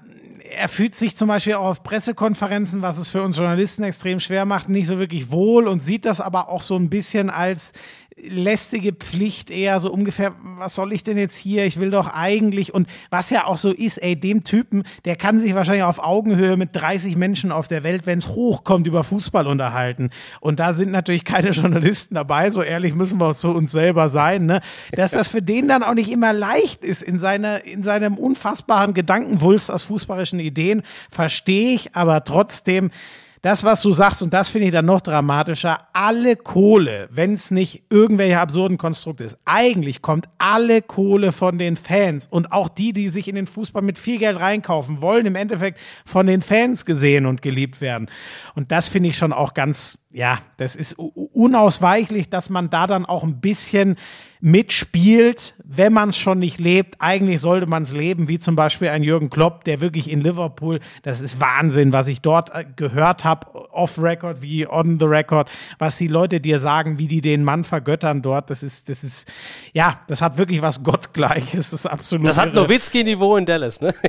[0.56, 4.44] er fühlt sich zum Beispiel auch auf Pressekonferenzen, was es für uns Journalisten extrem schwer
[4.44, 7.72] macht, nicht so wirklich wohl und sieht das aber auch so ein bisschen als
[8.16, 11.65] lästige Pflicht eher so ungefähr, was soll ich denn jetzt hier?
[11.65, 15.41] Ich will doch eigentlich und was ja auch so ist, ey, dem Typen, der kann
[15.41, 19.47] sich wahrscheinlich auf Augenhöhe mit 30 Menschen auf der Welt, wenn es hochkommt, über Fußball
[19.47, 20.11] unterhalten.
[20.41, 24.47] Und da sind natürlich keine Journalisten dabei, so ehrlich müssen wir zu uns selber sein,
[24.47, 24.61] ne?
[24.93, 28.95] Dass das für den dann auch nicht immer leicht ist in seiner, in seinem unfassbaren
[28.95, 32.91] Gedankenwulst aus fußballerischen Ideen, verstehe ich, aber trotzdem,
[33.44, 37.50] das, was du sagst, und das finde ich dann noch dramatischer, alle Kohle, wenn es
[37.50, 42.94] nicht irgendwelche absurden Konstrukte ist, eigentlich kommt alle Kohle von den Fans und auch die,
[42.94, 46.86] die sich in den Fußball mit viel Geld reinkaufen, wollen im Endeffekt von den Fans
[46.86, 48.08] gesehen und geliebt werden.
[48.54, 53.05] Und das finde ich schon auch ganz, ja, das ist unausweichlich, dass man da dann
[53.05, 53.97] auch ein bisschen
[54.41, 57.01] mitspielt, wenn man es schon nicht lebt.
[57.01, 60.78] Eigentlich sollte man es leben, wie zum Beispiel ein Jürgen Klopp, der wirklich in Liverpool,
[61.03, 65.97] das ist Wahnsinn, was ich dort äh, gehört habe, off-Record wie on the record, was
[65.97, 68.51] die Leute dir sagen, wie die den Mann vergöttern dort.
[68.51, 69.27] Das ist, das ist,
[69.73, 71.70] ja, das hat wirklich was Gottgleiches.
[71.70, 72.27] Das ist absolut.
[72.27, 72.55] Das hat.
[72.55, 73.93] Nowitzki-Niveau in Dallas, ne?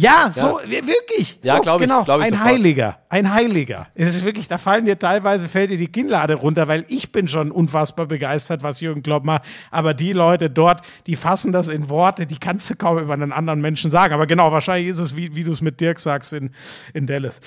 [0.00, 1.38] Ja, so, wirklich.
[1.44, 2.02] Ja, so, glaub ich, genau.
[2.04, 2.48] glaub ich ein sofort.
[2.48, 3.88] Heiliger, ein Heiliger.
[3.94, 7.28] Es ist wirklich, da fallen dir teilweise, fällt dir die Kinnlade runter, weil ich bin
[7.28, 9.42] schon unfassbar begeistert, was Jürgen Klopp macht.
[9.70, 13.32] Aber die Leute dort, die fassen das in Worte, die kannst du kaum über einen
[13.32, 14.12] anderen Menschen sagen.
[14.14, 16.50] Aber genau, wahrscheinlich ist es, wie, wie du es mit Dirk sagst, in,
[16.94, 17.40] in Dallas.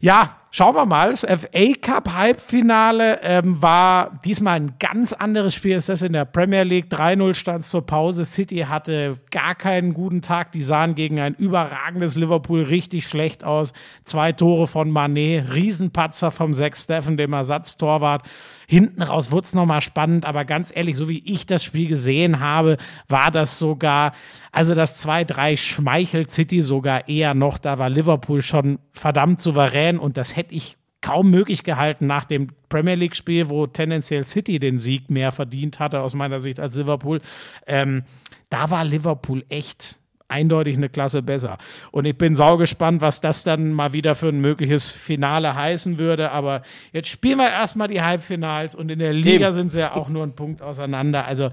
[0.00, 1.10] Ja, schauen wir mal.
[1.10, 6.24] Das FA Cup Halbfinale ähm, war diesmal ein ganz anderes Spiel als das in der
[6.24, 6.92] Premier League.
[6.92, 8.24] 3-0 stand zur Pause.
[8.24, 10.52] City hatte gar keinen guten Tag.
[10.52, 13.72] Die sahen gegen ein überragendes Liverpool richtig schlecht aus.
[14.04, 18.22] Zwei Tore von Manet, Riesenpatzer vom Sechs Steffen, dem Ersatztorwart.
[18.70, 22.38] Hinten raus wurde es nochmal spannend, aber ganz ehrlich, so wie ich das Spiel gesehen
[22.38, 22.76] habe,
[23.08, 24.12] war das sogar,
[24.52, 27.58] also das 2-3 schmeichelt City sogar eher noch.
[27.58, 32.46] Da war Liverpool schon verdammt souverän und das hätte ich kaum möglich gehalten nach dem
[32.68, 37.20] Premier League-Spiel, wo tendenziell City den Sieg mehr verdient hatte, aus meiner Sicht, als Liverpool.
[37.66, 38.04] Ähm,
[38.50, 39.98] da war Liverpool echt
[40.30, 41.58] eindeutig eine Klasse besser.
[41.90, 46.30] Und ich bin saugespannt, was das dann mal wieder für ein mögliches Finale heißen würde.
[46.30, 46.62] Aber
[46.92, 49.54] jetzt spielen wir erstmal die Halbfinals und in der Liga Eben.
[49.54, 51.24] sind sie ja auch nur ein Punkt auseinander.
[51.26, 51.50] Also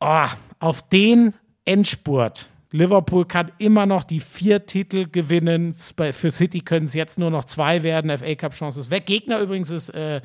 [0.00, 0.26] oh,
[0.60, 1.34] auf den
[1.64, 2.48] Endspurt.
[2.72, 5.74] Liverpool kann immer noch die vier Titel gewinnen.
[5.74, 8.16] Für City können es jetzt nur noch zwei werden.
[8.16, 9.04] FA Cup Chance ist weg.
[9.06, 10.22] Gegner übrigens ist äh,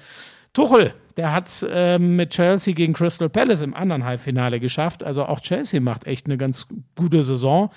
[0.58, 0.92] Tuchel.
[1.18, 5.04] Der hat es ähm, mit Chelsea gegen Crystal Palace im anderen Halbfinale geschafft.
[5.04, 7.70] Also auch Chelsea macht echt eine ganz gute Saison.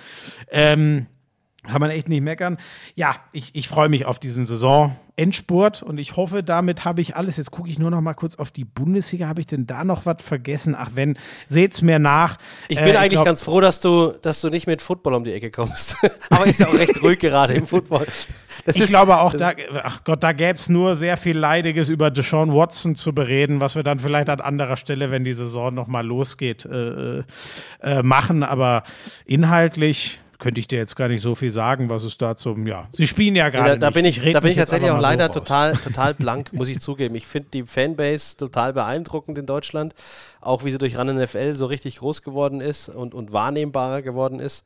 [0.51, 1.05] Ähm,
[1.69, 2.57] kann man echt nicht meckern.
[2.95, 7.37] Ja, ich, ich freue mich auf diesen Saison-Endspurt und ich hoffe, damit habe ich alles.
[7.37, 9.29] Jetzt gucke ich nur noch mal kurz auf die Bundesliga.
[9.29, 10.75] Habe ich denn da noch was vergessen?
[10.79, 11.19] Ach, wenn,
[11.49, 12.39] seht's mir nach.
[12.69, 15.25] Ich Äh, bin eigentlich glaub- ganz froh, dass du, dass du nicht mit Football um
[15.25, 15.97] die Ecke kommst.
[16.31, 18.07] Aber ist ja auch recht ruhig gerade im Football.
[18.65, 21.89] Das Ich ist- glaube auch, da, ach Gott, da gäbe es nur sehr viel Leidiges
[21.91, 25.75] über Deshaun Watson zu bereden, was wir dann vielleicht an anderer Stelle, wenn die Saison
[25.75, 27.23] nochmal losgeht, äh,
[27.83, 28.43] äh, machen.
[28.43, 28.83] Aber
[29.27, 32.89] inhaltlich könnte ich dir jetzt gar nicht so viel sagen, was es da zum, ja,
[32.93, 33.79] sie spielen ja gerade.
[33.79, 34.21] Da, da nicht.
[34.21, 35.35] bin ich, da bin ich tatsächlich auch so leider raus.
[35.35, 37.15] total, total blank, muss ich zugeben.
[37.15, 39.95] Ich finde die Fanbase total beeindruckend in Deutschland,
[40.41, 44.41] auch wie sie durch Run NFL so richtig groß geworden ist und, und wahrnehmbarer geworden
[44.41, 44.65] ist.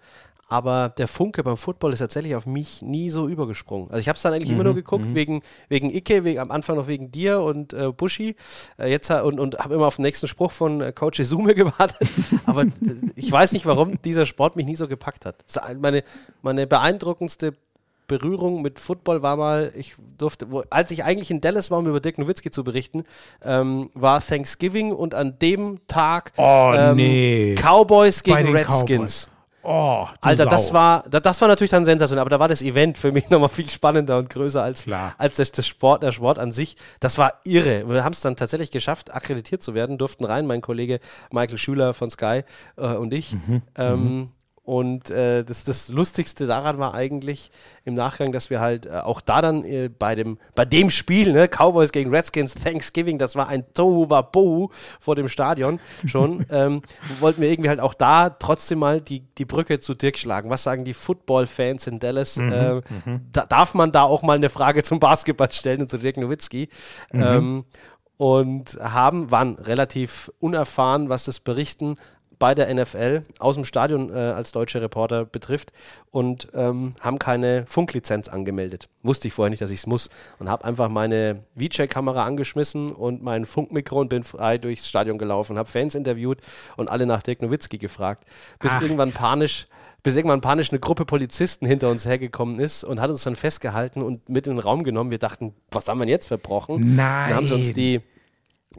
[0.54, 3.90] Aber der Funke beim Football ist tatsächlich auf mich nie so übergesprungen.
[3.90, 6.52] Also ich habe es dann eigentlich immer Mhm, nur geguckt wegen, wegen Icke, wegen, am
[6.52, 8.36] Anfang noch wegen dir und äh, Buschi
[8.78, 12.08] äh, jetzt, und, und habe immer auf den nächsten Spruch von äh, Coach Izume gewartet.
[12.46, 12.66] Aber
[13.16, 15.44] ich weiß nicht, warum dieser Sport mich nie so gepackt hat.
[15.80, 16.04] Meine,
[16.40, 17.54] meine beeindruckendste
[18.06, 21.88] Berührung mit Football war mal, ich durfte, wo, als ich eigentlich in Dallas war, um
[21.88, 23.02] über Dirk Nowitzki zu berichten,
[23.42, 27.54] ähm, war Thanksgiving und an dem Tag Oh, ähm, nee.
[27.56, 29.30] Cowboys gegen Redskins.
[29.64, 30.74] Oh, Alter, das Sau.
[30.74, 33.48] war, da- das war natürlich dann sensationell, aber da war das Event für mich nochmal
[33.48, 35.14] viel spannender und größer als, Klar.
[35.18, 36.76] als das, das Sport, der Sport an sich.
[37.00, 37.88] Das war irre.
[37.88, 41.00] Wir haben es dann tatsächlich geschafft, akkreditiert zu werden, durften rein, mein Kollege
[41.32, 42.42] Michael Schüler von Sky
[42.76, 43.32] äh, und ich.
[43.32, 43.62] Mhm.
[43.76, 44.28] Ähm,
[44.64, 47.50] und äh, das, das Lustigste daran war eigentlich
[47.84, 51.34] im Nachgang, dass wir halt äh, auch da dann äh, bei, dem, bei dem Spiel,
[51.34, 54.70] ne, Cowboys gegen Redskins, Thanksgiving, das war ein Tohuwabohu
[55.00, 56.80] vor dem Stadion schon, ähm,
[57.20, 60.48] wollten wir irgendwie halt auch da trotzdem mal die, die Brücke zu Dirk schlagen.
[60.48, 62.38] Was sagen die Football-Fans in Dallas?
[62.38, 62.80] äh,
[63.32, 66.70] da, darf man da auch mal eine Frage zum Basketball stellen und zu Dirk Nowitzki?
[67.12, 67.64] Ähm,
[68.16, 71.96] und haben, waren relativ unerfahren, was das Berichten
[72.44, 75.72] bei der NFL aus dem Stadion äh, als deutsche Reporter betrifft
[76.10, 78.90] und ähm, haben keine Funklizenz angemeldet.
[79.02, 83.22] Wusste ich vorher nicht, dass ich es muss und habe einfach meine VJ-Kamera angeschmissen und
[83.22, 86.38] mein Funkmikro und bin frei durchs Stadion gelaufen, habe Fans interviewt
[86.76, 88.24] und alle nach Dirk Nowitzki gefragt,
[88.58, 88.82] bis Ach.
[88.82, 89.66] irgendwann panisch
[90.02, 94.02] bis irgendwann panisch eine Gruppe Polizisten hinter uns hergekommen ist und hat uns dann festgehalten
[94.02, 95.10] und mit in den Raum genommen.
[95.10, 96.94] Wir dachten, was haben wir denn jetzt verbrochen?
[96.94, 97.30] Nein.
[97.30, 98.02] Dann haben sie uns die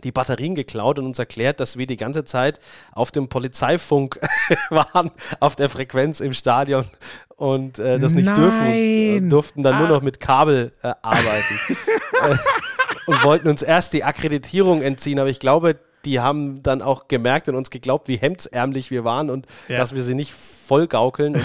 [0.04, 2.60] die Batterien geklaut und uns erklärt, dass wir die ganze Zeit
[2.94, 4.20] auf dem Polizeifunk
[4.70, 6.86] waren, auf der Frequenz im Stadion
[7.38, 9.30] und äh, das nicht dürfen, äh, Nein.
[9.30, 9.92] durften dann nur Ah.
[9.92, 11.60] noch mit Kabel äh, arbeiten
[12.30, 12.36] äh,
[13.08, 17.50] und wollten uns erst die Akkreditierung entziehen, aber ich glaube, die haben dann auch gemerkt
[17.50, 19.78] und uns geglaubt, wie hemdsärmlich wir waren und Ja.
[19.78, 20.34] dass wir sie nicht
[20.66, 21.44] vollgaukeln und,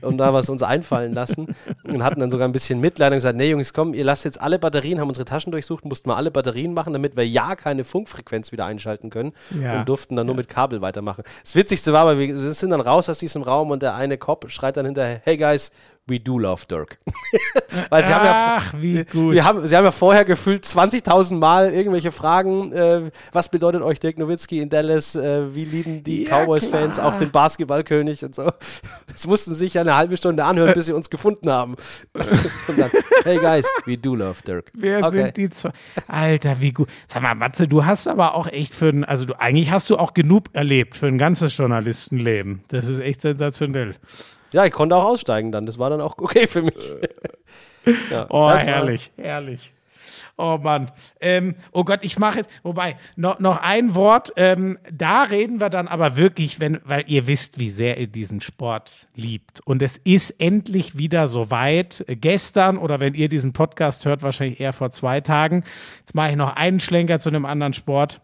[0.00, 1.54] und, und da was uns einfallen lassen
[1.84, 4.40] und hatten dann sogar ein bisschen Mitleid und gesagt, nee Jungs, komm, ihr lasst jetzt
[4.40, 7.84] alle Batterien, haben unsere Taschen durchsucht, mussten mal alle Batterien machen, damit wir ja keine
[7.84, 9.32] Funkfrequenz wieder einschalten können
[9.62, 9.80] Ja.
[9.80, 11.22] und durften dann nur mit Kabel weitermachen.
[11.42, 14.50] Das Witzigste war aber, wir sind dann raus aus diesem Raum und der eine Cop
[14.50, 15.70] schreit dann hinterher, hey guys,
[16.10, 16.98] we do love Dirk.
[17.88, 19.32] Weil sie haben ja Ach, wie gut.
[19.34, 22.72] wir haben, sie haben ja vorher gefühlt 20.000 Mal irgendwelche Fragen.
[22.72, 25.14] Äh, was bedeutet euch Dirk Nowitzki in Dallas?
[25.14, 28.50] Äh, wie lieben die Ja, Cowboys-Fans auch den Basketballkönig und so?
[29.06, 31.76] Das mussten sie sich ja eine halbe Stunde anhören, bis sie uns gefunden haben.
[32.14, 32.90] dann,
[33.24, 34.70] hey guys, we do love Dirk.
[34.74, 35.10] Wer Okay.
[35.10, 35.70] sind die zwei?
[36.08, 36.88] Alter, wie gut.
[37.06, 39.96] Sag mal, Matze, du hast aber auch echt für ein, also du, eigentlich hast du
[39.96, 42.62] auch genug erlebt für ein ganzes Journalistenleben.
[42.68, 43.94] Das ist echt sensationell.
[44.52, 45.66] Ja, ich konnte auch aussteigen dann.
[45.66, 46.74] Das war dann auch okay für mich.
[48.10, 49.72] ja, Oh, das war- herrlich, herrlich.
[50.36, 50.90] Oh Mann.
[51.20, 54.32] Ähm, oh Gott, ich mache jetzt, wobei, noch, noch ein Wort.
[54.36, 58.40] Ähm, da reden wir dann aber wirklich, wenn, weil ihr wisst, wie sehr ihr diesen
[58.40, 59.60] Sport liebt.
[59.66, 62.04] Und es ist endlich wieder soweit.
[62.08, 65.62] Gestern oder wenn ihr diesen Podcast hört, wahrscheinlich eher vor zwei Tagen.
[65.98, 68.22] Jetzt mache ich noch einen Schlenker zu einem anderen Sport.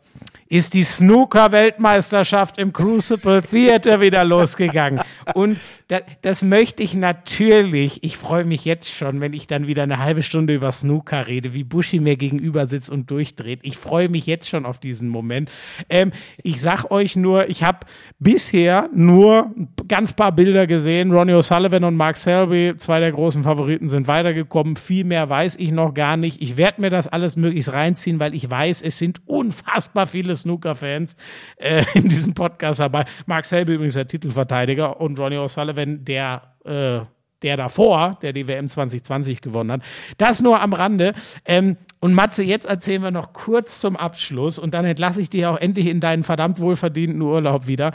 [0.49, 5.03] Ist die Snooker-Weltmeisterschaft im Crucible Theater wieder losgegangen.
[5.35, 5.59] Und
[5.89, 9.99] da, das möchte ich natürlich, ich freue mich jetzt schon, wenn ich dann wieder eine
[9.99, 13.61] halbe Stunde über Snooker rede, wie Buschi mir gegenüber sitzt und durchdreht.
[13.63, 15.49] Ich freue mich jetzt schon auf diesen Moment.
[15.89, 16.11] Ähm,
[16.43, 17.87] ich sag euch nur, ich habe
[18.19, 19.55] bisher nur
[19.87, 21.13] ganz paar Bilder gesehen.
[21.13, 24.75] Ronnie O'Sullivan und Mark Selby, zwei der großen Favoriten, sind weitergekommen.
[24.75, 26.43] Viel mehr weiß ich noch gar nicht.
[26.43, 31.15] Ich werde mir das alles möglichst reinziehen, weil ich weiß, es sind unfassbar viele Snooker-Fans
[31.59, 33.05] äh, in diesem Podcast dabei.
[33.27, 37.01] Mark Selby übrigens der Titelverteidiger und Ronnie O'Sullivan der äh,
[37.43, 39.83] der davor, der die WM 2020 gewonnen hat.
[40.19, 41.15] Das nur am Rande.
[41.45, 45.47] Ähm, und Matze, jetzt erzählen wir noch kurz zum Abschluss und dann entlasse ich dich
[45.47, 47.93] auch endlich in deinen verdammt wohlverdienten Urlaub wieder.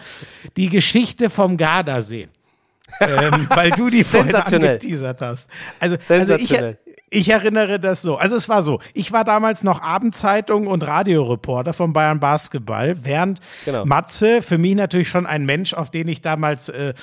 [0.58, 2.28] Die Geschichte vom Gardasee.
[3.00, 4.76] ähm, weil du die vorhin Sensationell.
[4.76, 5.50] angeteasert hast.
[5.80, 6.66] Also, Sensationell.
[6.66, 8.16] Also ich, ich erinnere das so.
[8.16, 13.40] Also es war so, ich war damals noch Abendzeitung und Radioreporter von Bayern Basketball, während
[13.66, 13.86] Genau.
[13.86, 16.94] Matze für mich natürlich schon ein Mensch, auf den ich damals äh,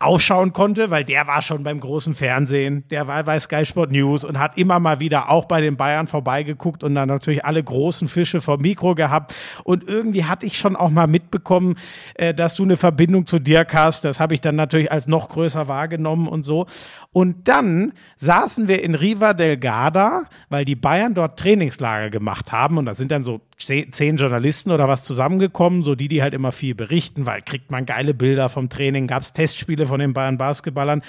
[0.00, 4.22] aufschauen konnte, weil der war schon beim großen Fernsehen, der war bei Sky Sport News
[4.22, 8.06] und hat immer mal wieder auch bei den Bayern vorbeigeguckt und dann natürlich alle großen
[8.06, 9.34] Fische vom Mikro gehabt.
[9.64, 11.74] Und irgendwie hatte ich schon auch mal mitbekommen,
[12.14, 14.04] äh, dass du eine Verbindung zu Dirk hast.
[14.04, 16.66] Das habe ich dann natürlich als noch größer wahrgenommen und so.
[17.12, 22.78] Und dann saßen wir in Riva del Garda, weil die Bayern dort Trainingslager gemacht haben
[22.78, 26.52] und da sind dann so zehn Journalisten oder was zusammengekommen, so die, die halt immer
[26.52, 30.38] viel berichten, weil kriegt man geile Bilder vom Training, gab es Testspiele von den Bayern
[30.38, 31.02] Basketballern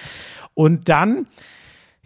[0.55, 1.27] und dann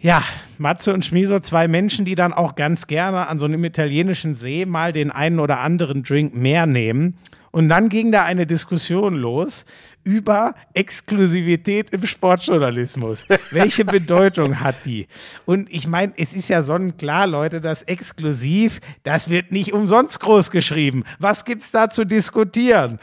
[0.04, 0.22] ja,
[0.58, 4.66] Matze und Schmieso, zwei Menschen, die dann auch ganz gerne an so einem italienischen See
[4.66, 7.16] mal den einen oder anderen Drink mehr nehmen.
[7.54, 9.64] Und dann ging da eine Diskussion los
[10.02, 13.26] über Exklusivität im Sportjournalismus.
[13.52, 15.06] Welche Bedeutung hat die?
[15.46, 20.50] Und ich meine, es ist ja sonnenklar, Leute, das exklusiv, das wird nicht umsonst groß
[20.50, 21.04] geschrieben.
[21.20, 22.98] Was gibt's da zu diskutieren?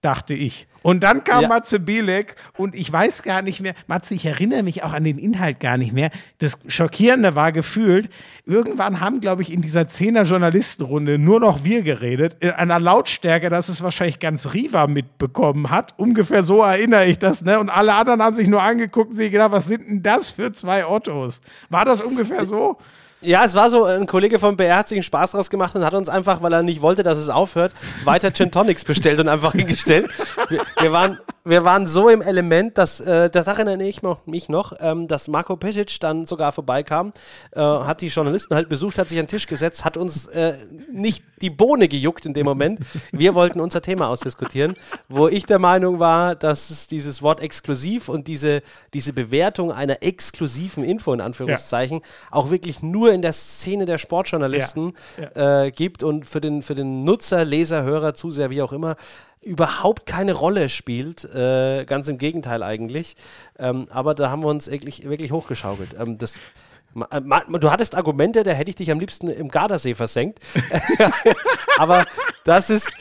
[0.00, 0.66] dachte ich.
[0.82, 1.48] Und dann kam Ja.
[1.48, 5.18] Matze Bielek und ich weiß gar nicht mehr, Matze, ich erinnere mich auch an den
[5.18, 6.10] Inhalt gar nicht mehr.
[6.38, 8.08] Das Schockierende war gefühlt,
[8.46, 13.48] irgendwann haben, glaube ich, in dieser Zehner Journalistenrunde nur noch wir geredet, in einer Lautstärke,
[13.48, 15.94] dass es wahrscheinlich ganz Riva mitbekommen hat.
[15.96, 17.58] Ungefähr so erinnere ich das, ne?
[17.58, 20.52] Und alle anderen haben sich nur angeguckt und sich gedacht, was sind denn das für
[20.52, 21.40] zwei Ottos?
[21.70, 22.78] War das ungefähr so?
[23.22, 25.84] Ja, es war so, ein Kollege vom BR hat sich einen Spaß draus gemacht und
[25.84, 27.72] hat uns einfach, weil er nicht wollte, dass es aufhört,
[28.04, 30.10] weiter Gin Tonics bestellt und einfach hingestellt.
[30.48, 34.74] Wir, wir, waren, wir waren so im Element, dass, äh, das erinnere ich mich noch,
[34.80, 37.12] ähm, dass Marco Pesic dann sogar vorbeikam,
[37.52, 40.54] äh, hat die Journalisten halt besucht, hat sich an den Tisch gesetzt, hat uns äh,
[40.92, 42.80] nicht die Bohne gejuckt in dem Moment.
[43.10, 44.74] Wir wollten unser Thema ausdiskutieren,
[45.08, 48.62] wo ich der Meinung war, dass es dieses Wort exklusiv und diese,
[48.94, 52.00] diese Bewertung einer exklusiven Info in Anführungszeichen
[52.30, 54.92] auch wirklich nur in der Szene der Sportjournalisten
[55.34, 58.96] Äh, gibt und für den, für den Nutzer, Leser, Hörer, Zuseher, wie auch immer,
[59.42, 61.24] überhaupt keine Rolle spielt.
[61.24, 63.16] Äh, ganz im Gegenteil eigentlich.
[63.58, 65.94] Ähm, aber da haben wir uns wirklich, wirklich hochgeschaukelt.
[65.98, 66.38] Ähm, das,
[66.94, 67.06] ma,
[67.58, 70.40] du hattest Argumente, da hätte ich dich am liebsten im Gardasee versenkt.
[71.76, 72.06] aber
[72.44, 72.94] das ist,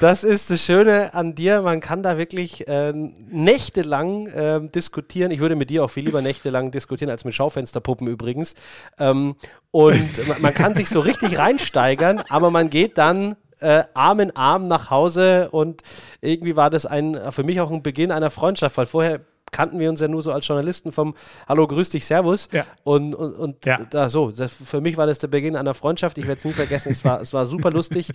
[0.00, 1.62] das ist das Schöne an dir.
[1.62, 5.30] Man kann da wirklich äh, nächtelang ähm, diskutieren.
[5.32, 8.54] Ich würde mit dir auch viel lieber nächtelang diskutieren als mit Schaufensterpuppen übrigens.
[8.98, 9.34] Ähm,
[9.70, 14.34] und man- man kann sich so richtig reinsteigern, aber man geht dann äh, Arm in
[14.36, 15.82] Arm nach Hause und
[16.20, 19.20] irgendwie war das ein, für mich auch ein Beginn einer Freundschaft, weil vorher
[19.50, 21.14] kannten wir uns ja nur so als Journalisten vom
[21.48, 22.48] Hallo, grüß dich, Servus.
[22.52, 22.66] Ja.
[22.84, 23.78] Und, und, und Ja.
[23.88, 26.18] da so, das, für mich war das der Beginn einer Freundschaft.
[26.18, 26.92] Ich werde es nie vergessen.
[26.92, 28.10] Es war, es war super lustig.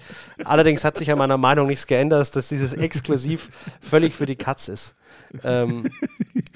[0.45, 3.49] Allerdings hat sich an meiner Meinung nichts geändert, dass dieses Exklusiv
[3.82, 4.94] völlig für die Katz ist.
[5.43, 5.89] Ähm,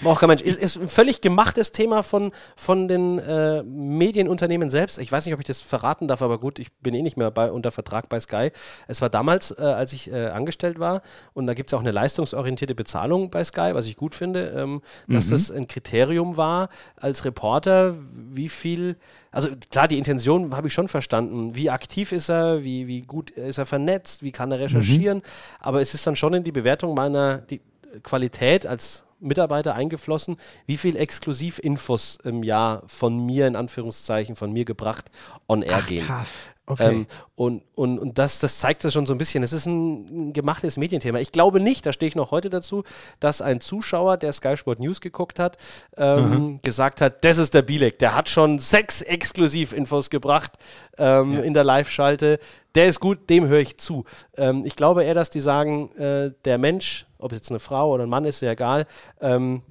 [0.02, 0.41] aber auch kein Mensch.
[0.41, 4.99] Ist, ist ein völlig gemachtes Thema von, von den äh, Medienunternehmen selbst.
[4.99, 7.32] Ich weiß nicht, ob ich das verraten darf, aber gut, ich bin eh nicht mehr
[7.32, 8.52] bei, unter Vertrag bei Sky.
[8.88, 11.02] Es war damals, äh, als ich äh, angestellt war,
[11.34, 14.82] und da gibt es auch eine leistungsorientierte Bezahlung bei Sky, was ich gut finde, ähm,
[15.08, 18.98] dass das ein Kriterium war als Reporter, wie viel,
[19.32, 21.56] also klar, die Intention habe ich schon verstanden.
[21.56, 25.22] Wie aktiv ist er, wie, wie gut ist er vernetzt, wie kann er recherchieren,
[25.60, 27.62] aber es ist dann schon in die Bewertung meiner die
[28.04, 34.66] Qualität als Mitarbeiter eingeflossen, wie viel Exklusivinfos im Jahr von mir, in Anführungszeichen, von mir
[34.66, 35.06] gebracht
[35.48, 36.06] on air gehen.
[36.06, 36.42] Krass.
[36.70, 36.90] Okay.
[36.90, 39.42] Ähm, und und, und das, das zeigt es schon so ein bisschen.
[39.42, 41.20] Es ist ein, ein gemachtes Medienthema.
[41.20, 42.84] Ich glaube nicht, da stehe ich noch heute dazu,
[43.22, 45.58] dass ein Zuschauer, der Sky Sport News geguckt hat,
[45.96, 50.52] ähm, gesagt hat, das ist der Bielek, der hat schon sechs Exklusivinfos gebracht
[50.98, 52.38] ähm, in der Live-Schalte.
[52.76, 54.04] Der ist gut, dem höre ich zu.
[54.36, 57.91] Ähm, ich glaube eher, dass die sagen, äh, der Mensch, ob es jetzt eine Frau
[57.94, 58.85] oder ein Mann ist, ja egal,
[59.22, 59.61] ähm,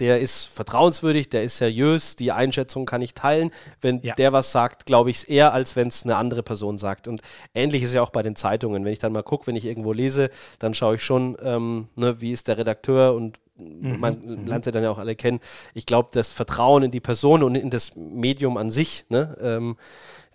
[0.00, 3.50] der ist vertrauenswürdig, der ist seriös, die Einschätzung kann ich teilen.
[3.80, 4.14] Wenn Ja.
[4.14, 7.08] der was sagt, glaube ich es eher, als wenn es eine andere Person sagt.
[7.08, 7.20] Und
[7.52, 8.84] ähnlich ist ja auch bei den Zeitungen.
[8.84, 10.30] Wenn ich dann mal gucke, wenn ich irgendwo lese,
[10.60, 14.84] dann schaue ich schon, ähm, ne, wie ist der Redakteur und man lernt sie dann
[14.84, 15.40] ja auch alle kennen.
[15.74, 19.76] Ich glaube, das Vertrauen in die Person und in das Medium an sich, ne, ähm,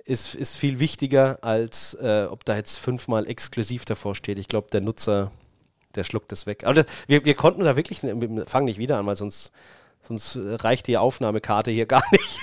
[0.03, 4.39] ist, ist viel wichtiger, als äh, ob da jetzt fünfmal exklusiv davor steht.
[4.39, 5.31] Ich glaube, der Nutzer,
[5.95, 6.63] der schluckt das weg.
[6.63, 9.51] Aber das, wir, wir konnten da wirklich, wir fangen nicht wieder an, weil sonst,
[10.01, 12.39] sonst äh, reicht die Aufnahmekarte hier gar nicht.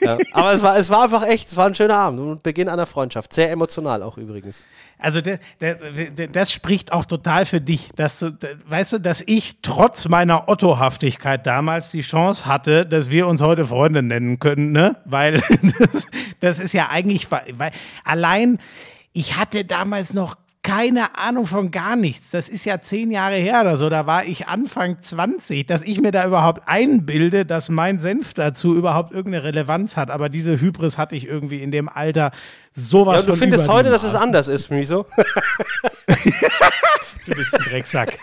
[0.00, 2.68] ja, aber es war, es war einfach echt, es war ein schöner Abend und Beginn
[2.68, 3.32] einer Freundschaft.
[3.32, 4.66] Sehr emotional auch übrigens.
[4.98, 8.36] Also der, der, der, das spricht auch total für dich, dass du,
[8.66, 13.64] weißt du, dass ich trotz meiner Ottohaftigkeit damals die Chance hatte, dass wir uns heute
[13.64, 14.96] Freunde nennen können, ne?
[15.04, 15.42] Weil
[15.78, 16.06] das,
[16.40, 17.72] das ist ja eigentlich, weil
[18.04, 18.58] allein
[19.12, 20.36] ich hatte damals noch
[20.66, 22.32] keine Ahnung von gar nichts.
[22.32, 23.88] Das ist ja zehn Jahre her oder so.
[23.88, 28.74] Da war ich Anfang 20, dass ich mir da überhaupt einbilde, dass mein Senf dazu
[28.74, 30.10] überhaupt irgendeine Relevanz hat.
[30.10, 32.32] Aber diese Hybris hatte ich irgendwie in dem Alter
[32.74, 35.06] sowas Ja, du findest heute, dass es anders ist, Miso?
[37.26, 38.18] Du bist ein Drecksack.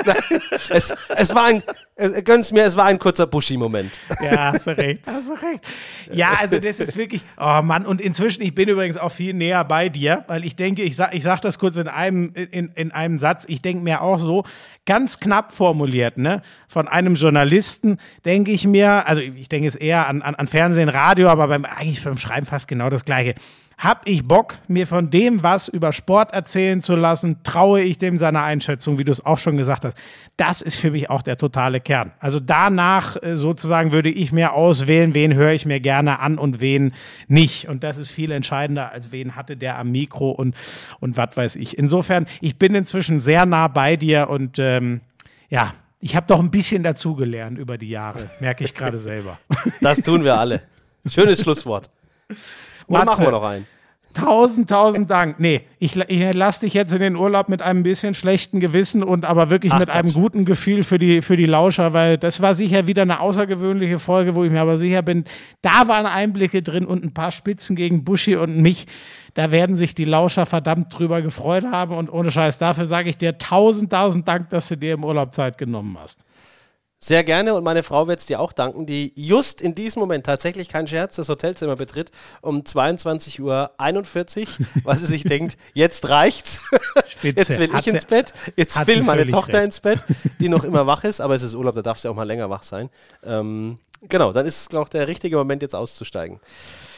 [0.70, 1.62] es, es, war ein,
[1.96, 3.92] gönn's mir, es war ein kurzer Buschi-Moment.
[4.20, 5.66] Ja, hast du recht, hast du recht.
[6.12, 9.64] Ja, also das ist wirklich, oh Mann, und inzwischen, ich bin übrigens auch viel näher
[9.64, 12.90] bei dir, weil ich denke, ich sag, ich sag das kurz in einem, in, in
[12.90, 14.44] einem Satz, ich denke mir auch so,
[14.86, 20.08] ganz knapp formuliert, ne, von einem Journalisten, denke ich mir, also ich denke es eher
[20.08, 23.34] an, an, an Fernsehen, Radio, aber beim, eigentlich beim Schreiben fast genau das Gleiche.
[23.78, 27.42] Hab ich Bock, mir von dem was über Sport erzählen zu lassen?
[27.42, 29.96] Traue ich dem seiner Einschätzung, wie du es auch schon gesagt hast?
[30.36, 32.12] Das ist für mich auch der totale Kern.
[32.20, 36.60] Also danach äh, sozusagen würde ich mir auswählen, wen höre ich mir gerne an und
[36.60, 36.94] wen
[37.26, 37.68] nicht.
[37.68, 40.56] Und das ist viel entscheidender, als wen hatte der am Mikro und,
[41.00, 41.76] und was weiß ich.
[41.76, 45.00] Insofern, ich bin inzwischen sehr nah bei dir und ähm,
[45.48, 49.38] ja, ich habe doch ein bisschen dazugelernt über die Jahre, merke ich gerade selber.
[49.80, 50.62] Das tun wir alle.
[51.06, 51.90] Schönes Schlusswort.
[52.86, 53.10] Oder Matze.
[53.10, 53.66] machen wir noch einen?
[54.14, 55.40] Tausend, tausend Dank.
[55.40, 59.24] Nee, ich, ich lasse dich jetzt in den Urlaub mit einem bisschen schlechten Gewissen und
[59.24, 60.22] aber wirklich Ach mit einem Gott.
[60.22, 64.36] guten Gefühl für die, für die Lauscher, weil das war sicher wieder eine außergewöhnliche Folge,
[64.36, 65.24] wo ich mir aber sicher bin,
[65.62, 68.86] da waren Einblicke drin und ein paar Spitzen gegen Buschi und mich.
[69.34, 73.18] Da werden sich die Lauscher verdammt drüber gefreut haben und ohne Scheiß, dafür sage ich
[73.18, 76.24] dir tausend, tausend Dank, dass du dir im Urlaub Zeit genommen hast.
[77.04, 80.24] Sehr gerne und meine Frau wird es dir auch danken, die just in diesem Moment
[80.24, 82.10] tatsächlich kein Scherz das Hotelzimmer betritt
[82.40, 83.70] um 22.41 Uhr,
[84.84, 86.64] weil sie sich denkt, jetzt reicht's.
[87.08, 87.38] Spitze.
[87.40, 89.66] Jetzt will Hat ich ins Bett, jetzt will meine Tochter recht.
[89.66, 89.98] ins Bett,
[90.40, 92.48] die noch immer wach ist, aber es ist Urlaub, da darf sie auch mal länger
[92.48, 92.88] wach sein.
[93.22, 93.76] Ähm,
[94.08, 96.40] genau, dann ist es, glaube ich, der richtige Moment, jetzt auszusteigen.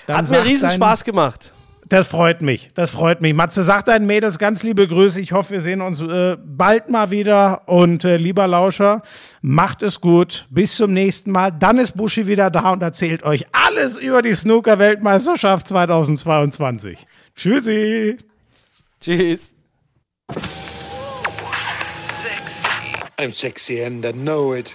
[0.06, 1.52] Dann Hat mir riesen Spaß gemacht.
[1.88, 3.32] Das freut mich, das freut mich.
[3.32, 5.20] Matze, sag deinen Mädels ganz liebe Grüße.
[5.20, 7.68] Ich hoffe, wir sehen uns äh, bald mal wieder.
[7.68, 9.02] Und äh, lieber Lauscher,
[9.40, 10.46] macht es gut.
[10.50, 11.52] Bis zum nächsten Mal.
[11.52, 17.06] Dann ist Buschi wieder da und erzählt euch alles über die Snooker-Weltmeisterschaft 2022.
[17.36, 18.16] Tschüssi.
[19.00, 19.54] Tschüss.
[23.18, 24.74] I'm sexy and I know it.